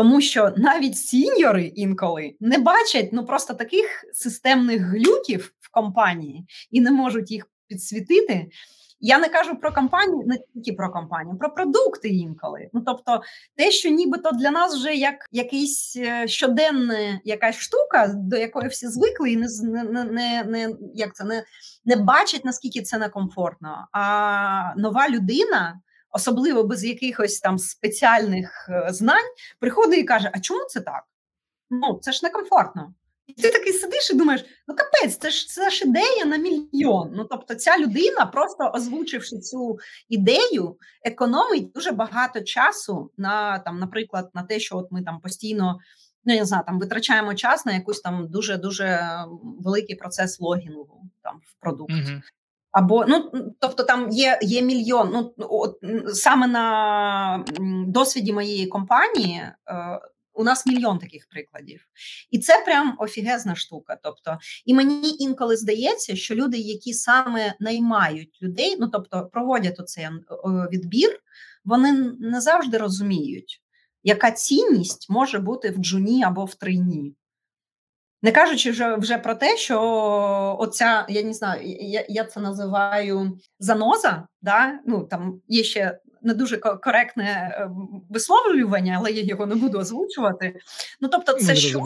Тому 0.00 0.20
що 0.20 0.52
навіть 0.56 0.98
сіньори 0.98 1.64
інколи 1.64 2.34
не 2.40 2.58
бачать 2.58 3.08
ну 3.12 3.26
просто 3.26 3.54
таких 3.54 4.04
системних 4.12 4.82
глюків 4.82 5.52
в 5.60 5.70
компанії 5.70 6.46
і 6.70 6.80
не 6.80 6.90
можуть 6.90 7.30
їх 7.30 7.46
підсвітити. 7.68 8.46
Я 9.00 9.18
не 9.18 9.28
кажу 9.28 9.56
про 9.56 9.72
компанію, 9.72 10.22
не 10.26 10.38
тільки 10.54 10.72
про 10.72 10.90
компанію, 10.90 11.38
про 11.38 11.54
продукти 11.54 12.08
інколи. 12.08 12.68
Ну 12.72 12.82
тобто, 12.86 13.22
те, 13.56 13.70
що 13.70 13.90
нібито 13.90 14.30
для 14.30 14.50
нас 14.50 14.76
вже 14.76 14.94
як 14.94 15.14
якийсь 15.32 15.96
е, 15.96 16.28
щоденна 16.28 17.20
якась 17.24 17.56
штука, 17.56 18.14
до 18.16 18.36
якої 18.36 18.68
всі 18.68 18.88
звикли, 18.88 19.30
і 19.30 19.36
не 19.36 19.46
не, 19.62 20.04
не, 20.04 20.44
не 20.44 20.74
як 20.94 21.14
це 21.14 21.24
не, 21.24 21.44
не 21.84 21.96
бачать 21.96 22.44
наскільки 22.44 22.82
це 22.82 22.98
некомфортно. 22.98 23.88
А 23.92 24.74
нова 24.76 25.08
людина. 25.08 25.80
Особливо 26.12 26.64
без 26.64 26.84
якихось 26.84 27.40
там 27.40 27.58
спеціальних 27.58 28.68
е, 28.70 28.92
знань, 28.92 29.34
приходить 29.58 29.98
і 29.98 30.04
каже: 30.04 30.30
А 30.34 30.40
чому 30.40 30.64
це 30.68 30.80
так? 30.80 31.04
Ну 31.70 31.98
це 32.02 32.12
ж 32.12 32.20
некомфортно. 32.22 32.94
І 33.36 33.42
ти 33.42 33.50
такий 33.50 33.72
сидиш 33.72 34.10
і 34.10 34.16
думаєш, 34.16 34.44
ну 34.68 34.74
капець, 34.74 35.16
це 35.16 35.30
ж 35.30 35.48
це 35.48 35.70
ж 35.70 35.84
ідея 35.84 36.24
на 36.24 36.36
мільйон. 36.36 37.12
Ну 37.14 37.24
тобто, 37.24 37.54
ця 37.54 37.78
людина, 37.78 38.26
просто 38.26 38.70
озвучивши 38.74 39.38
цю 39.38 39.78
ідею, 40.08 40.76
економить 41.02 41.72
дуже 41.72 41.92
багато 41.92 42.40
часу 42.40 43.10
на 43.16 43.58
там, 43.58 43.78
наприклад, 43.78 44.30
на 44.34 44.42
те, 44.42 44.60
що 44.60 44.76
от 44.76 44.92
ми 44.92 45.02
там 45.02 45.20
постійно. 45.20 45.78
Ну, 46.24 46.34
я 46.34 46.40
не 46.40 46.46
знаю, 46.46 46.64
там 46.66 46.78
витрачаємо 46.78 47.34
час 47.34 47.66
на 47.66 47.72
якийсь 47.72 48.00
там 48.00 48.28
дуже 48.28 48.56
дуже 48.56 49.18
великий 49.42 49.96
процес 49.96 50.40
логінгу 50.40 51.02
там 51.22 51.40
в 51.44 51.60
продукт. 51.60 51.92
Uh-huh. 51.92 52.20
Або 52.72 53.04
ну 53.08 53.32
тобто 53.60 53.82
там 53.82 54.10
є 54.10 54.38
є 54.42 54.62
мільйон. 54.62 55.10
Ну 55.12 55.34
от 55.38 55.78
саме 56.14 56.46
на 56.46 57.44
досвіді 57.86 58.32
моєї 58.32 58.66
компанії 58.66 59.38
е, 59.38 59.54
у 60.32 60.44
нас 60.44 60.66
мільйон 60.66 60.98
таких 60.98 61.28
прикладів, 61.28 61.86
і 62.30 62.38
це 62.38 62.62
прям 62.64 62.96
офігезна 62.98 63.54
штука. 63.54 63.98
Тобто, 64.02 64.38
і 64.64 64.74
мені 64.74 65.16
інколи 65.18 65.56
здається, 65.56 66.16
що 66.16 66.34
люди, 66.34 66.58
які 66.58 66.92
саме 66.92 67.54
наймають 67.60 68.38
людей, 68.42 68.76
ну 68.80 68.88
тобто 68.88 69.28
проводять 69.32 69.80
оцей 69.80 70.08
відбір, 70.72 71.20
вони 71.64 71.92
не 72.20 72.40
завжди 72.40 72.78
розуміють, 72.78 73.62
яка 74.02 74.30
цінність 74.30 75.10
може 75.10 75.38
бути 75.38 75.70
в 75.70 75.76
джуні 75.76 76.24
або 76.24 76.44
в 76.44 76.54
трині. 76.54 77.14
Не 78.22 78.32
кажучи 78.32 78.70
вже 78.70 78.96
вже 78.96 79.18
про 79.18 79.34
те, 79.34 79.56
що 79.56 80.56
оця, 80.58 81.06
я 81.08 81.22
не 81.22 81.32
знаю, 81.32 81.62
я 81.64 82.04
я 82.08 82.24
це 82.24 82.40
називаю 82.40 83.38
заноза. 83.58 84.26
да? 84.42 84.78
ну 84.86 85.04
там 85.04 85.40
є 85.48 85.64
ще 85.64 85.98
не 86.22 86.34
дуже 86.34 86.56
коректне 86.56 87.24
е, 87.24 87.70
висловлювання, 88.10 88.96
але 88.98 89.12
я 89.12 89.22
його 89.22 89.46
не 89.46 89.54
буду 89.54 89.78
озвучувати. 89.78 90.60
Ну 91.00 91.08
тобто, 91.08 91.32
це 91.32 91.56
що 91.56 91.84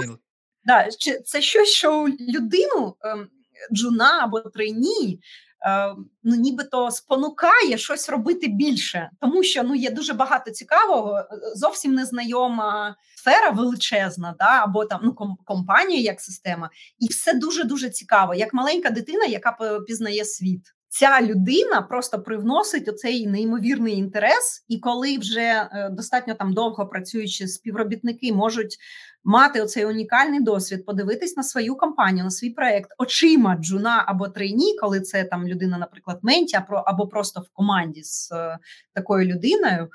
да, 0.65 0.89
це 1.25 1.43
щось, 1.43 1.69
що 1.69 2.09
людину 2.21 2.97
ем, 3.01 3.29
джуна 3.73 4.21
або 4.23 4.41
трейні. 4.41 5.21
Ем, 5.67 6.07
ну, 6.23 6.37
нібито 6.37 6.91
спонукає 6.91 7.79
щось 7.79 8.09
робити 8.09 8.49
більше, 8.49 9.11
тому 9.21 9.43
що 9.43 9.63
ну 9.63 9.75
є 9.75 9.91
дуже 9.91 10.13
багато 10.13 10.51
цікавого, 10.51 11.19
е, 11.19 11.27
зовсім 11.55 11.95
незнайома 11.95 12.97
сфера 13.17 13.51
величезна, 13.51 14.35
да, 14.39 14.63
або 14.65 14.85
там 14.85 15.01
ну 15.03 15.37
компанія 15.45 16.01
як 16.01 16.21
система, 16.21 16.71
і 16.99 17.07
все 17.07 17.35
дуже 17.35 17.65
дуже 17.65 17.91
цікаво, 17.91 18.35
як 18.35 18.55
маленька 18.55 18.91
дитина, 18.91 19.25
яка 19.25 19.79
пізнає 19.87 20.25
світ 20.25 20.74
ця 20.95 21.23
людина 21.23 21.83
просто 21.83 22.23
привносить 22.23 22.89
оцей 22.89 23.27
неймовірний 23.27 23.95
інтерес, 23.95 24.65
і 24.69 24.79
коли 24.79 25.19
вже 25.19 25.41
е, 25.41 25.89
достатньо 25.93 26.35
там 26.35 26.53
довго 26.53 26.87
працюючи 26.87 27.49
співробітники 27.49 28.33
можуть 28.33 28.77
мати 29.25 29.63
оцей 29.63 29.87
унікальний 29.87 30.41
досвід, 30.41 30.87
подивитись 30.87 31.37
на 31.37 31.43
свою 31.43 31.77
компанію, 31.77 32.25
на 32.25 32.31
свій 32.31 32.51
проект 32.51 32.91
очима 32.99 33.57
джуна 33.57 34.05
або 34.07 34.29
трейні, 34.29 34.77
коли 34.81 35.01
це 35.01 35.25
там 35.25 35.49
людина, 35.49 35.79
наприклад, 35.79 36.19
менті, 36.23 36.59
або 36.69 37.07
просто 37.07 37.41
в 37.41 37.49
команді 37.53 38.03
з 38.03 38.33
е, 38.33 38.59
такою 38.93 39.27
людиною. 39.27 39.89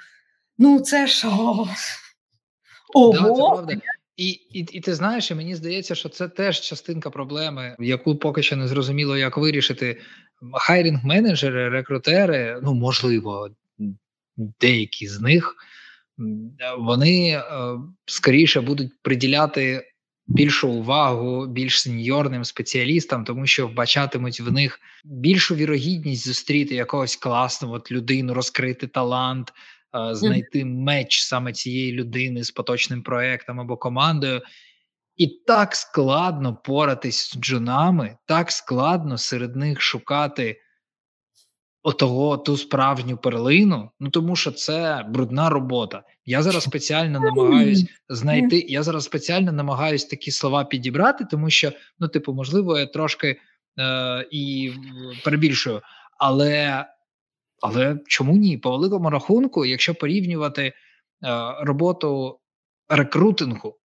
Ну 0.58 0.80
це 0.80 1.08
ж 1.08 1.28
ого. 1.28 1.70
Да, 3.68 3.78
і 4.18 4.30
і, 4.30 4.60
і 4.60 4.82
ти 4.82 4.95
знаєш, 4.95 5.32
і 5.32 5.36
мені 5.36 5.56
здається, 5.56 5.95
що 5.95 6.10
це 6.10 6.28
теж 6.28 6.60
частинка 6.60 7.10
проблеми, 7.10 7.76
яку 7.80 8.16
поки 8.16 8.43
що 8.43 8.56
не 8.56 8.68
зрозуміло, 8.68 9.18
як 9.18 9.38
вирішити 9.38 10.02
хайрінг 10.54 11.06
менеджери, 11.06 11.70
рекрутери, 11.70 12.60
ну 12.64 12.74
можливо, 12.74 13.50
деякі 14.38 15.08
з 15.08 15.22
них 15.22 15.56
вони 16.78 17.30
е, 17.30 17.44
скоріше 18.06 18.62
будуть 18.62 18.92
приділяти 19.02 19.86
більшу 20.28 20.70
увагу 20.70 21.48
більш 21.48 21.82
сеньорним 21.82 22.46
спеціалістам, 22.46 23.24
тому 23.24 23.48
що 23.48 23.68
вбачатимуть 23.68 24.40
в 24.40 24.52
них 24.52 24.80
більшу 25.06 25.56
вірогідність 25.56 26.28
зустріти 26.28 26.76
якогось 26.76 27.16
класного 27.16 27.74
от 27.74 27.92
людину, 27.92 28.34
розкрити 28.34 28.88
талант. 28.88 29.54
Е, 29.96 30.16
знайти 30.16 30.66
меч 30.66 31.22
саме 31.22 31.54
цієї 31.54 31.92
людини 31.92 32.44
з 32.44 32.52
поточним 32.52 33.04
проектом 33.04 33.60
або 33.60 33.78
командою, 33.78 34.42
і 35.20 35.28
так 35.28 35.76
складно 35.76 36.55
поратись 36.55 37.32
з 37.34 37.38
джунами, 37.38 38.17
так 38.26 38.51
складно 38.51 39.17
серед 39.17 39.55
них 39.55 39.82
шукати 39.82 40.61
отого 41.84 42.38
ту 42.38 42.57
справжню 42.57 43.17
перлину. 43.17 43.91
Ну 43.99 44.09
тому 44.09 44.36
що 44.36 44.51
це 44.51 45.05
брудна 45.09 45.49
робота. 45.49 46.03
Я 46.26 46.41
зараз 46.41 46.63
спеціально 46.63 47.20
намагаюсь 47.20 47.86
знайти. 48.09 48.65
Я 48.70 48.84
зараз 48.84 49.03
спеціально 49.03 49.51
намагаюсь 49.51 50.05
такі 50.05 50.32
слова 50.32 50.63
підібрати, 50.63 51.26
тому 51.32 51.49
що, 51.49 51.72
ну, 51.99 52.07
типу, 52.07 52.34
можливо, 52.34 52.80
я 52.80 52.86
трошки 52.86 53.39
е, 53.80 54.28
і 54.32 54.74
перебільшую, 55.24 55.82
але. 56.17 56.86
Але 57.61 57.99
чому 58.07 58.38
ні? 58.38 58.57
По 58.57 58.72
великому 58.72 59.09
рахунку, 59.09 59.65
якщо 59.65 59.95
порівнювати 59.95 60.63
е, 60.63 60.74
роботу 61.61 62.39
рекрутингу 62.89 63.79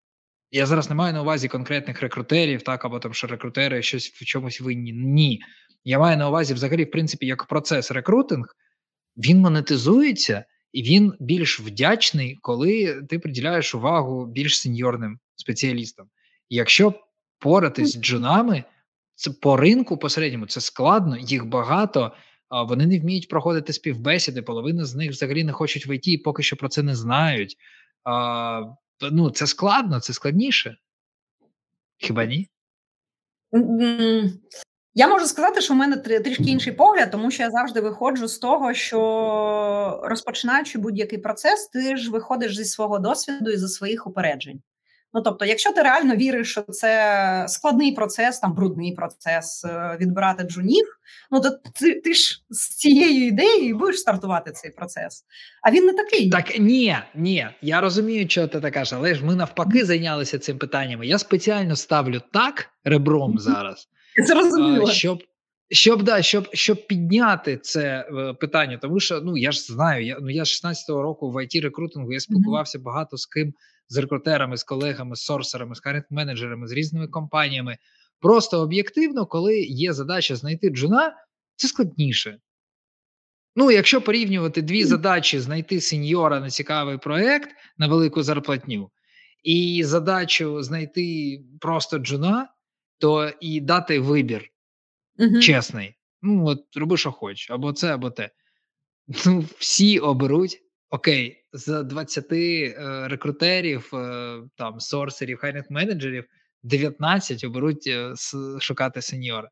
Я 0.56 0.66
зараз 0.66 0.90
не 0.90 0.96
маю 0.96 1.14
на 1.14 1.22
увазі 1.22 1.48
конкретних 1.48 2.02
рекрутерів, 2.02 2.62
так 2.62 2.86
або 2.86 3.00
там 3.00 3.14
що 3.14 3.28
рекрутери 3.28 3.82
щось 3.82 4.10
в 4.10 4.26
чомусь 4.26 4.62
винні. 4.62 4.94
Ні. 4.94 5.42
Я 5.84 6.00
маю 6.00 6.18
на 6.18 6.30
увазі, 6.30 6.54
взагалі, 6.54 6.84
в 6.84 6.92
принципі, 6.92 7.26
як 7.26 7.46
процес 7.46 7.92
рекрутинг, 7.92 8.56
він 9.18 9.40
монетизується 9.40 10.46
і 10.72 10.84
він 10.84 11.14
більш 11.20 11.60
вдячний, 11.60 12.38
коли 12.42 13.02
ти 13.10 13.20
приділяєш 13.20 13.76
увагу 13.76 14.26
більш 14.26 14.60
сеньорним 14.60 15.20
спеціалістам. 15.36 16.08
Якщо 16.50 16.94
поратись 17.40 17.94
з 17.94 18.02
джунами, 18.02 18.64
це 19.16 19.32
по 19.32 19.58
ринку 19.58 19.98
посередньому 19.98 20.46
це 20.46 20.62
складно, 20.62 21.18
їх 21.18 21.46
багато. 21.46 22.12
Вони 22.68 22.88
не 22.88 23.00
вміють 23.00 23.28
проходити 23.28 23.74
співбесіди. 23.74 24.42
Половина 24.42 24.86
з 24.86 24.96
них 24.96 25.12
взагалі 25.12 25.44
не 25.44 25.52
хочуть 25.52 25.88
в 25.88 25.96
ІТ 25.96 26.08
і 26.08 26.18
поки 26.18 26.44
що 26.44 26.56
про 26.56 26.70
це 26.70 26.84
не 26.84 26.96
знають. 26.96 27.58
Ну, 29.12 29.30
це 29.30 29.48
складно, 29.48 30.00
це 30.00 30.14
складніше. 30.14 30.78
Хіба 31.98 32.26
ні? 32.26 32.50
Я 34.96 35.08
можу 35.08 35.26
сказати, 35.26 35.62
що 35.62 35.74
в 35.74 35.78
мене 35.78 35.98
трішки 35.98 36.44
інший 36.44 36.74
погляд, 36.74 37.12
тому 37.12 37.32
що 37.32 37.44
я 37.44 37.52
завжди 37.52 37.82
виходжу 37.82 38.28
з 38.28 38.38
того, 38.38 38.74
що 38.74 40.02
розпочинаючи 40.04 40.80
будь-який 40.80 41.20
процес, 41.20 41.68
ти 41.68 41.98
ж 41.98 42.12
виходиш 42.12 42.58
зі 42.58 42.66
свого 42.66 43.00
досвіду 43.00 43.52
і 43.52 43.58
зі 43.58 43.68
своїх 43.68 44.08
упереджень. 44.08 44.62
Ну 45.14 45.22
тобто, 45.22 45.46
якщо 45.46 45.74
ти 45.74 45.82
реально 45.82 46.16
віриш, 46.16 46.52
що 46.52 46.62
це 46.62 47.46
складний 47.48 47.92
процес, 47.92 48.40
там 48.40 48.54
брудний 48.54 48.92
процес 48.92 49.66
е, 49.66 49.98
відбирати 50.02 50.44
джунів, 50.44 50.86
ну 51.32 51.42
то 51.42 51.50
ти 51.50 52.02
ти 52.02 52.14
ж 52.14 52.44
з 52.50 52.68
цією 52.68 53.28
ідеєю 53.28 53.78
будеш 53.78 54.00
стартувати 54.00 54.52
цей 54.52 54.72
процес. 54.72 55.24
А 55.62 55.72
він 55.72 55.86
не 55.86 55.94
такий. 55.94 56.30
Так 56.30 56.60
ні, 56.60 56.98
ні, 57.16 57.48
я 57.62 57.82
розумію, 57.82 58.30
що 58.30 58.48
ти 58.48 58.60
так 58.60 58.74
кажеш, 58.74 58.94
але 58.94 59.16
ж 59.16 59.26
ми 59.26 59.36
навпаки 59.36 59.86
зайнялися 59.86 60.40
цим 60.40 60.58
питанням. 60.58 61.04
Я 61.04 61.18
спеціально 61.18 61.76
ставлю 61.76 62.22
так 62.34 62.70
ребром 62.84 63.40
зараз, 63.40 63.88
Зрозуміло. 64.28 64.92
щоб. 64.92 65.24
Щоб 65.72 66.04
да, 66.04 66.22
щоб 66.22 66.48
щоб 66.54 66.88
підняти 66.88 67.58
це 67.58 68.08
е, 68.18 68.34
питання, 68.34 68.78
тому 68.78 69.00
що 69.00 69.22
ну 69.22 69.38
я 69.38 69.52
ж 69.52 69.62
знаю, 69.62 70.06
я 70.06 70.18
ну 70.22 70.30
я 70.30 70.46
з 70.46 70.66
16-го 70.66 71.02
року 71.02 71.32
в 71.32 71.36
it 71.36 71.62
рекрутингу 71.62 72.14
я 72.14 72.20
спілкувався 72.20 72.78
mm-hmm. 72.78 72.84
багато 72.84 73.18
з 73.18 73.26
ким 73.26 73.54
з 73.94 73.98
рекрутерами, 73.98 74.58
з 74.58 74.64
колегами, 74.64 75.16
з 75.16 75.22
сорсерами, 75.22 75.76
з 75.76 75.80
карент 75.80 76.06
менеджерами, 76.10 76.68
з 76.68 76.72
різними 76.72 77.08
компаніями. 77.08 77.78
Просто 78.20 78.62
об'єктивно, 78.62 79.26
коли 79.26 79.60
є 79.60 79.94
задача 79.94 80.36
знайти 80.36 80.70
джуна, 80.70 81.16
це 81.56 81.68
складніше. 81.68 82.38
Ну, 83.56 83.72
якщо 83.72 84.02
порівнювати 84.02 84.62
дві 84.62 84.84
задачі: 84.84 85.40
знайти 85.40 85.82
сеньора 85.82 86.40
на 86.40 86.50
цікавий 86.50 86.98
проект 86.98 87.50
на 87.78 87.88
велику 87.88 88.24
зарплатню, 88.24 88.92
і 89.44 89.84
задачу 89.84 90.64
знайти 90.64 91.40
просто 91.60 91.98
джуна, 91.98 92.50
то 92.98 93.32
і 93.40 93.62
дати 93.62 94.00
вибір 94.00 94.50
uh 95.20 95.40
чесний. 95.40 95.96
Ну, 96.22 96.46
от 96.46 96.78
роби, 96.78 96.98
що 96.98 97.12
хочеш, 97.12 97.52
або 97.52 97.74
це, 97.74 97.94
або 97.94 98.10
те. 98.10 98.30
Ну, 99.26 99.46
всі 99.58 100.00
оберуть 100.00 100.63
окей, 100.94 101.46
з 101.54 101.84
20 101.84 102.32
е, 102.32 102.74
рекрутерів, 103.08 103.90
е, 103.94 104.38
там 104.56 104.80
сорсерів, 104.80 105.38
хайнет 105.38 105.66
менеджерів, 105.70 106.26
19 106.64 107.44
оберуть 107.44 107.88
е, 107.88 108.14
шукати 108.60 109.02
сеньора. 109.02 109.50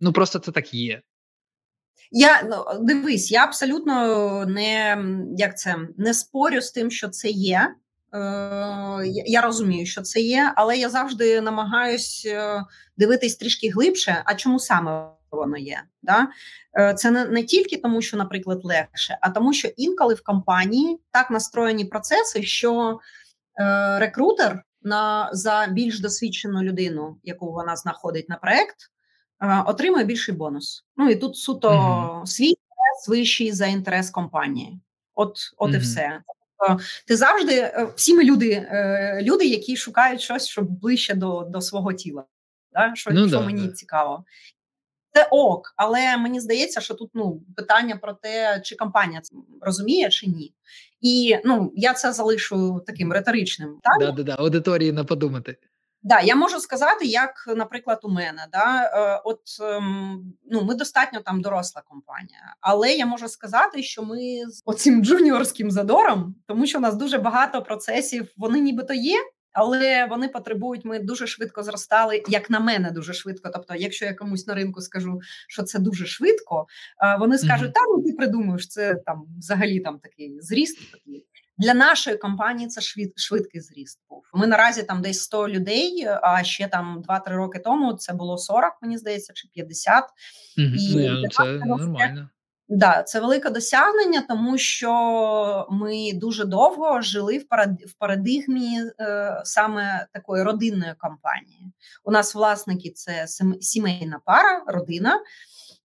Ну 0.00 0.12
просто 0.12 0.38
це 0.38 0.52
так 0.52 0.74
є. 0.74 1.02
Я 2.10 2.42
ну, 2.42 2.84
дивись, 2.84 3.30
я 3.30 3.44
абсолютно 3.44 4.46
не 4.46 5.04
як 5.36 5.58
це 5.58 5.76
не 5.96 6.14
спорю 6.14 6.60
з 6.60 6.70
тим, 6.70 6.90
що 6.90 7.08
це 7.08 7.28
є. 7.28 7.74
Я 9.26 9.40
розумію, 9.40 9.86
що 9.86 10.02
це 10.02 10.20
є, 10.20 10.52
але 10.56 10.76
я 10.76 10.88
завжди 10.88 11.40
намагаюсь 11.40 12.22
е, 12.26 12.62
дивитись 12.96 13.36
трішки 13.36 13.70
глибше. 13.70 14.22
А 14.24 14.34
чому 14.34 14.58
саме 14.58 15.10
воно 15.36 15.56
є? 15.56 15.82
Да? 16.02 16.28
Е, 16.78 16.94
це 16.94 17.10
не, 17.10 17.24
не 17.24 17.42
тільки 17.42 17.76
тому, 17.76 18.02
що, 18.02 18.16
наприклад, 18.16 18.60
легше, 18.62 19.18
а 19.20 19.30
тому, 19.30 19.52
що 19.52 19.68
інколи 19.68 20.14
в 20.14 20.22
компанії 20.22 21.00
так 21.10 21.30
настроєні 21.30 21.84
процеси, 21.84 22.42
що 22.42 23.00
е, 23.60 23.98
рекрутер 23.98 24.62
на 24.82 25.30
за 25.32 25.66
більш 25.70 26.00
досвідчену 26.00 26.62
людину, 26.62 27.16
яку 27.22 27.52
вона 27.52 27.76
знаходить 27.76 28.28
на 28.28 28.36
проект, 28.36 28.76
е, 29.42 29.62
отримує 29.66 30.04
більший 30.04 30.34
бонус. 30.34 30.84
Ну 30.96 31.10
і 31.10 31.16
тут 31.16 31.36
суто 31.36 31.68
mm-hmm. 31.70 32.26
свій 32.26 32.44
інтерес 32.46 33.08
вищий 33.08 33.52
за 33.52 33.66
інтерес 33.66 34.10
компанії. 34.10 34.80
От, 35.14 35.36
от 35.56 35.70
mm-hmm. 35.70 35.74
і 35.74 35.78
все. 35.78 36.22
Тобто 36.68 36.84
ти 37.06 37.16
завжди 37.16 37.54
е, 37.54 37.88
всі 37.96 38.14
ми 38.14 38.24
люди, 38.24 38.50
е, 38.50 39.22
люди, 39.22 39.46
які 39.46 39.76
шукають 39.76 40.20
щось, 40.20 40.46
щоб 40.46 40.70
ближче 40.70 41.14
до 41.14 41.40
до 41.50 41.60
свого 41.60 41.92
тіла. 41.92 42.24
Да? 42.72 42.92
Що, 42.94 43.10
ну, 43.10 43.28
що 43.28 43.38
да, 43.38 43.46
мені 43.46 43.66
да. 43.66 43.72
цікаво. 43.72 44.24
Це 45.14 45.28
ок, 45.30 45.74
але 45.76 46.16
мені 46.16 46.40
здається, 46.40 46.80
що 46.80 46.94
тут 46.94 47.10
ну 47.14 47.42
питання 47.56 47.96
про 47.96 48.12
те, 48.12 48.60
чи 48.64 48.76
компанія 48.76 49.20
це 49.20 49.36
розуміє 49.60 50.08
чи 50.08 50.26
ні. 50.26 50.54
І 51.00 51.38
ну 51.44 51.72
я 51.74 51.92
це 51.92 52.12
залишу 52.12 52.80
таким 52.86 53.12
риторичним. 53.12 53.78
Так? 53.82 53.98
Да, 54.00 54.12
да, 54.12 54.22
да, 54.22 54.42
аудиторії 54.42 54.92
на 54.92 55.04
подумати. 55.04 55.56
Да, 56.04 56.20
я 56.20 56.36
можу 56.36 56.60
сказати, 56.60 57.04
як, 57.04 57.44
наприклад, 57.56 58.00
у 58.02 58.08
мене 58.08 58.46
да, 58.52 58.82
е, 58.84 59.22
от 59.24 59.40
ем, 59.60 60.32
ну 60.50 60.62
ми 60.62 60.74
достатньо 60.74 61.20
там 61.20 61.40
доросла 61.40 61.82
компанія, 61.88 62.54
але 62.60 62.92
я 62.92 63.06
можу 63.06 63.28
сказати, 63.28 63.82
що 63.82 64.02
ми 64.02 64.16
з 64.48 64.62
оцим 64.64 65.04
джуніорським 65.04 65.70
задором, 65.70 66.34
тому 66.46 66.66
що 66.66 66.78
у 66.78 66.80
нас 66.80 66.94
дуже 66.94 67.18
багато 67.18 67.62
процесів, 67.62 68.32
вони 68.36 68.60
нібито 68.60 68.94
є, 68.94 69.16
але 69.52 70.06
вони 70.06 70.28
потребують. 70.28 70.84
Ми 70.84 70.98
дуже 70.98 71.26
швидко 71.26 71.62
зростали, 71.62 72.22
як 72.28 72.50
на 72.50 72.60
мене, 72.60 72.90
дуже 72.90 73.12
швидко. 73.12 73.50
Тобто, 73.54 73.74
якщо 73.74 74.04
я 74.04 74.14
комусь 74.14 74.46
на 74.46 74.54
ринку 74.54 74.80
скажу, 74.80 75.20
що 75.48 75.62
це 75.62 75.78
дуже 75.78 76.06
швидко, 76.06 76.66
вони 77.18 77.38
скажуть: 77.38 77.72
та 77.74 77.80
ну 77.88 78.02
ти 78.02 78.12
придумаєш, 78.12 78.68
це 78.68 78.94
там 78.94 79.24
взагалі 79.38 79.80
там 79.80 79.98
такий 79.98 80.40
зріст. 80.40 80.92
Такий. 80.92 81.26
Для 81.58 81.74
нашої 81.74 82.16
компанії 82.16 82.68
це 82.68 82.80
швид, 82.80 83.12
швидкий 83.16 83.60
зріст. 83.60 84.00
Був 84.10 84.22
ми 84.34 84.46
наразі 84.46 84.82
там 84.82 85.02
десь 85.02 85.20
100 85.20 85.48
людей. 85.48 86.06
А 86.22 86.44
ще 86.44 86.68
там 86.68 87.02
2-3 87.08 87.28
роки 87.28 87.58
тому 87.58 87.92
це 87.92 88.12
було 88.12 88.38
40, 88.38 88.72
мені 88.82 88.98
здається, 88.98 89.32
чи 89.32 89.48
50. 89.48 90.04
Mm-hmm. 90.58 90.74
І 90.74 90.96
yeah, 90.96 91.28
це 91.30 91.44
нормально. 91.66 92.28
Да, 92.74 93.02
це 93.02 93.20
велике 93.20 93.50
досягнення, 93.50 94.24
тому 94.28 94.58
що 94.58 95.66
ми 95.70 96.10
дуже 96.14 96.44
довго 96.44 97.00
жили 97.00 97.38
в 97.86 97.94
парадигмі 97.98 98.80
е, 99.00 99.40
саме 99.44 100.06
такої 100.12 100.42
родинної 100.42 100.94
компанії. 100.98 101.72
У 102.04 102.10
нас 102.10 102.34
власники 102.34 102.90
це 102.90 103.26
сімейна 103.60 104.20
пара, 104.24 104.62
родина. 104.66 105.20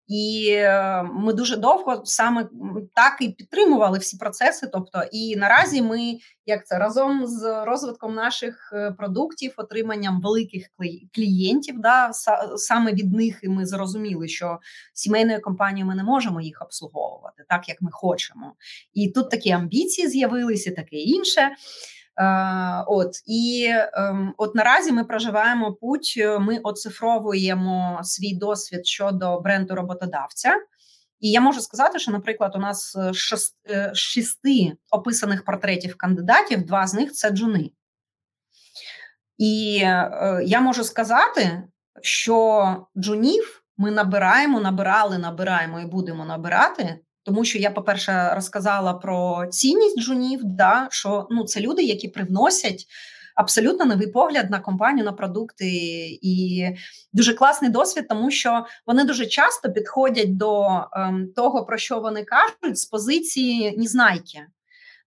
І 0.06 0.48
е, 0.50 1.02
ми 1.02 1.32
дуже 1.32 1.56
довго 1.56 2.02
саме 2.04 2.48
так 2.94 3.16
і 3.20 3.28
підтримували 3.28 3.98
всі 3.98 4.16
процеси. 4.16 4.68
Тобто, 4.72 5.02
і 5.12 5.36
наразі 5.36 5.82
ми 5.82 6.18
як 6.46 6.66
це 6.66 6.78
разом 6.78 7.26
з 7.26 7.64
розвитком 7.64 8.14
наших 8.14 8.72
е, 8.72 8.90
продуктів, 8.90 9.54
отриманням 9.56 10.20
великих 10.20 10.66
клієнтів, 11.14 11.78
да 11.78 12.10
саме 12.56 12.92
від 12.92 13.12
них 13.12 13.38
і 13.42 13.48
ми 13.48 13.66
зрозуміли, 13.66 14.28
що 14.28 14.58
сімейною 14.94 15.40
компанією 15.40 15.86
ми 15.86 15.94
не 15.94 16.04
можемо 16.04 16.40
їх 16.40 16.62
обслуговувати 16.62 17.44
так, 17.48 17.68
як 17.68 17.82
ми 17.82 17.90
хочемо. 17.92 18.54
І 18.94 19.08
тут 19.08 19.30
такі 19.30 19.50
амбіції 19.50 20.08
з'явилися, 20.08 20.70
таке 20.70 20.96
інше. 20.96 21.50
Е, 22.18 22.84
от 22.86 23.12
і 23.26 23.70
от 24.36 24.54
наразі 24.54 24.92
ми 24.92 25.04
проживаємо 25.04 25.72
путь. 25.72 26.14
Е, 26.18 26.38
ми 26.38 26.58
оцифровуємо 26.58 28.00
свій 28.02 28.34
досвід 28.34 28.86
щодо 28.86 29.40
бренду 29.40 29.74
роботодавця. 29.74 30.54
І 31.20 31.30
я 31.30 31.40
можу 31.40 31.60
сказати, 31.60 31.98
що, 31.98 32.12
наприклад, 32.12 32.52
у 32.56 32.58
нас 32.58 32.96
з 33.12 33.94
шести 33.94 34.72
описаних 34.90 35.44
портретів 35.44 35.96
кандидатів, 35.96 36.66
два 36.66 36.86
з 36.86 36.94
них 36.94 37.12
це 37.12 37.30
джуни. 37.30 37.70
І 39.38 39.74
я 40.42 40.60
можу 40.60 40.84
сказати, 40.84 41.62
що 42.02 42.86
джунів 42.96 43.62
ми 43.76 43.90
набираємо, 43.90 44.60
набирали, 44.60 45.18
набираємо 45.18 45.80
і 45.80 45.86
будемо 45.86 46.24
набирати 46.24 46.98
тому 47.26 47.44
що 47.44 47.58
я, 47.58 47.70
по-перше, 47.70 48.32
розказала 48.34 48.94
про 48.94 49.46
цінність 49.46 50.00
джунів, 50.00 50.40
да, 50.44 50.88
що 50.90 51.26
ну, 51.30 51.44
це 51.44 51.60
люди, 51.60 51.82
які 51.82 52.08
привносять 52.08 52.86
абсолютно 53.34 53.84
новий 53.84 54.06
погляд 54.06 54.50
на 54.50 54.60
компанію, 54.60 55.04
на 55.04 55.12
продукти, 55.12 55.66
і 56.22 56.66
дуже 57.12 57.34
класний 57.34 57.70
досвід, 57.70 58.08
тому 58.08 58.30
що 58.30 58.66
вони 58.86 59.04
дуже 59.04 59.26
часто 59.26 59.72
підходять 59.72 60.36
до 60.36 60.80
ем, 60.92 61.32
того, 61.36 61.64
про 61.64 61.78
що 61.78 62.00
вони 62.00 62.24
кажуть, 62.24 62.78
з 62.78 62.84
позиції 62.84 63.76
Нізнайки. 63.78 64.46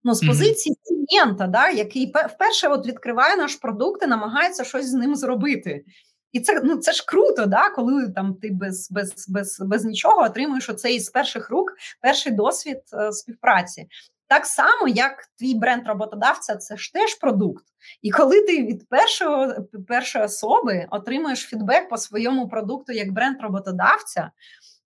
Ну, 0.03 0.13
з 0.13 0.27
позиції 0.27 0.75
клієнта, 0.87 1.47
да, 1.47 1.69
який 1.69 2.13
вперше 2.35 2.67
от 2.67 2.87
відкриває 2.87 3.37
наш 3.37 3.55
продукт 3.55 4.03
і 4.03 4.07
намагається 4.07 4.63
щось 4.63 4.85
з 4.85 4.93
ним 4.93 5.15
зробити. 5.15 5.83
І 6.31 6.39
це 6.39 6.61
ну 6.63 6.77
це 6.77 6.91
ж 6.91 7.05
круто, 7.07 7.45
да, 7.45 7.69
коли 7.69 8.09
там 8.09 8.33
ти 8.41 8.49
без 8.51 8.91
без, 8.91 9.29
без, 9.29 9.59
без 9.59 9.85
нічого 9.85 10.21
отримуєш 10.21 10.69
оцей 10.69 10.99
з 10.99 11.09
перших 11.09 11.49
рук 11.49 11.73
перший 12.01 12.31
досвід 12.31 12.79
е, 12.93 13.11
співпраці. 13.11 13.87
Так 14.27 14.45
само, 14.45 14.87
як 14.87 15.25
твій 15.39 15.55
бренд 15.55 15.87
роботодавця, 15.87 16.55
це 16.55 16.77
ж 16.77 16.93
теж 16.93 17.15
продукт. 17.15 17.65
І 18.01 18.11
коли 18.11 18.41
ти 18.41 18.63
від 18.63 18.89
першого 18.89 19.53
першої 19.87 20.25
особи 20.25 20.87
отримуєш 20.91 21.39
фідбек 21.39 21.89
по 21.89 21.97
своєму 21.97 22.49
продукту 22.49 22.93
як 22.93 23.11
бренд 23.11 23.41
роботодавця, 23.41 24.31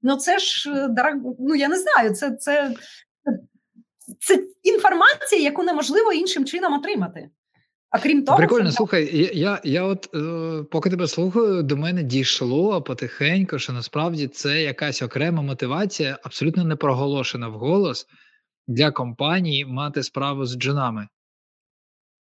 ну 0.02 0.16
це 0.16 0.40
ж 0.40 0.74
ну 1.40 1.56
я 1.56 1.68
не 1.68 1.80
знаю, 1.80 2.16
це, 2.16 2.32
це, 2.32 2.74
це 4.20 4.44
інформація, 4.64 5.42
яку 5.42 5.64
неможливо 5.64 6.14
іншим 6.14 6.46
чином 6.46 6.74
отримати. 6.74 7.30
А 7.94 8.00
крім 8.00 8.26
того, 8.26 8.38
прикольно, 8.38 8.70
це... 8.70 8.76
слухай, 8.76 9.30
я 9.34 9.62
я, 9.64 9.84
от 9.84 10.10
е, 10.16 10.64
поки 10.72 10.90
тебе 10.90 11.08
слухаю, 11.08 11.64
до 11.64 11.78
мене 11.78 12.04
дійшло 12.04 12.82
потихеньку, 12.82 13.60
що 13.60 13.74
насправді 13.74 14.28
це 14.28 14.64
якась 14.64 15.02
окрема 15.02 15.42
мотивація, 15.42 16.20
абсолютно 16.24 16.64
не 16.64 16.76
проголошена 16.76 17.48
вголос 17.48 18.08
для 18.68 18.92
компанії 18.92 19.66
мати 19.66 20.04
справу 20.04 20.46
з 20.46 20.58
джунами. 20.58 21.08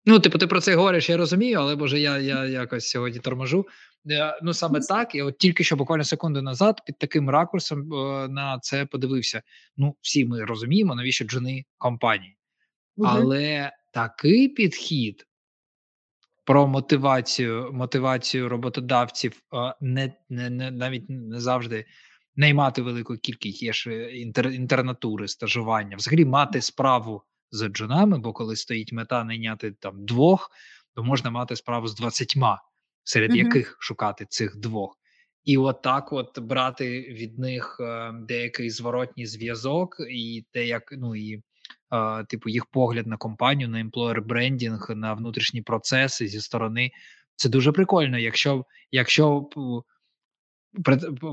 Ну, 0.06 0.20
типу, 0.20 0.38
ти 0.38 0.46
про 0.46 0.60
це 0.60 0.74
говориш, 0.74 1.10
я 1.10 1.16
розумію, 1.16 1.58
але 1.58 1.76
боже, 1.76 2.00
я 2.00 2.18
я 2.18 2.44
якось 2.44 2.88
сьогодні 2.88 3.18
торможу. 3.18 3.66
Е, 4.10 4.38
ну 4.42 4.54
саме 4.54 4.80
так, 4.80 5.14
я 5.14 5.24
от 5.24 5.38
тільки 5.38 5.64
що 5.64 5.76
буквально 5.76 6.04
секунду 6.04 6.42
назад 6.42 6.80
під 6.86 6.98
таким 6.98 7.30
ракурсом 7.30 7.92
е, 7.92 8.28
на 8.28 8.58
це 8.62 8.86
подивився. 8.86 9.42
Ну, 9.76 9.96
всі 10.00 10.24
ми 10.24 10.44
розуміємо, 10.44 10.94
навіщо 10.94 11.24
джуни 11.24 11.64
компанії, 11.78 12.36
угу. 12.96 13.08
але 13.12 13.72
такий 13.92 14.48
підхід 14.48 15.24
про 16.48 16.66
мотивацію 16.66 17.70
мотивацію 17.72 18.48
роботодавців 18.48 19.42
не 19.80 20.12
не, 20.28 20.50
не 20.50 20.70
навіть 20.70 21.04
не 21.08 21.40
завжди 21.40 21.84
наймати 22.36 22.82
велику 22.82 23.16
кількість 23.16 23.62
є 23.62 23.72
ж 23.72 24.10
інтер, 24.12 24.48
інтернатури, 24.48 25.28
стажування, 25.28 25.96
взагалі 25.96 26.24
мати 26.24 26.60
справу 26.60 27.22
з 27.50 27.68
джунами, 27.68 28.18
бо 28.18 28.32
коли 28.32 28.56
стоїть 28.56 28.92
мета 28.92 29.24
найняти 29.24 29.72
там 29.72 30.04
двох, 30.04 30.50
то 30.94 31.02
можна 31.02 31.30
мати 31.30 31.56
справу 31.56 31.88
з 31.88 31.94
двадцятьма, 31.94 32.62
серед 33.04 33.30
mm-hmm. 33.30 33.44
яких 33.44 33.76
шукати 33.80 34.26
цих 34.28 34.56
двох. 34.56 34.98
І 35.44 35.56
от 35.56 35.86
от 36.10 36.38
брати 36.38 37.00
від 37.00 37.38
них 37.38 37.76
е, 37.80 38.12
деякий 38.28 38.70
зворотній 38.70 39.26
зв'язок, 39.26 39.96
і 40.10 40.46
те, 40.52 40.66
як 40.66 40.82
ну 40.92 41.16
і 41.16 41.34
е, 41.34 41.42
типу 42.28 42.48
їх 42.48 42.66
погляд 42.66 43.06
на 43.06 43.16
компанію, 43.16 43.68
на 43.68 43.84
employer 43.84 44.22
брендінг, 44.22 44.90
на 44.90 45.14
внутрішні 45.14 45.62
процеси 45.62 46.28
зі 46.28 46.40
сторони. 46.40 46.90
Це 47.36 47.48
дуже 47.48 47.72
прикольно. 47.72 48.18
Якщо 48.18 48.64
якщо 48.90 49.48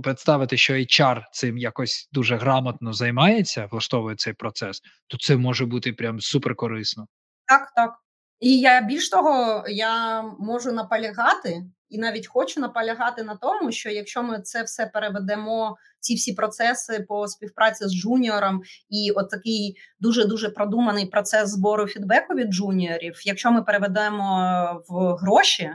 представити, 0.03 0.57
що 0.57 0.73
HR 0.73 1.23
цим 1.31 1.57
якось 1.57 2.09
дуже 2.11 2.37
грамотно 2.37 2.93
займається, 2.93 3.65
влаштовує 3.71 4.15
цей 4.15 4.33
процес, 4.33 4.81
то 5.07 5.17
це 5.17 5.37
може 5.37 5.65
бути 5.65 5.93
прям 5.93 6.19
супер 6.19 6.55
корисно. 6.55 7.07
Так, 7.47 7.71
так. 7.75 8.04
І 8.39 8.59
я 8.59 8.81
більш 8.81 9.09
того, 9.09 9.63
я 9.67 10.21
можу 10.39 10.71
наполягати 10.71 11.63
і 11.89 11.97
навіть 11.97 12.27
хочу 12.27 12.61
наполягати 12.61 13.23
на 13.23 13.35
тому, 13.35 13.71
що 13.71 13.89
якщо 13.89 14.23
ми 14.23 14.41
це 14.41 14.63
все 14.63 14.85
переведемо, 14.85 15.77
ці 15.99 16.15
всі 16.15 16.33
процеси 16.33 17.05
по 17.07 17.27
співпраці 17.27 17.85
з 17.87 17.95
джуніором, 17.95 18.61
і 18.89 19.11
от 19.15 19.29
такий 19.29 19.77
дуже 19.99 20.25
дуже 20.25 20.49
продуманий 20.49 21.05
процес 21.05 21.49
збору 21.49 21.87
фідбеку 21.87 22.33
від 22.33 22.53
джуніорів, 22.53 23.21
якщо 23.25 23.51
ми 23.51 23.63
переведемо 23.63 24.83
в 24.89 25.15
гроші, 25.15 25.71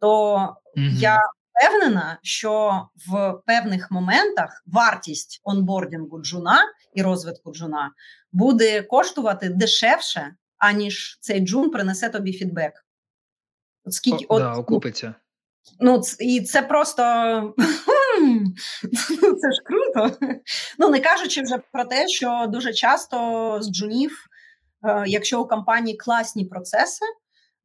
то 0.00 0.36
mm-hmm. 0.36 0.98
я 0.98 1.18
впевнена, 1.52 2.18
що 2.22 2.82
в 3.06 3.32
певних 3.46 3.90
моментах 3.90 4.62
вартість 4.66 5.40
онбордінгу 5.44 6.22
джуна 6.22 6.58
і 6.94 7.02
розвитку 7.02 7.52
джуна 7.52 7.90
буде 8.32 8.82
коштувати 8.82 9.48
дешевше, 9.48 10.34
аніж 10.62 11.18
цей 11.20 11.40
джун 11.40 11.70
принесе 11.70 12.08
тобі 12.08 12.32
фідбек. 12.32 12.72
От 13.84 13.92
скільки 13.92 14.24
О, 14.28 14.34
от, 14.34 14.42
да, 14.42 14.54
окупиться. 14.54 15.14
Ну, 15.80 16.02
і 16.20 16.40
це 16.40 16.62
просто 16.62 17.02
це 19.40 19.52
ж 19.52 19.62
круто. 19.64 20.16
Ну, 20.78 20.88
не 20.88 21.00
кажучи 21.00 21.42
вже 21.42 21.58
про 21.72 21.84
те, 21.84 22.08
що 22.08 22.46
дуже 22.48 22.72
часто 22.72 23.58
з 23.60 23.72
джунів, 23.72 24.26
е, 24.84 25.04
якщо 25.06 25.40
у 25.40 25.48
компанії 25.48 25.96
класні 25.96 26.44
процеси, 26.44 27.04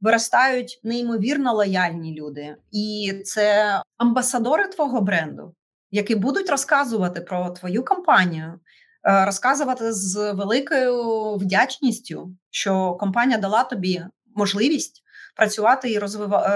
виростають 0.02 0.80
неймовірно 0.84 1.54
лояльні 1.54 2.16
люди, 2.16 2.56
і 2.72 3.14
це 3.26 3.82
амбасадори 3.98 4.68
твого 4.68 5.02
бренду, 5.02 5.56
які 5.92 6.16
будуть 6.16 6.50
розказувати 6.50 7.22
про 7.22 7.50
твою 7.50 7.86
компанію, 7.86 8.60
розказувати 9.08 9.94
з 9.94 10.34
великою 10.34 11.34
вдячністю, 11.36 12.36
що 12.50 12.94
компанія 13.00 13.38
дала 13.38 13.64
тобі 13.64 14.06
можливість 14.36 15.04
працювати 15.36 15.92
і 15.92 16.00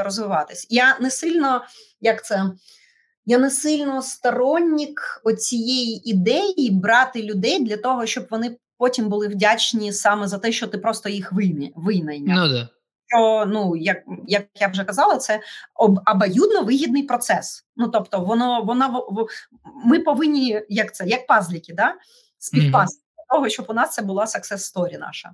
розвиватись. 0.04 0.68
Я 0.70 0.98
не 1.00 1.12
сильно 1.12 1.62
як 2.02 2.26
це. 2.26 2.52
Я 3.26 3.38
не 3.38 3.50
сильно 3.50 4.02
сторонник 4.02 5.22
оцієї 5.24 6.10
ідеї 6.10 6.72
брати 6.72 7.24
людей 7.24 7.64
для 7.64 7.78
того, 7.78 8.06
щоб 8.06 8.28
вони 8.32 8.58
потім 8.78 9.10
були 9.10 9.28
вдячні 9.28 9.94
саме 9.94 10.28
за 10.28 10.38
те, 10.38 10.52
що 10.52 10.68
ти 10.68 10.78
просто 10.78 11.10
їх 11.10 11.34
винайняв. 11.76 12.38
Ну, 12.38 12.48
да 12.48 12.70
що 13.12 13.46
ну 13.48 13.76
як 13.76 13.98
як 14.28 14.46
я 14.56 14.68
вже 14.68 14.84
казала, 14.84 15.18
це 15.18 15.40
обоюдно 16.16 16.64
вигідний 16.64 17.04
процес. 17.04 17.66
Ну 17.76 17.88
тобто, 17.88 18.20
воно 18.20 18.64
вона 18.64 19.02
ми 19.86 20.00
повинні 20.00 20.62
як 20.70 20.96
це, 20.96 21.08
як 21.08 21.28
пазліки, 21.28 21.74
да 21.74 21.94
співпасти 22.42 22.98
mm-hmm. 22.98 23.16
для 23.16 23.36
того, 23.36 23.50
щоб 23.50 23.66
у 23.70 23.74
нас 23.74 23.94
це 23.94 24.02
була 24.02 24.26
success 24.26 24.76
story 24.76 24.98
наша. 24.98 25.32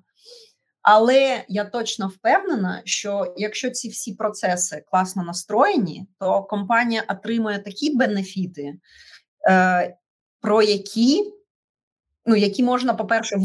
Але 0.82 1.46
я 1.48 1.66
точно 1.66 2.08
впевнена, 2.08 2.82
що 2.86 3.34
якщо 3.38 3.70
ці 3.70 3.90
всі 3.90 4.14
процеси 4.14 4.84
класно 4.92 5.24
настроєні, 5.24 6.08
то 6.20 6.44
компанія 6.44 7.04
отримує 7.10 7.60
такі 7.60 7.96
бенефіти, 7.96 8.74
е, 9.50 9.98
про 10.42 10.62
які 10.62 11.34
ну, 12.26 12.36
які 12.36 12.64
можна, 12.64 12.94
по-перше, 12.94 13.36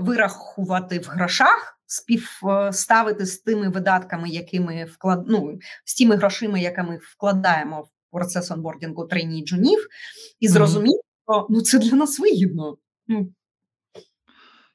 вирахувати 0.00 0.98
в 0.98 1.06
грошах, 1.06 1.78
співставити 1.86 3.26
з 3.26 3.38
тими 3.38 3.68
видатками, 3.68 4.28
якими 4.28 4.84
вклад... 4.84 5.24
ну, 5.28 5.58
з 5.84 5.94
тими 5.94 6.16
грошима, 6.16 6.58
які 6.58 6.82
ми 6.82 6.98
вкладаємо 7.02 7.80
в 7.80 7.88
процес 8.12 8.50
онбордінгу 8.50 9.04
трейні 9.04 9.44
джунів, 9.44 9.88
і 10.40 10.48
зрозуміти, 10.48 11.00
що 11.28 11.46
ну, 11.50 11.60
це 11.60 11.78
для 11.78 11.96
нас 11.96 12.18
вигідно. 12.18 12.76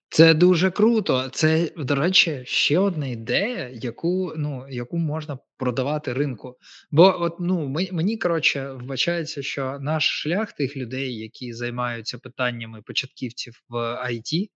Це 0.09 0.33
дуже 0.33 0.71
круто. 0.71 1.29
Це, 1.29 1.71
до 1.77 1.95
речі, 1.95 2.43
ще 2.45 2.79
одна 2.79 3.07
ідея, 3.07 3.69
яку 3.69 4.33
ну, 4.37 4.69
яку 4.69 4.97
можна 4.97 5.37
продавати 5.57 6.13
ринку. 6.13 6.57
Бо 6.91 7.21
от 7.21 7.39
ну 7.39 7.67
мені 7.91 8.17
коротше 8.17 8.71
вбачається, 8.71 9.43
що 9.43 9.79
наш 9.79 10.21
шлях 10.21 10.51
тих 10.51 10.77
людей, 10.77 11.17
які 11.17 11.53
займаються 11.53 12.17
питаннями 12.17 12.81
початківців 12.81 13.61
в 13.69 13.75
IT, 14.11 14.49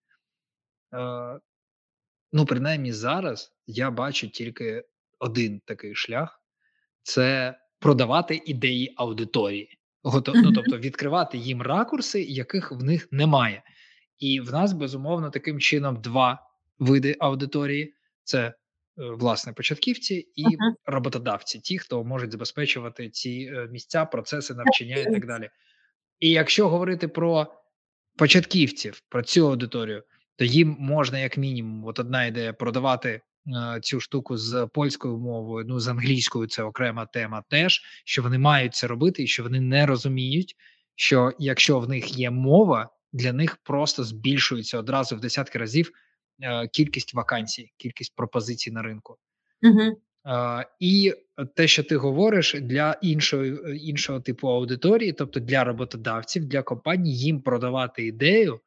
е, 0.94 1.40
ну 2.32 2.46
принаймні 2.46 2.94
зараз 2.94 3.54
я 3.68 3.92
бачу 3.92 4.30
тільки 4.30 4.84
один 5.20 5.62
такий 5.66 5.96
шлях: 5.96 6.44
це 7.04 7.56
продавати 7.80 8.42
ідеї 8.46 8.94
аудиторії. 8.98 9.81
Ну, 10.04 10.52
тобто 10.52 10.78
відкривати 10.78 11.38
їм 11.38 11.62
ракурси, 11.62 12.22
яких 12.24 12.72
в 12.72 12.84
них 12.84 13.08
немає. 13.12 13.64
І 14.18 14.40
в 14.40 14.52
нас 14.52 14.74
безумовно 14.74 15.30
таким 15.30 15.60
чином 15.60 16.02
два 16.02 16.40
види 16.80 17.16
аудиторії: 17.20 17.94
це 18.24 18.40
е, 18.40 18.54
власне 18.96 19.54
початківці 19.54 20.16
і 20.36 20.46
uh-huh. 20.46 20.74
роботодавці, 20.86 21.60
ті, 21.60 21.78
хто 21.78 22.04
можуть 22.04 22.32
забезпечувати 22.32 23.10
ці 23.10 23.52
е, 23.56 23.68
місця, 23.72 24.06
процеси 24.06 24.54
навчання 24.54 24.96
і 24.96 25.04
так 25.04 25.28
далі. 25.28 25.50
І 26.20 26.30
якщо 26.30 26.70
говорити 26.70 27.08
про 27.08 27.48
початківців, 28.18 29.02
про 29.10 29.24
цю 29.24 29.48
аудиторію, 29.48 30.04
то 30.36 30.46
їм 30.46 30.76
можна, 30.80 31.20
як 31.20 31.38
мінімум, 31.38 31.86
от 31.86 32.00
одна 32.00 32.26
ідея 32.26 32.54
продавати 32.54 33.22
цю 33.82 34.00
штуку 34.00 34.38
з 34.38 34.68
польською 34.74 35.18
мовою, 35.18 35.66
ну 35.70 35.80
з 35.80 35.88
англійською 35.88 36.48
це 36.48 36.64
окрема 36.64 37.06
тема, 37.06 37.44
теж 37.50 37.82
що 38.06 38.22
вони 38.24 38.38
мають 38.38 38.76
це 38.76 38.88
робити, 38.88 39.24
і 39.24 39.28
що 39.28 39.44
вони 39.44 39.62
не 39.62 39.86
розуміють, 39.86 40.56
що 40.96 41.32
якщо 41.40 41.80
в 41.80 41.90
них 41.90 42.18
є 42.18 42.32
мова 42.32 42.90
для 43.14 43.34
них 43.34 43.58
просто 43.58 44.04
збільшується 44.04 44.80
одразу 44.80 45.16
в 45.16 45.20
десятки 45.20 45.60
разів 45.60 45.92
е, 46.42 46.68
кількість 46.68 47.14
вакансій, 47.14 47.72
кількість 47.78 48.16
пропозицій 48.16 48.72
на 48.72 48.82
ринку. 48.82 49.18
Угу. 49.62 50.02
Е, 50.28 50.66
і 50.80 51.14
те, 51.56 51.68
що 51.68 51.84
ти 51.84 51.98
говориш, 51.98 52.56
для 52.62 53.00
іншої 53.02 53.54
е, 53.54 53.76
іншого 53.76 54.20
типу 54.20 54.50
аудиторії, 54.50 55.14
тобто 55.14 55.40
для 55.40 55.64
роботодавців, 55.64 56.46
для 56.46 56.62
компаній, 56.62 57.18
їм 57.18 57.42
продавати 57.42 58.06
ідею, 58.06 58.60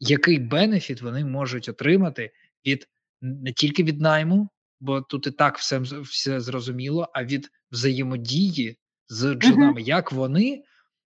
який 0.00 0.38
бенефіт 0.38 1.02
вони 1.02 1.24
можуть 1.24 1.68
отримати 1.68 2.30
від 2.66 2.88
не 3.24 3.52
тільки 3.52 3.82
від 3.82 4.00
найму, 4.00 4.48
бо 4.80 5.00
тут 5.00 5.26
і 5.26 5.30
так 5.30 5.58
все 5.58 5.78
все 5.78 6.40
зрозуміло, 6.40 7.08
а 7.14 7.24
від 7.24 7.50
взаємодії 7.72 8.78
з 9.08 9.34
джунами, 9.34 9.82
як 9.82 10.12
вони 10.12 10.62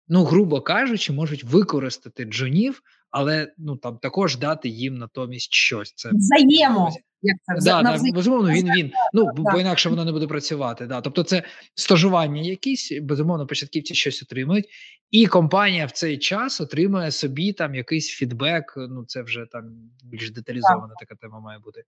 ну 0.09 0.25
грубо 0.25 0.61
кажучи, 0.61 1.13
можуть 1.13 1.45
використати 1.45 2.25
джунів, 2.25 2.83
але 3.17 3.53
ну 3.59 3.77
там 3.77 3.99
також 3.99 4.37
дати 4.37 4.69
їм 4.69 4.95
натомість 4.95 5.55
щось. 5.55 5.93
Це 5.97 6.11
взаємо. 6.13 6.93
Як 7.23 7.37
це 7.61 7.71
да, 7.71 7.83
да, 7.83 8.13
безумовно, 8.13 8.53
він 8.53 8.67
він 8.67 8.93
ну 9.13 9.31
бо 9.37 9.61
інакше 9.61 9.89
воно 9.89 10.05
не 10.05 10.13
буде 10.13 10.27
працювати. 10.27 10.87
Да. 10.87 11.01
Тобто, 11.01 11.23
це 11.23 11.43
стажування 11.75 12.43
якісь, 12.43 12.93
безумовно, 13.03 13.47
початківці 13.47 13.95
щось 13.95 14.23
отримують, 14.23 14.67
і 15.11 15.27
компанія 15.27 15.87
в 15.87 15.91
цей 15.91 16.19
час 16.19 16.61
отримує 16.61 17.11
собі 17.11 17.53
там 17.53 17.75
якийсь 17.75 18.09
фідбек. 18.09 18.75
Ну 18.77 19.05
це 19.05 19.23
вже 19.23 19.47
там 19.53 19.91
більш 20.05 20.31
деталізована 20.31 20.95
так. 20.99 21.09
така 21.09 21.15
тема 21.15 21.41
має 21.41 21.59
бути. 21.59 21.83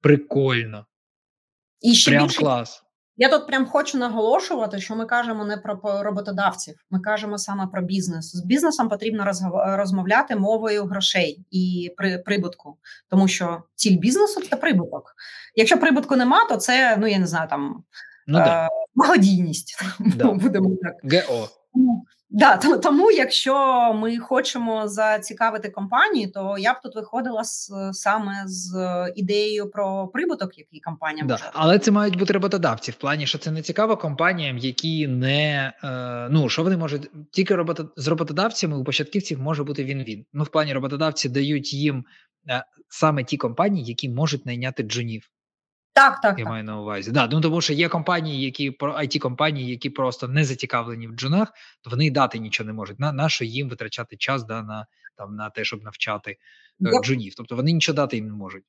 Прикольно. 0.00 0.86
І 1.80 1.94
ще 1.94 2.10
Прям 2.10 2.26
більше, 2.26 2.38
клас. 2.38 2.82
Я 3.20 3.28
тут 3.28 3.46
прям 3.46 3.66
хочу 3.66 3.98
наголошувати, 3.98 4.80
що 4.80 4.96
ми 4.96 5.06
кажемо 5.06 5.44
не 5.44 5.56
про 5.56 6.02
роботодавців, 6.02 6.74
ми 6.90 7.00
кажемо 7.00 7.38
саме 7.38 7.66
про 7.66 7.82
бізнес. 7.82 8.36
З 8.36 8.44
бізнесом 8.44 8.88
потрібно 8.88 9.24
розмовляти 9.54 10.36
мовою 10.36 10.84
грошей 10.84 11.46
і 11.50 11.94
при 11.96 12.18
прибутку, 12.18 12.76
тому 13.10 13.28
що 13.28 13.62
ціль 13.74 13.98
бізнесу 13.98 14.40
це 14.50 14.56
прибуток. 14.56 15.14
Якщо 15.54 15.78
прибутку 15.78 16.16
нема, 16.16 16.44
то 16.48 16.56
це 16.56 16.96
ну 17.00 17.06
я 17.06 17.18
не 17.18 17.26
знаю 17.26 17.48
там 17.48 17.84
ну, 18.26 18.38
е- 18.38 18.68
благодійність. 18.94 19.82
Да. 19.98 20.32
Будемо 20.32 20.70
так 20.82 21.24
ГО. 21.28 21.48
Да, 22.30 22.56
тому, 22.82 23.10
якщо 23.10 23.54
ми 23.94 24.18
хочемо 24.18 24.88
зацікавити 24.88 25.68
компанії, 25.68 26.26
то 26.26 26.56
я 26.58 26.72
б 26.72 26.76
тут 26.82 26.94
виходила 26.94 27.44
з 27.44 27.70
саме 27.92 28.42
з 28.46 28.72
ідеєю 29.16 29.70
про 29.70 30.08
прибуток, 30.08 30.58
який 30.58 30.80
компанія 30.80 31.24
да. 31.24 31.34
може. 31.34 31.50
Але 31.52 31.78
це 31.78 31.90
мають 31.90 32.18
бути 32.18 32.32
роботодавці 32.32 32.90
в 32.90 32.94
плані, 32.94 33.26
що 33.26 33.38
це 33.38 33.50
не 33.50 33.62
цікаво 33.62 33.96
компаніям, 33.96 34.58
які 34.58 35.08
не 35.08 35.72
е, 35.84 36.28
ну 36.30 36.48
що 36.48 36.62
вони 36.62 36.76
можуть 36.76 37.10
тільки 37.32 37.54
робото, 37.54 37.88
з 37.96 38.08
роботодавцями 38.08 38.78
у 38.78 38.84
початківців 38.84 39.40
може 39.40 39.64
бути 39.64 39.84
він-він. 39.84 40.24
Ну 40.32 40.44
в 40.44 40.48
плані 40.48 40.72
роботодавці 40.72 41.28
дають 41.28 41.72
їм 41.74 42.04
е, 42.50 42.64
саме 42.88 43.24
ті 43.24 43.36
компанії, 43.36 43.84
які 43.84 44.08
можуть 44.08 44.46
найняти 44.46 44.82
джунів. 44.82 45.30
Так, 45.98 46.20
так. 46.20 46.38
Я 46.38 46.44
так. 46.44 46.50
маю 46.50 46.64
на 46.64 46.80
увазі. 46.80 47.10
Да, 47.10 47.28
ну 47.32 47.40
Тому 47.40 47.60
що 47.60 47.72
є 47.72 47.88
компанії, 47.88 48.44
які 48.44 48.70
про 48.70 48.96
it 48.96 49.18
компанії, 49.18 49.70
які 49.70 49.90
просто 49.90 50.28
не 50.28 50.44
зацікавлені 50.44 51.08
в 51.08 51.12
джунах, 51.12 51.52
то 51.82 51.90
вони 51.90 52.06
й 52.06 52.10
дати 52.10 52.38
нічого 52.38 52.66
не 52.66 52.72
можуть. 52.72 53.00
На 53.00 53.12
на 53.12 53.28
що 53.28 53.44
їм 53.44 53.68
витрачати 53.68 54.16
час 54.16 54.44
да, 54.44 54.62
на 54.62 54.86
там, 55.16 55.36
на 55.36 55.50
те, 55.50 55.64
щоб 55.64 55.82
навчати 55.82 56.36
е, 56.86 57.00
джунів. 57.04 57.34
Тобто 57.36 57.56
вони 57.56 57.72
нічого 57.72 57.96
дати 57.96 58.16
їм 58.16 58.26
не 58.26 58.32
можуть. 58.32 58.64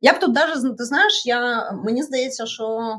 Я 0.00 0.12
б 0.12 0.20
тут 0.20 0.34
навіть, 0.34 0.76
ти 0.76 0.84
знаєш, 0.84 1.26
я, 1.26 1.70
мені 1.72 2.02
здається, 2.02 2.46
що 2.46 2.96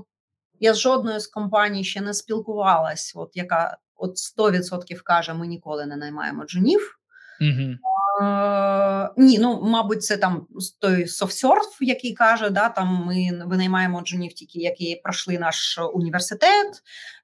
я 0.60 0.74
з 0.74 0.80
жодною 0.80 1.20
з 1.20 1.28
компаній 1.28 1.84
ще 1.84 2.02
не 2.02 2.14
спілкувалась, 2.14 3.14
от 3.16 3.32
яка 3.34 3.78
от 3.96 4.12
100% 4.40 5.02
каже, 5.04 5.34
ми 5.34 5.48
ніколи 5.48 5.86
не 5.86 5.96
наймаємо 5.96 6.46
джунів. 6.46 6.97
Угу. 7.42 7.76
Е, 8.22 9.10
Ні, 9.18 9.40
ну 9.40 9.62
мабуть, 9.64 10.04
це 10.04 10.18
там 10.18 10.48
той 10.80 11.08
софтсерф, 11.08 11.78
який 11.82 12.14
каже, 12.14 12.50
да, 12.50 12.70
там 12.70 12.88
ми 13.08 13.46
винаймаємо 13.46 14.02
джунів 14.02 14.34
тільки, 14.34 14.60
які 14.60 15.02
пройшли 15.04 15.38
наш 15.38 15.80
університет, 15.94 16.68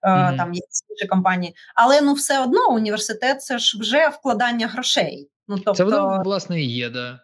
mm-hmm. 0.03 0.37
там 0.37 0.53
якісь 0.53 0.83
інші 0.89 1.07
компанії. 1.07 1.55
Але 1.75 2.01
ну 2.01 2.13
все 2.13 2.43
одно 2.43 2.69
університет 2.69 3.43
це 3.43 3.57
ж 3.57 3.79
вже 3.79 4.07
вкладання 4.07 4.67
грошей. 4.67 5.29
Ну 5.47 5.55
тобто, 5.55 5.73
це 5.73 5.83
воно 5.83 6.21
власне 6.25 6.61
і 6.61 6.65
є, 6.65 6.89
да. 6.89 7.19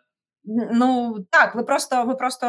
Ну 0.71 1.17
так, 1.29 1.55
ви 1.55 1.63
просто 1.63 2.03
ви 2.03 2.15
просто 2.15 2.45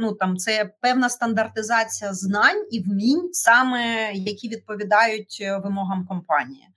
ну 0.00 0.12
там 0.12 0.36
це 0.36 0.70
певна 0.80 1.08
стандартизація 1.08 2.14
знань 2.14 2.66
і 2.70 2.80
вмінь, 2.80 3.28
саме 3.32 4.12
які 4.12 4.48
відповідають 4.48 5.38
е, 5.40 5.60
вимогам 5.64 6.06
компанії. 6.06 6.68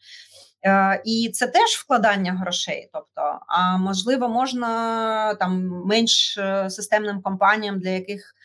Е, 0.66 1.02
і 1.06 1.32
це 1.34 1.48
теж 1.48 1.70
вкладання 1.70 2.34
грошей. 2.34 2.90
Тобто, 2.94 3.40
а 3.48 3.78
можливо, 3.78 4.30
можна 4.30 5.36
там 5.36 5.68
менш 5.86 6.38
е, 6.38 6.70
системним 6.70 7.22
компаніям, 7.22 7.80
для 7.80 7.90
яких 7.90 8.36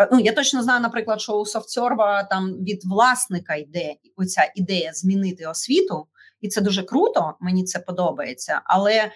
е, 0.00 0.08
ну 0.12 0.20
я 0.20 0.32
точно 0.32 0.62
знаю, 0.62 0.80
наприклад, 0.80 1.20
що 1.20 1.32
у 1.32 1.44
SoftServe 1.44 2.28
там 2.30 2.52
від 2.52 2.84
власника 2.84 3.54
йде 3.54 3.94
оця 4.16 4.52
ідея 4.54 4.92
змінити 4.92 5.46
освіту, 5.46 6.06
і 6.40 6.48
це 6.48 6.60
дуже 6.60 6.82
круто. 6.82 7.34
Мені 7.40 7.64
це 7.64 7.78
подобається, 7.78 8.60
але. 8.64 9.10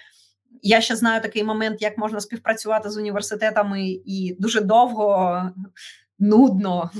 Я 0.62 0.80
ще 0.80 0.96
знаю 0.96 1.22
такий 1.22 1.44
момент, 1.44 1.82
як 1.82 1.98
можна 1.98 2.20
співпрацювати 2.20 2.90
з 2.90 2.96
університетами 2.96 3.82
і 4.06 4.36
дуже 4.40 4.60
довго 4.60 5.42
нудно 6.18 6.90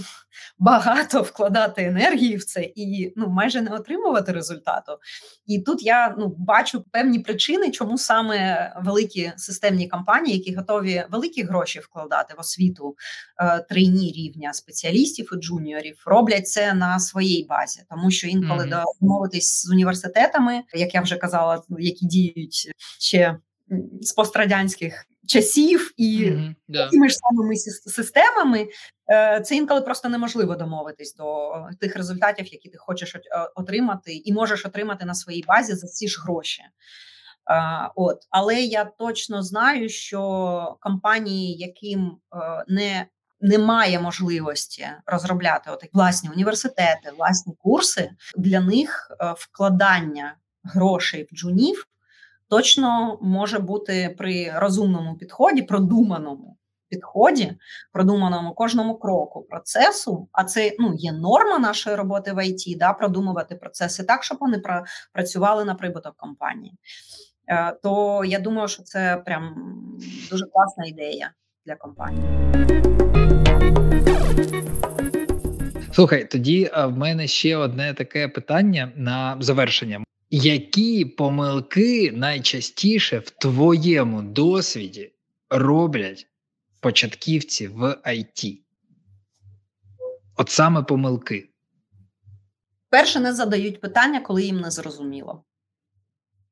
багато 0.59 1.23
вкладати 1.23 1.83
енергії 1.85 2.37
в 2.37 2.45
це 2.45 2.63
і 2.75 3.13
ну 3.17 3.29
майже 3.29 3.61
не 3.61 3.71
отримувати 3.71 4.33
результату. 4.33 4.93
І 5.47 5.59
тут 5.59 5.83
я 5.83 6.15
ну 6.19 6.35
бачу 6.39 6.85
певні 6.93 7.19
причини, 7.19 7.71
чому 7.71 7.99
саме 7.99 8.73
великі 8.85 9.33
системні 9.37 9.89
компанії, 9.89 10.37
які 10.37 10.55
готові 10.55 11.05
великі 11.11 11.43
гроші 11.43 11.79
вкладати 11.79 12.35
в 12.37 12.41
освіту 12.41 12.97
е, 13.39 13.67
трейні 13.69 14.13
рівня 14.13 14.53
спеціалістів 14.53 15.31
і 15.33 15.41
джуніорів, 15.41 16.03
роблять 16.07 16.49
це 16.49 16.75
на 16.75 16.99
своїй 16.99 17.47
базі, 17.49 17.83
тому 17.91 18.11
що 18.11 18.29
інколи 18.29 18.65
mm-hmm. 18.65 18.83
домовитись 19.01 19.63
з 19.63 19.71
університетами, 19.71 20.63
як 20.75 20.95
я 20.95 21.01
вже 21.01 21.17
казала, 21.17 21.63
які 21.79 22.07
діють 22.07 22.73
ще 22.99 23.39
з 24.01 24.13
пострадянських 24.13 25.07
часів 25.27 25.93
і 25.97 26.25
mm-hmm, 26.25 26.55
yeah. 26.69 26.91
тими 26.91 27.09
ж 27.09 27.15
самими 27.15 27.57
системами, 27.57 28.69
е, 29.13 29.41
це 29.41 29.57
інколи 29.57 29.81
просто 29.81 30.09
неможливо 30.09 30.57
домовитись 30.57 31.15
до 31.15 31.53
тих 31.81 31.97
результатів, 31.97 32.47
які 32.47 32.69
ти 32.69 32.79
хочеш 32.79 33.17
отримати, 33.55 34.13
і 34.15 34.33
можеш 34.33 34.67
отримати 34.67 35.05
на 35.05 35.15
своїй 35.15 35.45
базі 35.49 35.75
за 35.75 35.87
ці 35.87 36.09
ж 36.09 36.23
гроші. 36.23 36.63
Uh, 37.53 37.89
от, 37.95 38.19
але 38.31 38.63
я 38.63 38.85
точно 38.85 39.43
знаю, 39.43 39.89
що 39.89 40.77
компанії, 40.81 41.57
яким 41.57 42.17
не 42.69 43.07
немає 43.41 44.01
можливості 44.01 44.89
розробляти 45.07 45.71
отакі 45.71 45.91
власні 45.93 46.31
університети, 46.31 47.13
власні 47.17 47.55
курси, 47.59 48.11
для 48.37 48.61
них 48.61 49.11
вкладання 49.37 50.37
грошей 50.63 51.29
в 51.33 51.37
джунів 51.37 51.87
точно 52.49 53.19
може 53.23 53.59
бути 53.59 54.15
при 54.19 54.53
розумному 54.57 55.17
підході, 55.17 55.63
продуманому 55.63 56.57
підході, 56.89 57.53
продуманому 57.93 58.55
кожному 58.55 58.99
кроку 58.99 59.43
процесу. 59.43 60.29
А 60.33 60.45
це 60.45 60.73
ну 60.79 60.95
є 60.95 61.13
норма 61.13 61.59
нашої 61.59 61.97
роботи 61.97 62.33
в 62.33 62.47
ІТ, 62.47 62.79
да, 62.79 62.93
продумувати 62.93 63.55
процеси 63.55 64.05
так, 64.05 64.25
щоб 64.25 64.39
вони 64.41 64.63
працювали 65.13 65.65
на 65.65 65.75
прибуток 65.75 66.15
компанії. 66.17 66.75
Е, 67.49 67.77
то 67.83 68.25
я 68.25 68.39
думаю, 68.39 68.69
що 68.69 68.83
це 68.83 69.23
прям 69.27 69.55
дуже 70.31 70.47
класна 70.47 70.85
ідея 70.85 71.31
для 71.67 71.77
компанії. 71.77 72.25
Слухай, 75.93 76.25
тоді 76.25 76.71
в 76.75 76.91
мене 76.91 77.27
ще 77.27 77.57
одне 77.57 77.95
таке 77.95 78.29
питання 78.29 78.93
на 78.97 79.37
завершення. 79.41 80.05
Які 80.31 81.05
помилки 81.05 82.13
найчастіше 82.13 83.19
в 83.19 83.31
твоєму 83.31 84.23
досвіді 84.23 85.13
роблять 85.51 86.27
початківці 86.81 87.69
в 87.69 87.83
IT? 88.07 88.61
От 90.37 90.51
саме 90.51 90.83
помилки. 90.83 91.51
Перше, 92.91 93.21
не 93.21 93.33
задають 93.33 93.81
питання, 93.81 94.21
коли 94.21 94.43
їм 94.43 94.61
не 94.61 94.71
зрозуміло. 94.71 95.45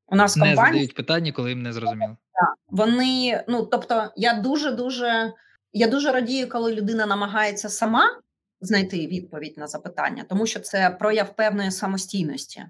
У 0.06 0.16
нас 0.16 0.36
Не 0.36 0.46
компанії, 0.46 0.72
задають 0.72 0.94
питання, 0.94 1.32
коли 1.32 1.50
їм 1.50 1.62
не 1.62 1.72
зрозуміло. 1.72 2.16
Так, 2.32 2.54
Вони, 2.68 3.44
ну 3.48 3.66
тобто, 3.66 4.12
я 4.16 4.34
дуже 4.34 4.72
дуже 4.72 5.32
я 5.72 5.88
дуже 5.88 6.12
радію, 6.12 6.48
коли 6.48 6.74
людина 6.74 7.06
намагається 7.06 7.68
сама 7.68 8.20
знайти 8.60 9.06
відповідь 9.06 9.58
на 9.58 9.66
запитання, 9.66 10.24
тому 10.28 10.46
що 10.46 10.60
це 10.60 10.90
прояв 10.90 11.36
певної 11.36 11.70
самостійності. 11.70 12.64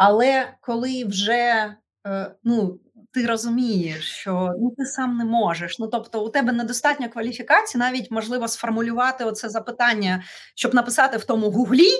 Але 0.00 0.48
коли 0.60 1.04
вже 1.04 1.74
е, 2.06 2.30
ну, 2.44 2.78
ти 3.12 3.26
розумієш, 3.26 4.04
що 4.04 4.52
ну 4.60 4.74
ти 4.78 4.84
сам 4.84 5.16
не 5.16 5.24
можеш. 5.24 5.78
Ну 5.78 5.86
тобто, 5.86 6.24
у 6.24 6.28
тебе 6.28 6.52
недостатньо 6.52 7.08
кваліфікації, 7.08 7.78
навіть 7.78 8.10
можливо 8.10 8.48
сформулювати 8.48 9.24
оце 9.24 9.48
запитання, 9.48 10.24
щоб 10.54 10.74
написати 10.74 11.16
в 11.16 11.24
тому 11.24 11.50
гуглі. 11.50 11.90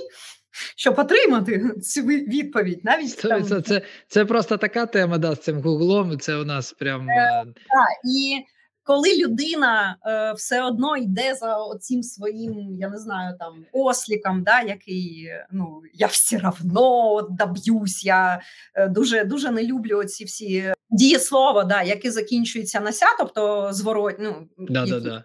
Щоб 0.76 0.98
отримати 0.98 1.74
цю 1.80 2.03
відповідь, 2.03 2.84
навіть 2.84 3.18
це 3.18 3.28
там... 3.28 3.44
це, 3.44 3.61
це, 3.61 3.82
це 4.09 4.24
просто 4.24 4.57
така 4.57 4.86
тема 4.86 5.18
да, 5.18 5.34
з 5.34 5.40
цим 5.40 5.62
гуглом. 5.62 6.20
Це 6.20 6.36
у 6.36 6.44
нас 6.44 6.72
прям 6.72 7.11
е, 7.11 7.12
е 7.12 7.44
та, 7.44 8.11
і 8.11 8.44
коли 8.91 9.16
людина 9.16 9.97
е, 10.07 10.32
все 10.32 10.62
одно 10.62 10.97
йде 10.97 11.34
за 11.34 11.57
оцим 11.57 12.03
своїм, 12.03 12.76
я 12.80 12.88
не 12.88 12.99
знаю, 12.99 13.36
там 13.38 13.64
осліком, 13.72 14.43
да, 14.43 14.62
який 14.62 15.30
ну 15.51 15.82
я 15.95 16.07
все 16.07 16.38
равно 16.38 17.20
доб'юсь, 17.30 18.05
я 18.05 18.41
е, 18.74 18.88
дуже 18.88 19.24
дуже 19.24 19.51
не 19.51 19.62
люблю 19.62 19.99
оці 19.99 20.24
всі 20.24 20.72
дієслова, 20.91 21.64
да, 21.64 21.82
які 21.82 22.11
закінчуються 22.11 22.80
на 22.80 22.93
ся, 22.93 23.07
тобто 23.18 23.68
зворот, 23.72 24.16
ну, 24.18 24.49
да, 24.59 24.80
які, 24.80 24.91
да, 24.91 25.01
да. 25.01 25.24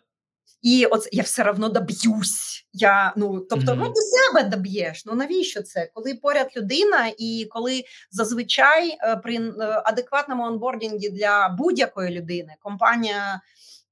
І 0.66 0.86
от 0.86 1.07
я 1.11 1.24
все 1.24 1.49
одно 1.49 1.70
доб'юсь. 1.70 2.66
Я 2.74 3.13
ну 3.18 3.39
тобто, 3.49 3.72
mm-hmm. 3.72 3.76
ну 3.80 3.88
ти 3.88 4.01
себе 4.01 4.43
доб'єш. 4.49 5.05
Ну 5.05 5.16
навіщо 5.16 5.61
це? 5.61 5.89
Коли 5.93 6.13
поряд 6.13 6.51
людина, 6.57 7.11
і 7.18 7.47
коли 7.49 7.84
зазвичай 8.11 8.97
е, 9.01 9.16
при 9.16 9.36
е, 9.36 9.51
адекватному 9.86 10.43
онбордінгі 10.43 11.09
для 11.09 11.49
будь-якої 11.49 12.11
людини 12.11 12.55
компанія. 12.59 13.41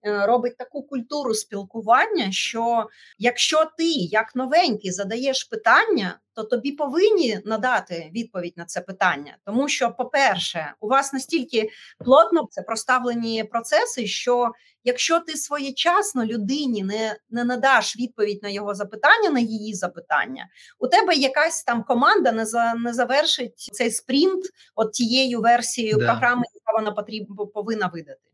Е, 0.05 0.25
робить 0.25 0.57
таку 0.57 0.83
культуру 0.83 1.33
спілкування, 1.33 2.31
що 2.31 2.89
якщо 3.17 3.65
ти, 3.77 3.85
як 3.91 4.35
новенький, 4.35 4.91
задаєш 4.91 5.43
питання, 5.43 6.19
то 6.33 6.43
тобі 6.43 6.71
повинні 6.71 7.39
надати 7.45 8.11
відповідь 8.13 8.53
на 8.57 8.65
це 8.65 8.81
питання. 8.81 9.37
Тому 9.45 9.67
що, 9.67 9.91
по-перше, 9.91 10.73
у 10.79 10.87
вас 10.87 11.13
настільки 11.13 11.69
плотно 11.99 12.47
це 12.51 12.61
проставлені 12.61 13.43
процеси, 13.43 14.07
що 14.07 14.51
якщо 14.83 15.19
ти 15.19 15.37
своєчасно 15.37 16.25
людині 16.25 16.83
не 16.83 17.17
не 17.29 17.43
надаш 17.43 17.97
відповідь 17.97 18.43
на 18.43 18.49
його 18.49 18.73
запитання, 18.73 19.29
на 19.29 19.39
її 19.39 19.73
запитання, 19.73 20.47
у 20.79 20.87
тебе 20.87 21.15
якась 21.15 21.63
там 21.63 21.83
команда 21.83 22.31
не 22.31 22.45
за 22.45 22.73
не 22.73 22.93
завершить 22.93 23.57
цей 23.57 23.91
спринт 23.91 24.45
от 24.75 24.93
тією 24.93 25.41
версією 25.41 25.97
да. 25.97 26.05
програми, 26.05 26.43
яка 26.53 26.79
вона 26.79 26.91
потрібна 26.91 27.35
повинна 27.45 27.87
видати. 27.87 28.32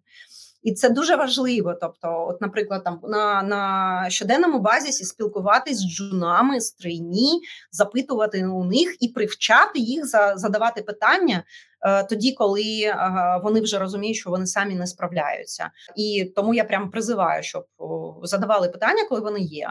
І 0.64 0.74
це 0.74 0.90
дуже 0.90 1.16
важливо. 1.16 1.74
Тобто, 1.82 2.28
от, 2.30 2.42
наприклад, 2.42 2.84
там 2.84 3.00
на 3.04 3.44
на 3.44 4.06
щоденному 4.10 4.60
базісі 4.60 5.06
спілкуватись 5.06 5.78
з 5.78 5.96
джунами, 5.96 6.62
з 6.62 6.72
трейні, 6.72 7.42
запитувати 7.72 8.46
у 8.46 8.64
них 8.64 8.96
і 9.00 9.08
привчати 9.08 9.80
їх 9.80 10.06
за 10.06 10.38
задавати 10.38 10.82
питання 10.82 11.44
е, 11.88 12.04
тоді, 12.04 12.32
коли 12.32 12.82
е, 12.84 12.96
вони 13.44 13.62
вже 13.62 13.80
розуміють, 13.80 14.18
що 14.18 14.30
вони 14.30 14.46
самі 14.46 14.76
не 14.76 14.88
справляються. 14.88 15.72
І 15.96 16.34
тому 16.36 16.54
я 16.54 16.64
прям 16.64 16.92
призиваю, 16.92 17.44
щоб 17.44 17.64
задавали 18.24 18.70
питання, 18.70 19.06
коли 19.10 19.22
вони 19.22 19.40
є. 19.40 19.70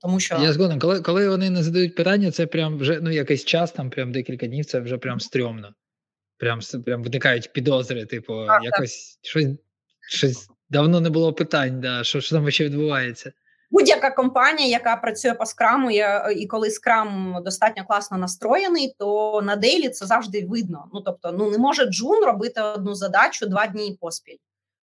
Тому 0.00 0.20
що 0.20 0.38
я 0.42 0.52
згоден, 0.52 0.78
коли 0.78 1.00
коли 1.00 1.28
вони 1.28 1.50
не 1.50 1.62
задають 1.62 1.96
питання, 1.96 2.30
це 2.30 2.46
прям 2.46 2.78
вже 2.78 3.00
ну 3.02 3.10
якийсь 3.10 3.44
час, 3.44 3.72
там 3.72 3.90
прям 3.90 4.12
декілька 4.12 4.46
днів. 4.46 4.64
Це 4.64 4.80
вже 4.80 4.98
прям 4.98 5.20
стрьомно. 5.20 5.74
Прям 6.38 6.60
прям 6.84 7.02
виникають 7.02 7.52
підозри, 7.52 8.06
типу, 8.06 8.46
так, 8.46 8.64
якось 8.64 9.18
так. 9.22 9.30
щось 9.30 9.46
Щось 10.08 10.48
давно 10.70 11.00
не 11.00 11.10
було 11.10 11.32
питань, 11.32 11.80
да, 11.80 12.04
що 12.04 12.20
що 12.20 12.36
там 12.36 12.50
ще 12.50 12.64
відбувається. 12.64 13.32
Будь-яка 13.70 14.10
компанія, 14.10 14.68
яка 14.68 14.96
працює 14.96 15.34
по 15.34 15.46
скраму, 15.46 15.90
я, 15.90 16.30
і 16.36 16.46
коли 16.46 16.70
скрам 16.70 17.36
достатньо 17.44 17.84
класно 17.84 18.18
настроєний, 18.18 18.94
то 18.98 19.40
на 19.44 19.56
дейлі 19.56 19.88
це 19.88 20.06
завжди 20.06 20.46
видно. 20.46 20.88
Ну 20.94 21.00
тобто, 21.00 21.32
ну 21.32 21.50
не 21.50 21.58
може 21.58 21.84
джун 21.84 22.24
робити 22.24 22.60
одну 22.60 22.94
задачу 22.94 23.46
два 23.46 23.66
дні 23.66 23.98
поспіль, 24.00 24.36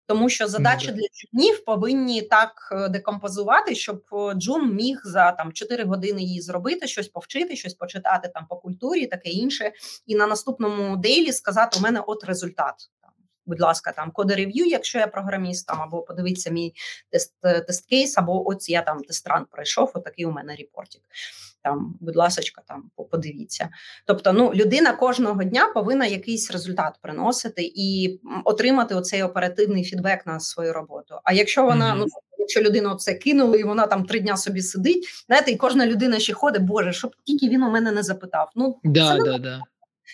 тому 0.05 0.29
що 0.29 0.47
задачі 0.47 0.87
mm-hmm. 0.87 0.93
для 0.93 1.07
джунів 1.13 1.65
повинні 1.65 2.21
так 2.21 2.51
е, 2.71 2.89
декомпозувати, 2.89 3.75
щоб 3.75 4.03
е, 4.13 4.33
джун 4.33 4.75
міг 4.75 5.01
за 5.03 5.31
там 5.31 5.53
4 5.53 5.83
години 5.83 6.21
її 6.21 6.41
зробити, 6.41 6.87
щось 6.87 7.07
повчити, 7.07 7.55
щось 7.55 7.73
почитати 7.73 8.31
там 8.33 8.45
по 8.49 8.55
культурі, 8.55 9.07
таке 9.07 9.29
інше, 9.29 9.71
і 10.05 10.15
на 10.15 10.27
наступному 10.27 10.97
дейлі 10.97 11.31
сказати: 11.31 11.79
у 11.79 11.81
мене 11.81 12.03
от 12.07 12.23
результат 12.23 12.75
будь 13.47 13.61
ласка, 13.61 13.91
там 13.91 14.11
коди 14.11 14.35
рев'ю, 14.35 14.65
якщо 14.65 14.99
я 14.99 15.07
програміст, 15.07 15.67
там 15.67 15.81
або 15.81 16.01
подивіться 16.01 16.49
мій 16.49 16.73
тест 17.09 17.33
е, 17.43 17.61
тест 17.61 17.89
кейс, 17.89 18.17
або 18.17 18.47
ось 18.47 18.69
я 18.69 18.81
там 18.81 19.03
тестран 19.03 19.45
пройшов. 19.51 19.91
Отакий 19.93 20.25
у 20.25 20.31
мене 20.31 20.55
репортик. 20.55 21.01
Там, 21.63 21.95
будь 21.99 22.15
ласка, 22.15 22.61
там 22.67 22.91
подивіться. 23.11 23.69
Тобто, 24.05 24.33
ну 24.33 24.53
людина 24.53 24.93
кожного 24.93 25.43
дня 25.43 25.67
повинна 25.73 26.05
якийсь 26.05 26.51
результат 26.51 26.99
приносити 27.01 27.71
і 27.75 28.19
отримати 28.45 28.95
оцей 28.95 29.23
оперативний 29.23 29.83
фідбек 29.83 30.25
на 30.25 30.39
свою 30.39 30.73
роботу. 30.73 31.19
А 31.23 31.33
якщо 31.33 31.65
вона 31.65 31.93
mm-hmm. 31.93 31.99
ну. 31.99 32.05
Якщо 32.39 32.61
людину 32.61 32.95
це 32.95 33.13
кинули, 33.13 33.59
і 33.59 33.63
вона 33.63 33.87
там 33.87 34.05
три 34.05 34.19
дня 34.19 34.37
собі 34.37 34.61
сидить, 34.61 35.07
знаєте, 35.27 35.51
і 35.51 35.55
кожна 35.55 35.85
людина 35.85 36.19
ще 36.19 36.33
ходить, 36.33 36.61
Боже, 36.61 36.93
щоб 36.93 37.15
тільки 37.23 37.49
він 37.49 37.63
у 37.63 37.69
мене 37.69 37.91
не 37.91 38.03
запитав. 38.03 38.51
Ну 38.55 38.79
да, 38.83 39.17
це 39.17 39.23
да, 39.23 39.37
да. 39.37 39.61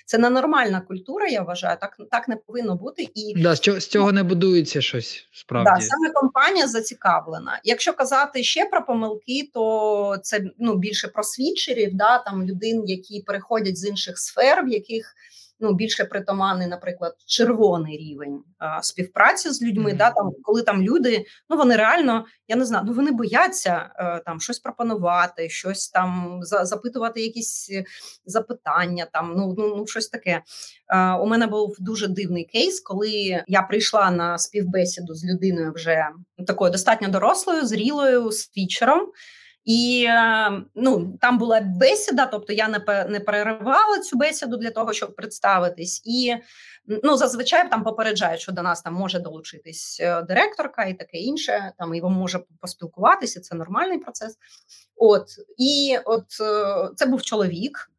Це 0.06 0.18
ненормальна 0.18 0.82
культура, 0.82 1.28
я 1.28 1.42
вважаю. 1.42 1.78
Так 1.82 1.98
так 2.12 2.28
не 2.28 2.36
повинно 2.36 2.76
бути. 2.76 3.08
І 3.16 3.34
да, 3.42 3.56
з 3.56 3.60
цього, 3.60 3.80
з 3.80 3.88
цього 3.88 4.12
не 4.12 4.24
будується 4.24 4.82
щось 4.82 5.28
справді. 5.32 5.72
Да, 5.76 5.82
Саме 5.82 6.10
компанія 6.14 6.68
зацікавлена. 6.68 7.62
Якщо 7.64 7.94
казати 7.94 8.44
ще 8.44 8.66
про 8.66 8.86
помилки, 8.86 9.50
то 9.54 10.18
це 10.24 10.46
ну 10.60 10.76
більше 10.76 11.08
про 11.08 11.24
свідчерів, 11.24 11.90
да 11.94 12.18
там 12.18 12.44
людей, 12.44 12.82
які 12.86 13.22
переходять 13.22 13.78
з 13.78 13.86
інших 13.86 14.20
сфер, 14.20 14.66
в 14.66 14.70
яких 14.70 15.16
ну 15.60 15.74
більше 15.74 16.06
притаманний, 16.06 16.68
наприклад, 16.68 17.16
червоний 17.26 17.98
рівень 17.98 18.44
а, 18.58 18.82
співпраці 18.82 19.50
з 19.50 19.62
людьми. 19.62 19.92
Mm-hmm. 19.92 19.98
Да, 19.98 20.12
там 20.12 20.32
коли 20.44 20.62
там 20.62 20.82
люди, 20.82 21.26
ну 21.50 21.58
вони 21.58 21.76
реально, 21.76 22.26
я 22.48 22.56
не 22.56 22.66
знаю, 22.66 22.84
ну 22.88 22.94
вони 22.94 23.12
бояться 23.12 23.92
а, 23.96 24.04
е, 24.04 24.22
там 24.26 24.40
щось 24.40 24.60
пропонувати, 24.60 25.50
щось 25.50 25.90
там 25.90 26.40
за, 26.42 26.66
запитувати, 26.66 27.22
якісь 27.22 27.72
запитання. 28.26 29.08
Там 29.14 29.34
ну 29.38 29.56
ну, 29.58 29.76
ну 29.78 29.88
щось 29.88 30.08
таке. 30.08 30.42
А, 30.88 31.18
у 31.18 31.26
мене 31.26 31.48
був 31.48 31.76
дуже 31.80 32.08
дивний 32.08 32.44
кейс, 32.44 32.80
коли 32.80 33.44
я 33.48 33.62
прийшла 33.62 34.12
на 34.12 34.38
співбесіду 34.38 35.16
з 35.16 35.26
людиною 35.26 35.74
вже 35.76 36.08
такою 36.48 36.72
достатньо 36.72 37.08
дорослою, 37.08 37.66
зрілою, 37.66 38.32
з 38.32 38.50
фічером. 38.50 39.12
І 39.66 40.06
ем, 40.10 40.66
ну 40.76 41.18
там 41.22 41.38
була 41.38 41.62
бесіда, 41.62 42.26
тобто 42.26 42.54
я 42.54 42.68
не 42.68 43.06
не 43.10 43.20
переривала 43.20 44.00
цю 44.00 44.18
бесіду 44.18 44.58
для 44.58 44.72
того, 44.72 44.94
щоб 44.94 45.16
представитись, 45.16 46.02
і 46.06 46.36
ну 47.04 47.18
зазвичай 47.18 47.70
там 47.70 47.84
попереджають, 47.84 48.42
що 48.42 48.52
до 48.52 48.62
нас 48.62 48.82
там 48.82 48.94
може 48.94 49.20
долучитись 49.20 50.00
е, 50.02 50.22
директорка 50.22 50.86
і 50.86 50.94
таке 50.94 51.18
інше. 51.18 51.72
Там 51.78 51.96
його 51.96 52.10
може 52.10 52.40
поспілкуватися. 52.60 53.40
Це 53.40 53.56
нормальний 53.56 54.00
процес. 54.00 54.38
От 54.96 55.28
і 55.58 55.98
от 56.06 56.26
е, 56.42 56.90
це 56.96 57.06
був 57.06 57.22
чоловік. 57.22 57.90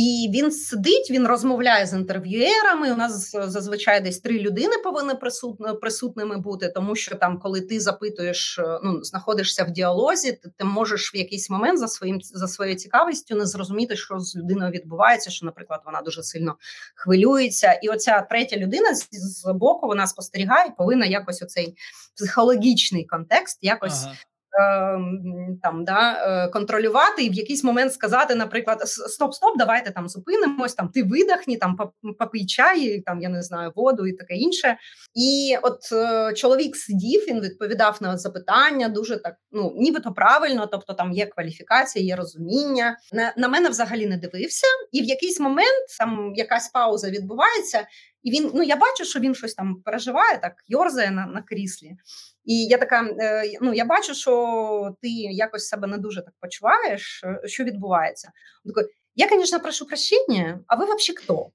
І 0.00 0.30
він 0.34 0.50
сидить, 0.50 1.10
він 1.10 1.26
розмовляє 1.26 1.86
з 1.86 1.92
інтерв'юерами. 1.92 2.92
У 2.92 2.96
нас 2.96 3.30
зазвичай 3.32 4.00
десь 4.00 4.20
три 4.20 4.38
людини 4.38 4.72
повинні 4.84 5.14
присутні, 5.14 5.66
присутними 5.80 6.38
бути, 6.38 6.68
тому 6.68 6.96
що 6.96 7.14
там, 7.14 7.38
коли 7.38 7.60
ти 7.60 7.80
запитуєш, 7.80 8.58
е, 8.58 8.80
ну 8.84 9.04
знаходишся 9.04 9.64
в 9.64 9.70
діалозі, 9.70 10.32
ти, 10.32 10.50
ти 10.56 10.64
можеш 10.64 11.14
в 11.14 11.16
якийсь 11.16 11.50
момент 11.50 11.78
за 11.78 11.88
своїм 11.88 12.20
за 12.22 12.48
своєю 12.48 12.76
цікавістю 12.76 13.36
не 13.36 13.46
зрозуміти, 13.46 13.96
що 13.96 14.18
з 14.18 14.36
людиною 14.36 14.70
відбувається. 14.70 15.30
Що, 15.30 15.46
наприклад, 15.46 15.80
вона 15.86 16.02
дуже 16.02 16.22
сильно 16.22 16.56
хвилюється, 16.94 17.72
і 17.72 17.88
оця 17.88 18.20
третя 18.20 18.56
людина 18.56 18.94
з, 18.94 19.08
з 19.10 19.52
боку 19.52 19.86
вона 19.86 20.06
спостерігає, 20.06 20.72
повинна 20.78 21.06
якось 21.06 21.42
оцей 21.42 21.76
психологічний 22.16 23.04
контекст 23.04 23.58
якось. 23.62 24.04
Ага. 24.04 24.14
Ем, 24.58 25.58
там 25.62 25.84
да 25.84 26.12
е, 26.12 26.48
контролювати 26.48 27.24
і 27.24 27.30
в 27.30 27.34
якийсь 27.34 27.64
момент 27.64 27.92
сказати, 27.92 28.34
наприклад, 28.34 28.88
стоп, 28.88 29.34
стоп, 29.34 29.58
давайте 29.58 29.90
там 29.90 30.08
зупинимось, 30.08 30.74
там 30.74 30.88
ти 30.88 31.02
видахні, 31.02 31.56
там 31.56 31.78
попий 32.18 32.46
чай, 32.46 33.00
там 33.06 33.20
я 33.20 33.28
не 33.28 33.42
знаю, 33.42 33.72
воду 33.76 34.06
і 34.06 34.12
таке 34.12 34.34
інше. 34.34 34.76
І 35.14 35.56
от 35.62 35.78
е, 35.92 36.32
чоловік 36.32 36.76
сидів, 36.76 37.20
він 37.28 37.40
відповідав 37.40 37.98
на 38.00 38.18
запитання, 38.18 38.88
дуже 38.88 39.16
так, 39.16 39.34
ну 39.52 39.72
нібито 39.76 40.12
правильно, 40.12 40.66
тобто 40.66 40.92
там 40.92 41.12
є 41.12 41.26
кваліфікація, 41.26 42.04
є 42.04 42.16
розуміння. 42.16 42.96
На, 43.12 43.34
на 43.36 43.48
мене 43.48 43.68
взагалі 43.68 44.06
не 44.06 44.16
дивився, 44.16 44.66
і 44.92 45.02
в 45.02 45.04
якийсь 45.04 45.40
момент 45.40 45.86
там 45.98 46.32
якась 46.34 46.68
пауза 46.68 47.10
відбувається. 47.10 47.86
І 48.22 48.30
він, 48.30 48.50
ну 48.54 48.62
я 48.62 48.76
бачу, 48.76 49.04
що 49.04 49.20
він 49.20 49.34
щось 49.34 49.54
там 49.54 49.82
переживає, 49.84 50.38
так 50.38 50.52
йорзає 50.68 51.10
на 51.10 51.26
на 51.26 51.42
кріслі. 51.42 51.96
І 52.44 52.64
я 52.64 52.78
така: 52.78 53.02
е, 53.20 53.44
ну 53.60 53.74
я 53.74 53.84
бачу, 53.84 54.14
що 54.14 54.96
ти 55.02 55.08
якось 55.08 55.68
себе 55.68 55.88
не 55.88 55.98
дуже 55.98 56.22
так 56.22 56.34
почуваєш, 56.40 57.24
е, 57.24 57.48
що 57.48 57.64
відбувається. 57.64 58.30
Він 58.64 58.72
такий, 58.74 58.94
я, 59.14 59.28
звісно, 59.28 59.60
прошу 59.60 59.86
прощення, 59.86 60.60
а 60.66 60.76
ви 60.76 60.84
взагалі 60.84 61.16
хто? 61.16 61.50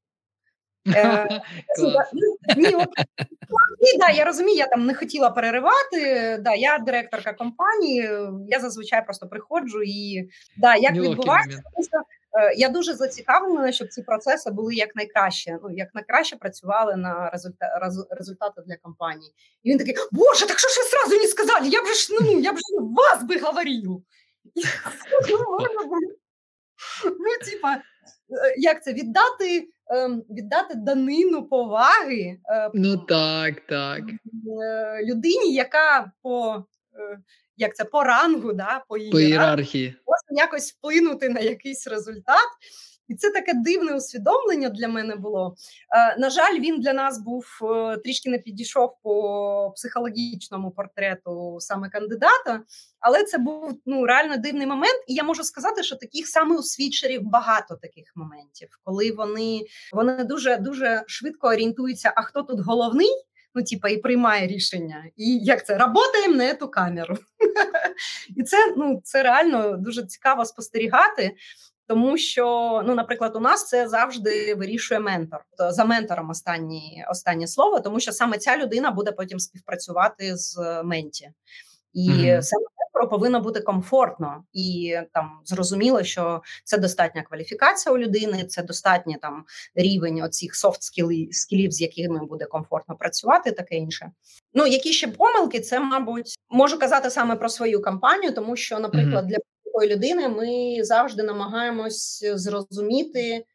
Да, 4.00 4.10
я 4.10 4.26
розумію, 4.26 4.58
я 4.58 4.68
там 4.68 4.86
не 4.86 4.94
хотіла 4.94 5.30
переривати. 5.30 6.38
Да, 6.42 6.54
Я 6.54 6.78
директорка 6.80 7.34
компанії, 7.34 8.10
я 8.48 8.60
зазвичай 8.60 9.06
просто 9.06 9.28
приходжу 9.28 9.82
і 9.86 10.30
да, 10.58 10.76
як 10.76 10.94
відбувається, 10.94 11.62
я 12.58 12.70
дуже 12.70 12.94
зацікавлена, 12.94 13.72
щоб 13.72 13.88
ці 13.88 14.02
процеси 14.02 14.52
були 14.52 14.76
як 14.76 14.96
найкраще. 14.96 15.60
Ну 15.64 15.70
як 15.72 15.96
найкраще 15.96 16.36
працювали 16.36 16.96
на 16.96 17.30
результа... 17.30 17.80
результати 18.12 18.62
для 18.68 18.76
компанії. 18.78 19.32
І 19.64 19.72
він 19.72 19.78
такий: 19.78 19.96
Боже, 20.12 20.48
так 20.48 20.60
що 20.60 20.70
ж 20.70 20.80
ви 20.80 20.86
сразу 20.86 21.22
не 21.22 21.28
сказали? 21.28 21.68
Я 21.68 21.82
б 21.82 21.86
ж 21.86 22.08
ну 22.22 22.40
я 22.40 22.54
б 22.54 22.58
ж 22.58 22.64
вас 22.80 23.24
би 23.24 23.40
говорив. 23.40 24.02
Ну, 27.06 27.52
типа, 27.52 27.76
е, 27.76 27.82
як 28.58 28.84
це 28.84 28.94
віддати 28.94 29.68
ем, 29.88 30.24
віддати 30.30 30.76
данину 30.76 31.44
поваги 31.44 32.40
е, 32.50 32.72
ну 32.74 32.98
так, 32.98 33.60
так. 33.70 34.04
людині, 35.04 35.54
яка 35.54 36.12
по 36.22 36.64
як 37.58 37.76
це 37.76 37.84
по 37.84 38.04
рангу, 38.04 38.54
да, 38.54 38.84
по 38.90 38.98
ієрархії, 38.98 39.88
можна 39.88 40.44
якось 40.44 40.74
вплинути 40.74 41.30
на 41.30 41.40
якийсь 41.40 41.88
результат. 41.88 42.48
І 43.08 43.16
це 43.16 43.32
таке 43.32 43.54
дивне 43.54 43.96
усвідомлення 43.96 44.70
для 44.70 44.88
мене 44.88 45.16
було. 45.16 45.56
Е, 45.96 46.20
на 46.20 46.30
жаль, 46.30 46.60
він 46.60 46.80
для 46.80 46.94
нас 46.94 47.20
був 47.20 47.46
е, 47.64 47.98
трішки 47.98 48.30
не 48.30 48.40
підійшов 48.40 48.96
по 49.04 49.72
психологічному 49.76 50.72
портрету 50.72 51.58
саме 51.60 51.90
кандидата, 51.90 52.62
але 53.00 53.24
це 53.24 53.38
був 53.38 53.82
ну 53.86 54.06
реально 54.06 54.38
дивний 54.38 54.68
момент. 54.68 55.04
І 55.08 55.14
я 55.14 55.24
можу 55.24 55.44
сказати, 55.44 55.84
що 55.84 55.96
таких 55.96 56.28
саме 56.28 56.56
у 56.56 56.64
свідчерів 56.64 57.22
багато 57.22 57.76
таких 57.76 58.12
моментів, 58.16 58.70
коли 58.84 59.12
вони 59.12 59.62
вони 59.94 60.24
дуже 60.24 60.58
дуже 60.58 61.04
швидко 61.08 61.48
орієнтуються, 61.48 62.14
а 62.16 62.22
хто 62.22 62.44
тут 62.44 62.60
головний. 62.60 63.26
Ну, 63.56 63.64
типа, 63.64 63.90
і 63.90 63.98
приймає 63.98 64.48
рішення, 64.48 65.06
і 65.16 65.38
як 65.38 65.66
це 65.66 65.78
работаємо 65.78 66.36
на 66.36 66.56
цю 66.56 66.68
камеру, 66.68 67.18
і 68.36 68.44
це 68.44 68.58
ну 68.78 69.02
це 69.04 69.24
реально 69.24 69.78
дуже 69.78 70.06
цікаво 70.06 70.46
спостерігати. 70.46 71.36
Тому 71.88 72.18
що, 72.18 72.46
ну, 72.86 72.96
наприклад, 72.96 73.36
у 73.36 73.40
нас 73.40 73.68
це 73.68 73.88
завжди 73.88 74.56
вирішує 74.56 75.00
ментор. 75.00 75.46
То 75.58 75.72
за 75.72 75.86
ментором 75.86 76.30
останні, 76.30 77.06
останнє 77.10 77.48
слово, 77.48 77.80
тому 77.80 78.00
що 78.00 78.12
саме 78.12 78.38
ця 78.38 78.58
людина 78.58 78.92
буде 78.92 79.12
потім 79.12 79.40
співпрацювати 79.40 80.38
з 80.38 80.82
менті. 80.84 81.30
І 81.94 82.10
mm-hmm. 82.10 82.42
саме 82.42 82.66
повинно 83.04 83.40
бути 83.42 83.60
комфортно 83.60 84.44
і 84.54 84.98
там 85.14 85.40
зрозуміло, 85.46 86.04
що 86.04 86.42
це 86.64 86.78
достатня 86.78 87.24
кваліфікація 87.24 87.96
у 87.96 87.98
людини, 87.98 88.44
це 88.44 88.64
достатній 88.64 89.18
там 89.22 89.46
рівень 89.76 90.22
оцих 90.22 90.56
софт 90.56 90.84
скілів, 91.32 91.72
з 91.72 91.82
якими 91.82 92.26
буде 92.26 92.46
комфортно 92.46 92.96
працювати, 92.96 93.52
таке 93.52 93.76
інше. 93.76 94.12
Ну 94.54 94.68
які 94.68 94.94
ще 94.94 95.08
помилки, 95.08 95.60
це 95.60 95.80
мабуть 95.80 96.36
можу 96.50 96.80
казати 96.80 97.10
саме 97.10 97.36
про 97.36 97.50
свою 97.50 97.82
кампанію, 97.82 98.34
тому 98.34 98.56
що, 98.56 98.80
наприклад, 98.80 99.28
для 99.28 99.38
такої 99.64 99.96
людини 99.96 100.30
ми 100.30 100.84
завжди 100.84 101.24
намагаємось 101.24 102.26
зрозуміти, 102.34 103.46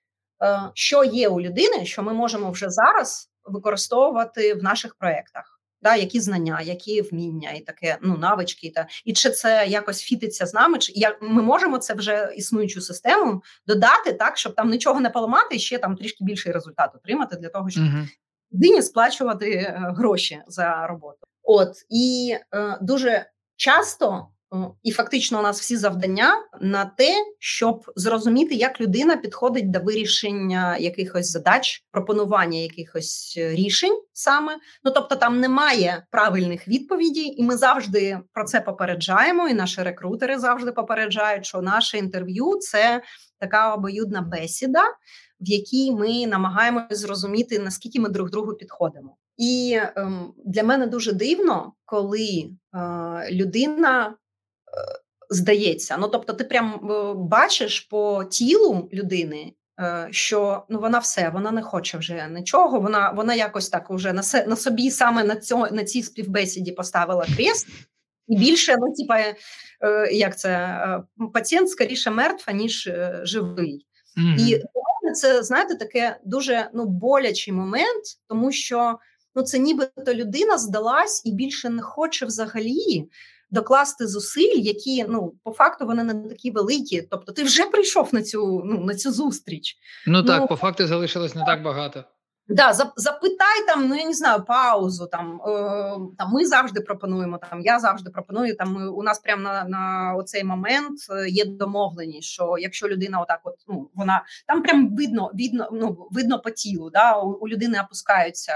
е, 0.43 0.61
що 0.75 1.05
є 1.05 1.29
у 1.29 1.41
людини, 1.41 1.87
що 1.87 2.03
ми 2.03 2.13
можемо 2.13 2.51
вже 2.51 2.71
зараз 2.71 3.31
використовувати 3.45 4.55
в 4.55 4.63
наших 4.63 4.95
проєктах. 4.95 5.60
Да, 5.83 5.97
які 5.97 6.21
знання, 6.21 6.61
які 6.61 7.03
вміння, 7.03 7.51
і 7.51 7.61
таке 7.61 7.99
ну 8.03 8.17
навички, 8.17 8.73
та 8.75 8.87
і 9.05 9.13
чи 9.13 9.31
це 9.31 9.67
якось 9.69 10.01
фітиться 10.01 10.47
з 10.47 10.55
нами? 10.55 10.79
Чи 10.79 10.93
як 10.97 11.19
ми 11.23 11.43
можемо 11.43 11.79
це 11.79 11.95
вже 11.95 12.33
існуючу 12.37 12.81
систему 12.81 13.43
додати 13.67 14.13
так, 14.13 14.39
щоб 14.39 14.55
там 14.55 14.71
нічого 14.71 15.01
не 15.01 15.11
поламати, 15.11 15.57
і 15.57 15.59
ще 15.59 15.79
там 15.79 15.97
трішки 15.97 16.25
більший 16.25 16.53
результат 16.53 16.91
отримати 16.95 17.37
для 17.37 17.49
того, 17.49 17.71
щоб 17.71 17.85
uh-huh. 18.53 18.83
сплачувати 18.83 19.51
е, 19.51 19.93
гроші 19.97 20.43
за 20.47 20.87
роботу? 20.87 21.27
От 21.43 21.73
і 21.89 22.37
е, 22.55 22.79
дуже 22.81 23.27
часто 23.57 24.29
і 24.83 24.91
фактично 24.91 25.39
у 25.39 25.43
нас 25.43 25.61
всі 25.61 25.77
завдання 25.77 26.35
на 26.61 26.85
те, 26.85 27.15
щоб 27.39 27.93
зрозуміти, 27.97 28.55
як 28.55 28.81
людина 28.81 29.17
підходить 29.17 29.71
до 29.71 29.81
вирішення 29.81 30.77
якихось 30.77 31.31
задач, 31.31 31.85
пропонування 31.91 32.59
якихось 32.59 33.35
е, 33.39 33.55
рішень 33.55 34.03
саме. 34.13 34.59
Ну 34.85 34.91
тобто, 34.91 35.17
там 35.17 35.41
немає 35.41 36.07
правильних 36.11 36.69
відповідей, 36.69 37.41
і 37.41 37.45
ми 37.45 37.57
завжди 37.57 38.19
про 38.33 38.45
це 38.45 38.61
попереджаємо. 38.61 39.49
І 39.49 39.55
наші 39.55 39.83
рекрутери 39.83 40.39
завжди 40.39 40.73
попереджають, 40.73 41.47
що 41.47 41.63
наше 41.63 41.99
інтерв'ю 41.99 42.57
це 42.61 43.03
така 43.39 43.75
обоюдна 43.75 44.23
бесіда, 44.23 44.83
в 45.41 45.49
якій 45.49 45.93
ми 45.93 46.27
намагаємося 46.27 46.97
зрозуміти 46.97 47.59
наскільки 47.59 48.01
ми 48.01 48.09
друг 48.09 48.31
другу 48.31 48.55
підходимо. 48.55 49.17
І 49.37 49.81
ем, 49.97 50.33
для 50.45 50.63
мене 50.63 50.87
дуже 50.87 51.13
дивно, 51.13 51.73
коли 51.85 52.51
е, 52.75 53.29
людина 53.33 54.15
здається. 55.31 55.97
Ну 55.97 56.09
тобто, 56.09 56.33
ти 56.33 56.45
прям 56.45 56.91
е, 56.91 57.15
бачиш 57.15 57.81
по 57.81 58.25
тілу 58.25 58.89
людини. 58.93 59.53
Е, 59.81 60.09
що 60.11 60.65
ну 60.69 60.81
вона 60.81 60.99
все, 60.99 61.29
вона 61.29 61.51
не 61.51 61.63
хоче 61.63 61.99
вже 61.99 62.29
нічого. 62.31 62.81
Вона 62.81 63.11
вона 63.11 63.35
якось 63.35 63.69
так 63.69 63.91
уже 63.91 64.13
на 64.13 64.23
на 64.47 64.57
собі 64.57 64.91
саме 64.91 65.25
на 65.25 65.37
цьо, 65.37 65.69
на 65.73 65.85
цій 65.85 66.03
співбесіді 66.03 66.73
поставила 66.73 67.27
крест, 67.37 67.67
і 68.29 68.39
більше 68.39 68.77
ну, 68.79 68.93
типа, 68.93 69.19
е, 69.19 69.37
як 70.13 70.39
це 70.39 70.81
пацієнт 71.35 71.71
скоріше 71.71 72.11
мертв, 72.11 72.53
ніж 72.55 72.91
живий. 73.23 73.87
Mm-hmm. 74.19 74.39
І 74.39 74.47
для 74.47 74.83
мене 75.03 75.15
це 75.15 75.43
знаєте 75.43 75.75
таке 75.75 76.17
дуже 76.25 76.71
ну 76.75 76.85
болячий 76.87 77.55
момент, 77.55 78.05
тому 78.29 78.53
що 78.53 78.99
ну 79.35 79.43
це 79.43 79.59
нібито 79.59 80.15
людина 80.15 80.59
здалась 80.59 81.23
і 81.25 81.33
більше 81.33 81.69
не 81.69 81.83
хоче 81.83 82.27
взагалі 82.27 83.09
докласти 83.51 84.07
зусиль, 84.07 84.59
які 84.59 85.05
ну 85.09 85.35
по 85.45 85.53
факту 85.53 85.87
вони 85.87 86.05
не 86.05 86.29
такі 86.29 86.51
великі. 86.51 87.03
Тобто, 87.03 87.33
ти 87.33 87.43
вже 87.43 87.67
прийшов 87.67 88.09
на 88.13 88.23
цю 88.23 88.63
ну 88.65 88.85
на 88.85 88.95
цю 88.95 89.13
зустріч. 89.13 89.77
Ну 90.07 90.23
так, 90.23 90.41
ну, 90.41 90.47
по 90.47 90.57
факту 90.57 90.87
залишилось 90.87 91.35
не 91.35 91.45
так 91.45 91.63
багато. 91.63 92.05
Да, 92.51 92.73
запитай 92.73 93.67
там, 93.67 93.89
ну 93.89 93.95
я 93.95 94.05
не 94.05 94.13
знаю, 94.13 94.45
паузу. 94.45 95.07
Там 95.07 95.41
е, 95.47 95.51
там 96.19 96.31
ми 96.33 96.47
завжди 96.47 96.81
пропонуємо. 96.81 97.39
Там 97.39 97.61
я 97.61 97.79
завжди 97.79 98.11
пропоную. 98.11 98.57
Там 98.57 98.73
ми, 98.73 98.89
у 98.89 99.03
нас 99.03 99.19
прямо 99.19 99.43
на 99.43 99.65
на 99.65 100.15
оцей 100.19 100.45
момент 100.45 100.99
е, 101.11 101.29
є 101.29 101.45
домовленість, 101.45 102.29
що 102.29 102.55
якщо 102.59 102.89
людина, 102.89 103.21
отак, 103.21 103.41
от 103.45 103.55
ну 103.69 103.91
вона 103.95 104.25
там 104.47 104.63
прям 104.63 104.97
видно, 104.97 105.31
видно, 105.35 105.69
ну 105.73 106.09
видно 106.11 106.41
по 106.41 106.51
тілу. 106.51 106.91
Да, 106.91 107.19
у, 107.19 107.31
у 107.31 107.49
людини 107.49 107.81
опускаються 107.85 108.55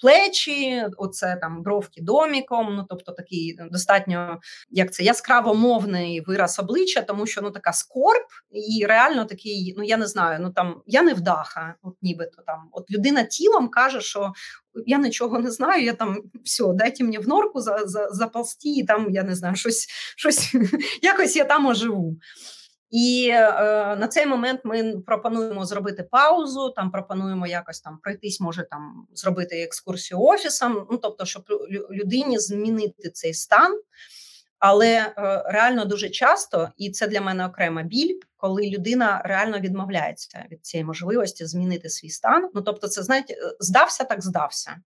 плечі, 0.00 0.84
оце 0.96 1.36
там 1.40 1.62
бровки 1.62 2.02
доміком. 2.02 2.74
Ну 2.76 2.86
тобто 2.88 3.12
такий 3.12 3.58
достатньо 3.70 4.40
як 4.70 4.92
це 4.92 5.02
яскраво 5.02 5.54
мовний 5.54 6.20
вираз 6.20 6.58
обличчя, 6.58 7.02
тому 7.02 7.26
що 7.26 7.42
ну 7.42 7.50
така 7.50 7.72
скорб, 7.72 8.26
і 8.52 8.86
реально 8.86 9.24
такий, 9.24 9.74
ну 9.76 9.84
я 9.84 9.96
не 9.96 10.06
знаю, 10.06 10.38
ну 10.40 10.50
там 10.50 10.82
я 10.86 11.02
не 11.02 11.14
вдаха, 11.14 11.74
от 11.82 11.94
нібито 12.02 12.42
там. 12.46 12.68
От 12.72 12.90
людина 12.90 13.22
тілом 13.22 13.68
каже, 13.68 14.00
що 14.00 14.32
я 14.86 14.98
нічого 14.98 15.38
не 15.38 15.50
знаю. 15.50 15.84
Я 15.84 15.92
там 15.92 16.22
все, 16.44 16.64
дайте 16.74 17.04
мені 17.04 17.18
в 17.18 17.28
норку 17.28 17.60
за, 17.60 17.78
за, 17.86 18.08
заползти, 18.10 18.68
і 18.68 18.84
там 18.84 19.10
я 19.10 19.22
не 19.22 19.34
знаю, 19.34 19.56
щось, 19.56 19.86
щось 20.16 20.54
якось 21.02 21.36
я 21.36 21.44
там 21.44 21.66
оживу. 21.66 22.16
І 22.90 23.30
е, 23.32 23.52
на 23.96 24.08
цей 24.08 24.26
момент 24.26 24.60
ми 24.64 24.98
пропонуємо 25.06 25.64
зробити 25.66 26.02
паузу. 26.02 26.70
Там 26.70 26.90
пропонуємо 26.90 27.46
якось 27.46 27.80
там 27.80 27.98
пройтись, 28.02 28.40
може 28.40 28.66
там 28.70 29.06
зробити 29.14 29.62
екскурсію 29.62 30.20
офісом. 30.20 30.86
Ну 30.90 30.98
тобто, 30.98 31.24
щоб 31.24 31.44
людині 31.90 32.38
змінити 32.38 33.10
цей 33.10 33.34
стан. 33.34 33.80
Але 34.58 34.96
е, 34.96 35.12
реально 35.46 35.84
дуже 35.84 36.08
часто, 36.08 36.68
і 36.76 36.90
це 36.90 37.08
для 37.08 37.20
мене 37.20 37.46
окрема 37.46 37.82
біль, 37.82 38.20
коли 38.36 38.70
людина 38.70 39.22
реально 39.24 39.58
відмовляється 39.58 40.44
від 40.50 40.66
цієї 40.66 40.84
можливості 40.84 41.46
змінити 41.46 41.88
свій 41.88 42.10
стан. 42.10 42.50
Ну 42.54 42.62
тобто, 42.62 42.88
це 42.88 43.02
знаєте, 43.02 43.34
е, 43.34 43.56
здався, 43.60 44.04
так 44.04 44.22
здався, 44.22 44.76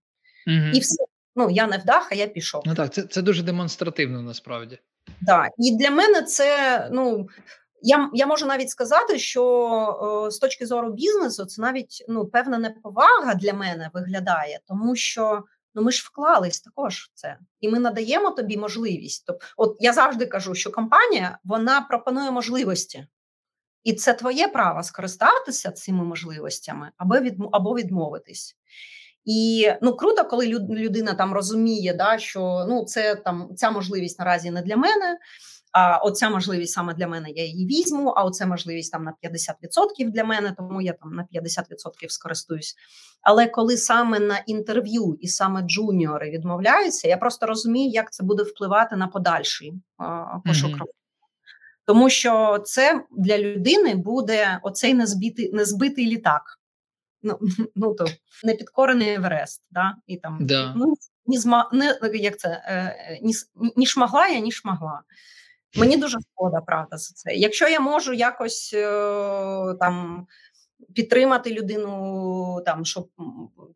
угу. 0.46 0.66
і 0.74 0.80
все. 0.80 1.04
Ну 1.36 1.50
я 1.50 1.66
не 1.66 1.78
вдах, 1.78 2.08
а 2.12 2.14
я 2.14 2.26
пішов. 2.26 2.62
Ну 2.66 2.74
так, 2.74 2.92
це 2.92 3.02
це 3.02 3.22
дуже 3.22 3.42
демонстративно 3.42 4.22
насправді. 4.22 4.78
Так, 5.06 5.14
да. 5.26 5.48
і 5.58 5.76
для 5.76 5.90
мене 5.90 6.22
це 6.22 6.88
ну 6.92 7.28
я 7.82 8.10
я 8.12 8.26
можу 8.26 8.46
навіть 8.46 8.70
сказати, 8.70 9.18
що 9.18 9.44
о, 9.44 10.30
з 10.30 10.38
точки 10.38 10.66
зору 10.66 10.92
бізнесу 10.92 11.44
це 11.44 11.62
навіть 11.62 12.04
ну 12.08 12.26
певна 12.26 12.58
неповага 12.58 13.34
для 13.34 13.52
мене 13.52 13.90
виглядає, 13.94 14.60
тому 14.68 14.96
що 14.96 15.44
ну 15.74 15.82
ми 15.82 15.92
ж 15.92 16.02
вклались 16.06 16.60
також 16.60 16.98
в 16.98 17.10
це, 17.14 17.38
і 17.60 17.68
ми 17.68 17.78
надаємо 17.78 18.30
тобі 18.30 18.56
можливість. 18.56 19.24
Тобто, 19.26 19.46
от 19.56 19.76
я 19.80 19.92
завжди 19.92 20.26
кажу, 20.26 20.54
що 20.54 20.72
компанія 20.72 21.38
вона 21.44 21.80
пропонує 21.80 22.30
можливості, 22.30 23.06
і 23.84 23.92
це 23.92 24.14
твоє 24.14 24.48
право 24.48 24.82
скористатися 24.82 25.70
цими 25.70 26.04
можливостями 26.04 26.90
або 26.96 27.18
від 27.18 27.36
або 27.52 27.74
відмовитись. 27.74 28.56
І 29.24 29.70
ну 29.82 29.96
круто, 29.96 30.24
коли 30.24 30.46
людина 30.48 31.14
там 31.14 31.32
розуміє, 31.32 31.94
да, 31.94 32.18
що 32.18 32.66
ну 32.68 32.84
це 32.84 33.14
там 33.14 33.50
ця 33.56 33.70
можливість 33.70 34.18
наразі 34.18 34.50
не 34.50 34.62
для 34.62 34.76
мене. 34.76 35.18
А 35.72 35.96
оця 35.96 36.30
можливість 36.30 36.72
саме 36.72 36.94
для 36.94 37.08
мене 37.08 37.30
я 37.30 37.44
її 37.44 37.66
візьму. 37.66 38.08
А 38.08 38.24
оця 38.24 38.46
можливість 38.46 38.92
там 38.92 39.04
на 39.04 39.14
50% 39.22 40.10
для 40.10 40.24
мене, 40.24 40.54
тому 40.56 40.80
я 40.80 40.92
там 40.92 41.12
на 41.12 41.26
50% 41.34 42.08
скористуюсь. 42.08 42.76
Але 43.22 43.46
коли 43.46 43.76
саме 43.76 44.18
на 44.18 44.38
інтерв'ю 44.38 45.18
і 45.20 45.28
саме 45.28 45.62
джуніори 45.62 46.30
відмовляються, 46.30 47.08
я 47.08 47.16
просто 47.16 47.46
розумію, 47.46 47.90
як 47.90 48.12
це 48.12 48.24
буде 48.24 48.42
впливати 48.42 48.96
на 48.96 49.08
подальший 49.08 49.72
пошук 50.44 50.70
роботи. 50.70 50.92
Тому 51.86 52.10
що 52.10 52.62
це 52.64 53.04
для 53.10 53.38
людини 53.38 53.94
буде 53.94 54.60
оцей 54.62 54.94
незбитий, 54.94 55.52
незбитий 55.52 56.06
літак. 56.06 56.42
Ну 57.22 57.38
ну 57.74 57.94
то 57.94 58.06
непідкорений 58.44 59.08
Еверест, 59.08 59.62
да? 59.70 59.94
і 60.06 60.16
там 60.16 60.38
да. 60.40 60.74
ну 60.76 60.94
ні 61.26 61.38
зма 61.38 61.70
не 61.72 61.98
як 62.14 62.38
це 62.38 62.48
е, 62.48 63.20
ні, 63.22 63.34
ні 63.76 63.86
шмагла 63.86 64.28
я, 64.28 64.38
ні 64.38 64.52
шмагла. 64.52 65.02
Мені 65.76 65.96
дуже 65.96 66.18
шкода, 66.32 66.60
правда, 66.60 66.96
за 66.96 67.14
це. 67.14 67.34
Якщо 67.34 67.68
я 67.68 67.80
можу 67.80 68.12
якось 68.12 68.70
е, 68.74 68.86
там 69.80 70.26
підтримати 70.94 71.50
людину, 71.54 72.62
там 72.66 72.84
щоб 72.84 73.08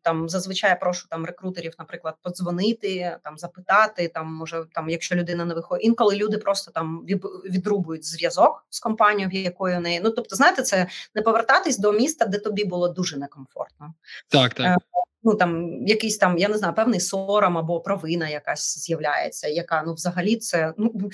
там 0.03 0.29
зазвичай 0.29 0.71
я 0.71 0.77
прошу 0.77 1.09
там 1.09 1.25
рекрутерів, 1.25 1.73
наприклад, 1.79 2.15
подзвонити, 2.23 3.17
там 3.25 3.39
запитати. 3.39 4.11
Там 4.15 4.35
може 4.35 4.65
там, 4.73 4.89
якщо 4.89 5.15
людина 5.15 5.45
не 5.45 5.55
виходить, 5.55 5.85
інколи 5.85 6.17
люди 6.17 6.39
просто 6.39 6.71
там 6.71 7.05
відрубують 7.51 8.05
зв'язок 8.05 8.67
з 8.71 8.81
компанією, 8.81 9.29
в 9.29 9.35
якої 9.35 9.79
неї. 9.79 10.01
Ну 10.05 10.11
тобто, 10.11 10.37
знаєте, 10.37 10.63
це 10.63 10.87
не 11.15 11.23
повертатись 11.23 11.79
до 11.79 11.93
міста, 11.93 12.27
де 12.27 12.39
тобі 12.39 12.65
було 12.65 12.89
дуже 12.89 13.17
некомфортно. 13.17 13.95
Так, 14.29 14.55
так. 14.55 14.67
Е, 14.67 14.77
ну 15.23 15.35
там 15.35 15.83
якийсь 15.87 16.19
там, 16.19 16.39
я 16.39 16.49
не 16.49 16.59
знаю, 16.59 16.75
певний 16.75 17.01
сором 17.01 17.59
або 17.59 17.81
провина 17.81 18.29
якась 18.29 18.79
з'являється, 18.79 19.49
яка 19.49 19.83
ну 19.87 19.95
взагалі 19.95 20.37
це 20.37 20.75
ну 20.77 21.11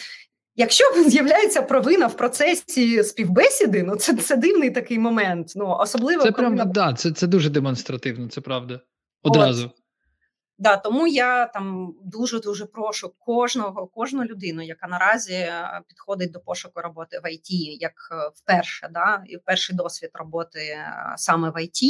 Якщо 0.60 0.84
з'являється 1.08 1.62
провина 1.62 2.06
в 2.06 2.16
процесі 2.16 3.04
співбесіди, 3.04 3.82
ну 3.82 3.96
це 3.96 4.14
це 4.14 4.36
дивний 4.36 4.70
такий 4.70 4.98
момент. 4.98 5.52
Ну 5.56 5.76
особливо 5.80 6.22
це 6.22 6.32
прям, 6.32 6.72
да, 6.72 6.92
це 6.92 7.10
це 7.10 7.26
дуже 7.26 7.50
демонстративно, 7.50 8.28
це 8.28 8.40
правда. 8.40 8.80
Одразу. 9.22 9.66
От. 9.66 9.72
Да, 10.58 10.76
тому 10.76 11.06
я 11.06 11.46
там 11.46 11.94
дуже 12.04 12.40
дуже 12.40 12.66
прошу 12.66 13.14
кожного, 13.18 13.86
кожну 13.86 14.24
людину, 14.24 14.62
яка 14.62 14.88
наразі 14.88 15.32
е, 15.32 15.80
підходить 15.88 16.32
до 16.32 16.40
пошуку 16.40 16.80
роботи 16.80 17.20
в 17.24 17.32
ІТ, 17.32 17.50
як 17.80 17.92
е, 18.12 18.30
вперше, 18.34 18.88
да, 18.90 19.22
і 19.26 19.38
перший 19.38 19.76
досвід 19.76 20.10
роботи 20.14 20.58
е, 20.58 21.14
саме 21.16 21.50
в 21.50 21.62
ІТ, 21.64 21.82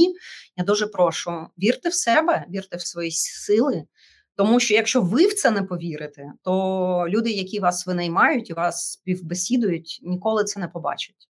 Я 0.56 0.64
дуже 0.64 0.86
прошу 0.86 1.47
вірте 1.59 1.88
в 1.88 1.94
себе, 1.94 2.44
вірте 2.51 2.76
в 2.76 2.80
свої 2.80 3.10
сили. 3.10 3.84
Тому 4.40 4.60
що 4.60 4.74
якщо 4.74 5.02
ви 5.02 5.26
в 5.26 5.34
це 5.34 5.50
не 5.50 5.62
повірите, 5.62 6.32
то 6.42 7.06
люди, 7.08 7.30
які 7.30 7.60
вас 7.60 7.86
винаймають 7.86 8.50
і 8.50 8.52
вас 8.52 8.92
співбесідують, 8.92 10.00
ніколи 10.02 10.44
це 10.44 10.60
не 10.60 10.68
побачать. 10.68 11.28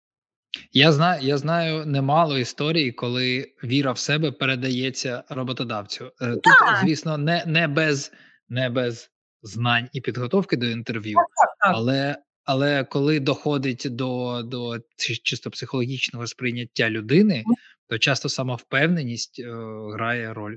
Я 0.72 0.92
знаю, 0.92 1.22
я 1.22 1.38
знаю 1.38 1.86
немало 1.86 2.38
історій, 2.38 2.92
коли 2.92 3.52
віра 3.64 3.92
в 3.92 3.98
себе 3.98 4.32
передається 4.32 5.24
роботодавцю. 5.28 6.04
Е, 6.20 6.32
тут, 6.32 6.42
так. 6.42 6.78
звісно, 6.82 7.18
не 7.18 7.44
не 7.46 7.68
без 7.68 8.12
не 8.48 8.70
без 8.70 9.10
знань 9.42 9.88
і 9.92 10.00
підготовки 10.00 10.56
до 10.56 10.66
інтерв'ю, 10.66 11.14
так, 11.14 11.26
так, 11.58 11.76
але 11.76 12.16
але 12.44 12.84
коли 12.84 13.20
доходить 13.20 13.86
до 13.90 14.42
до 14.42 14.78
чисто 15.22 15.50
психологічного 15.50 16.26
сприйняття 16.26 16.90
людини, 16.90 17.44
то 17.88 17.98
часто 17.98 18.28
самовпевненість 18.28 19.40
е, 19.40 19.52
грає 19.92 20.34
роль. 20.34 20.56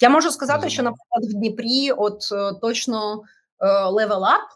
Я 0.00 0.08
можу 0.08 0.30
сказати, 0.30 0.70
що, 0.70 0.82
наприклад, 0.82 1.24
в 1.24 1.34
Дніпрі, 1.34 1.90
от 1.90 2.22
е, 2.32 2.52
точно 2.60 3.22
е, 3.60 3.66
Level 3.66 4.20
Up, 4.20 4.48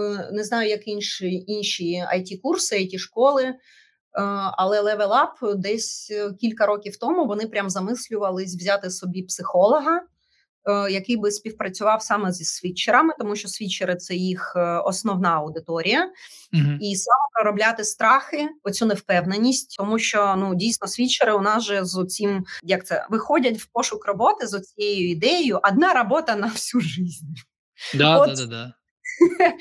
е, 0.00 0.30
не 0.32 0.44
знаю, 0.44 0.68
як 0.68 0.88
інші 0.88 1.44
інші 1.46 2.04
it 2.14 2.40
курси 2.42 2.76
it 2.76 2.98
школи, 2.98 3.54
але 4.52 4.82
Level 4.82 5.08
Up 5.08 5.54
десь 5.54 6.12
кілька 6.40 6.66
років 6.66 6.96
тому 6.96 7.26
вони 7.26 7.46
прям 7.46 7.70
замислювались 7.70 8.56
взяти 8.56 8.90
собі 8.90 9.22
психолога. 9.22 10.00
Е, 10.64 10.90
який 10.90 11.16
би 11.16 11.30
співпрацював 11.30 12.02
саме 12.02 12.32
зі 12.32 12.44
свідчерами, 12.44 13.14
тому 13.18 13.36
що 13.36 13.48
свідчери 13.48 13.96
це 13.96 14.14
їх 14.14 14.52
е, 14.56 14.60
основна 14.60 15.28
аудиторія, 15.28 16.10
mm 16.54 16.78
і 16.80 16.96
саме 16.96 17.24
проробляти 17.34 17.84
страхи, 17.84 18.48
оцю 18.62 18.86
невпевненість, 18.86 19.76
тому 19.78 19.98
що 19.98 20.34
ну 20.38 20.54
дійсно 20.54 20.88
свідчери 20.88 21.32
у 21.32 21.40
нас 21.40 21.64
же 21.64 21.84
з 21.84 22.06
цим 22.06 22.44
як 22.62 22.86
це 22.86 23.06
виходять 23.10 23.58
в 23.58 23.66
пошук 23.66 24.06
роботи 24.06 24.46
з 24.46 24.60
цією 24.60 25.10
ідеєю. 25.10 25.60
Одна 25.62 25.94
робота 25.94 26.36
на 26.36 26.46
всю 26.46 26.80
життя. 26.80 27.26
Да, 27.94 28.18
От, 28.18 28.28
да, 28.28 28.34
да, 28.34 28.46
да. 28.46 28.72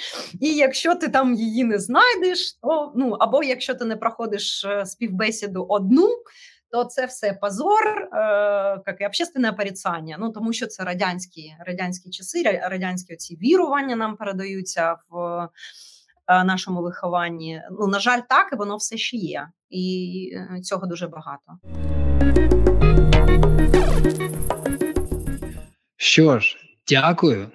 І 0.42 0.54
якщо 0.54 0.96
ти 0.96 1.08
там 1.08 1.34
її 1.34 1.64
не 1.64 1.80
знайдеш, 1.80 2.54
то 2.54 2.94
ну 2.96 3.12
або 3.20 3.44
якщо 3.44 3.74
ти 3.74 3.86
не 3.86 3.96
проходиш 3.96 4.66
е, 4.66 4.86
співбесіду 4.86 5.66
одну, 5.70 6.08
то 6.72 6.84
це 6.86 7.06
все 7.06 7.34
позор, 7.34 7.88
е, 7.88 8.82
як 8.88 9.02
і 9.02 9.06
общественне 9.06 9.54
порицання. 9.54 10.18
Ну 10.20 10.32
тому 10.32 10.54
що 10.54 10.68
це 10.68 10.84
радянські 10.84 11.56
радянські 11.60 12.10
часи, 12.10 12.44
радянські 12.44 13.14
оці 13.14 13.36
вірування 13.36 13.96
нам 13.96 14.16
передаються 14.16 14.96
в 15.10 15.50
е, 16.28 16.44
нашому 16.44 16.82
вихованні. 16.82 17.62
Ну 17.72 17.88
на 17.88 18.00
жаль, 18.00 18.20
так 18.30 18.50
і 18.54 18.56
воно 18.56 18.78
все 18.78 18.98
ще 18.98 19.18
є, 19.18 19.48
і 19.70 20.32
е, 20.34 20.62
цього 20.62 20.88
дуже 20.88 21.08
багато. 21.08 21.60
Що 25.98 26.40
ж, 26.40 26.58
дякую. 26.88 27.52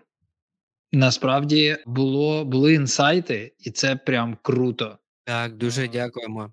Насправді 0.92 1.76
було 1.86 2.44
були 2.44 2.74
інсайти, 2.74 3.54
і 3.58 3.70
це 3.70 3.96
прям 3.96 4.38
круто. 4.42 4.98
Так, 5.24 5.56
дуже 5.56 5.88
дякуємо 5.88 6.50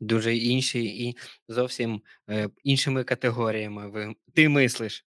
дуже 0.00 0.36
інші 0.36 0.84
і 0.84 1.16
зовсім 1.48 2.02
е, 2.30 2.48
іншими 2.64 3.04
категоріями. 3.04 3.88
Ви 3.88 4.14
ти 4.34 4.48
мислиш. 4.48 5.06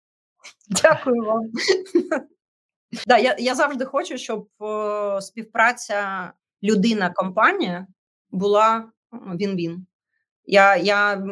Дякую 0.68 1.24
вам. 1.24 1.50
Да, 3.06 3.18
я 3.18 3.36
я 3.38 3.54
завжди 3.54 3.84
хочу, 3.84 4.18
щоб 4.18 4.48
е, 4.62 5.20
співпраця 5.20 6.32
людина-компанія 6.62 7.86
була 8.30 8.92
він-він. 9.12 9.86
Я 10.44 10.76
я 10.76 11.26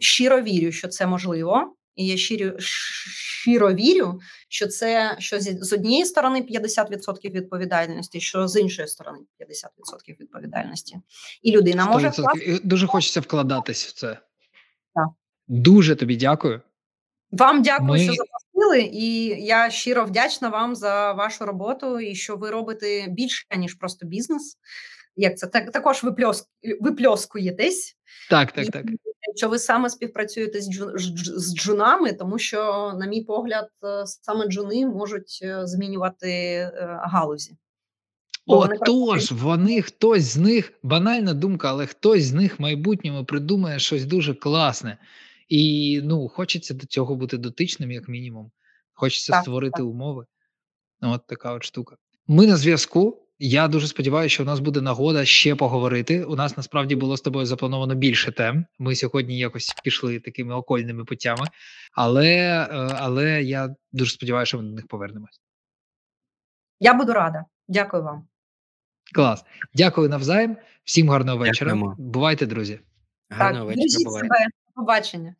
щиро 0.00 0.40
вірю, 0.40 0.72
що 0.72 0.88
це 0.88 1.06
можливо, 1.06 1.76
і 1.96 2.06
я 2.06 2.16
щиро, 2.16 2.52
щиро 2.58 3.74
вірю, 3.74 4.20
що 4.48 4.66
це 4.66 5.16
що 5.18 5.40
з 5.40 5.72
однієї 5.72 6.04
сторони 6.04 6.40
50% 6.40 7.30
відповідальності, 7.30 8.20
що 8.20 8.48
з 8.48 8.60
іншої 8.60 8.88
сторони 8.88 9.18
50% 9.40 10.20
відповідальності. 10.20 10.96
І 11.42 11.52
людина 11.52 11.86
може 11.86 12.08
вкласти... 12.08 12.60
дуже 12.64 12.86
хочеться 12.86 13.20
вкладатись 13.20 13.86
в 13.86 13.92
це. 13.92 14.08
Так. 14.94 15.08
Дуже 15.48 15.96
тобі 15.96 16.16
дякую. 16.16 16.60
Вам 17.32 17.62
дякую, 17.62 17.88
Ми... 17.88 17.98
що 17.98 18.12
запросили, 18.12 18.90
і 18.92 19.24
я 19.44 19.70
щиро 19.70 20.04
вдячна 20.04 20.48
вам 20.48 20.74
за 20.74 21.12
вашу 21.12 21.44
роботу 21.44 22.00
і 22.00 22.14
що 22.14 22.36
ви 22.36 22.50
робите 22.50 23.06
більше 23.08 23.44
ніж 23.56 23.74
просто 23.74 24.06
бізнес. 24.06 24.58
Як 25.16 25.38
це 25.38 25.46
так 25.46 25.72
також 25.72 26.02
випльоск... 26.02 26.48
випльоскуєтесь? 26.80 27.96
Так, 28.30 28.52
так, 28.52 28.66
так 28.66 28.84
що 29.36 29.48
ви 29.48 29.58
саме 29.58 29.90
співпрацюєте 29.90 30.60
з 30.60 30.70
джу, 30.70 30.90
з 31.16 31.54
джунами, 31.56 32.12
тому 32.12 32.38
що, 32.38 32.92
на 32.98 33.06
мій 33.06 33.20
погляд, 33.20 33.68
е, 33.84 34.06
саме 34.06 34.46
джуни 34.46 34.86
можуть 34.86 35.38
е, 35.42 35.66
змінювати 35.66 36.30
е, 36.30 37.00
галузі. 37.02 37.56
Отож, 38.46 39.32
вони, 39.32 39.42
вони 39.42 39.82
хтось 39.82 40.22
з 40.22 40.36
них 40.36 40.72
банальна 40.82 41.34
думка, 41.34 41.68
але 41.68 41.86
хтось 41.86 42.22
з 42.22 42.32
них 42.32 42.58
в 42.58 42.62
майбутньому 42.62 43.24
придумає 43.24 43.78
щось 43.78 44.04
дуже 44.04 44.34
класне, 44.34 44.98
і 45.48 46.00
ну 46.04 46.28
хочеться 46.28 46.74
до 46.74 46.86
цього 46.86 47.16
бути 47.16 47.38
дотичним, 47.38 47.90
як 47.90 48.08
мінімум. 48.08 48.50
Хочеться 48.94 49.32
так, 49.32 49.42
створити 49.42 49.76
так. 49.76 49.86
умови. 49.86 50.26
От 51.00 51.26
така 51.26 51.52
от 51.52 51.64
штука. 51.64 51.96
Ми 52.26 52.46
на 52.46 52.56
зв'язку. 52.56 53.23
Я 53.38 53.68
дуже 53.68 53.86
сподіваюся, 53.88 54.34
що 54.34 54.42
у 54.42 54.46
нас 54.46 54.60
буде 54.60 54.80
нагода 54.80 55.24
ще 55.24 55.54
поговорити. 55.54 56.24
У 56.24 56.36
нас 56.36 56.56
насправді 56.56 56.96
було 56.96 57.16
з 57.16 57.20
тобою 57.20 57.46
заплановано 57.46 57.94
більше 57.94 58.32
тем. 58.32 58.66
Ми 58.78 58.94
сьогодні 58.94 59.38
якось 59.38 59.74
пішли 59.84 60.20
такими 60.20 60.54
окольними 60.54 61.04
путями, 61.04 61.46
але 61.92 62.26
е, 62.26 62.96
але 62.98 63.42
я 63.42 63.74
дуже 63.92 64.10
сподіваюся, 64.10 64.48
що 64.48 64.58
ми 64.58 64.64
до 64.64 64.70
них 64.70 64.86
повернемось. 64.86 65.40
Я 66.80 66.94
буду 66.94 67.12
рада. 67.12 67.44
Дякую 67.68 68.02
вам. 68.02 68.26
Клас. 69.14 69.44
Дякую 69.74 70.08
навзаєм. 70.08 70.56
Всім 70.84 71.10
гарного 71.10 71.38
вечора. 71.38 71.70
Дякуємо. 71.70 71.96
Бувайте, 71.98 72.46
друзі. 72.46 72.80
Гарного 73.30 73.66
так, 73.66 73.76
вечора. 73.76 74.04
Бувайте. 74.04 74.28
себе. 74.28 74.46
Побачення. 74.74 75.34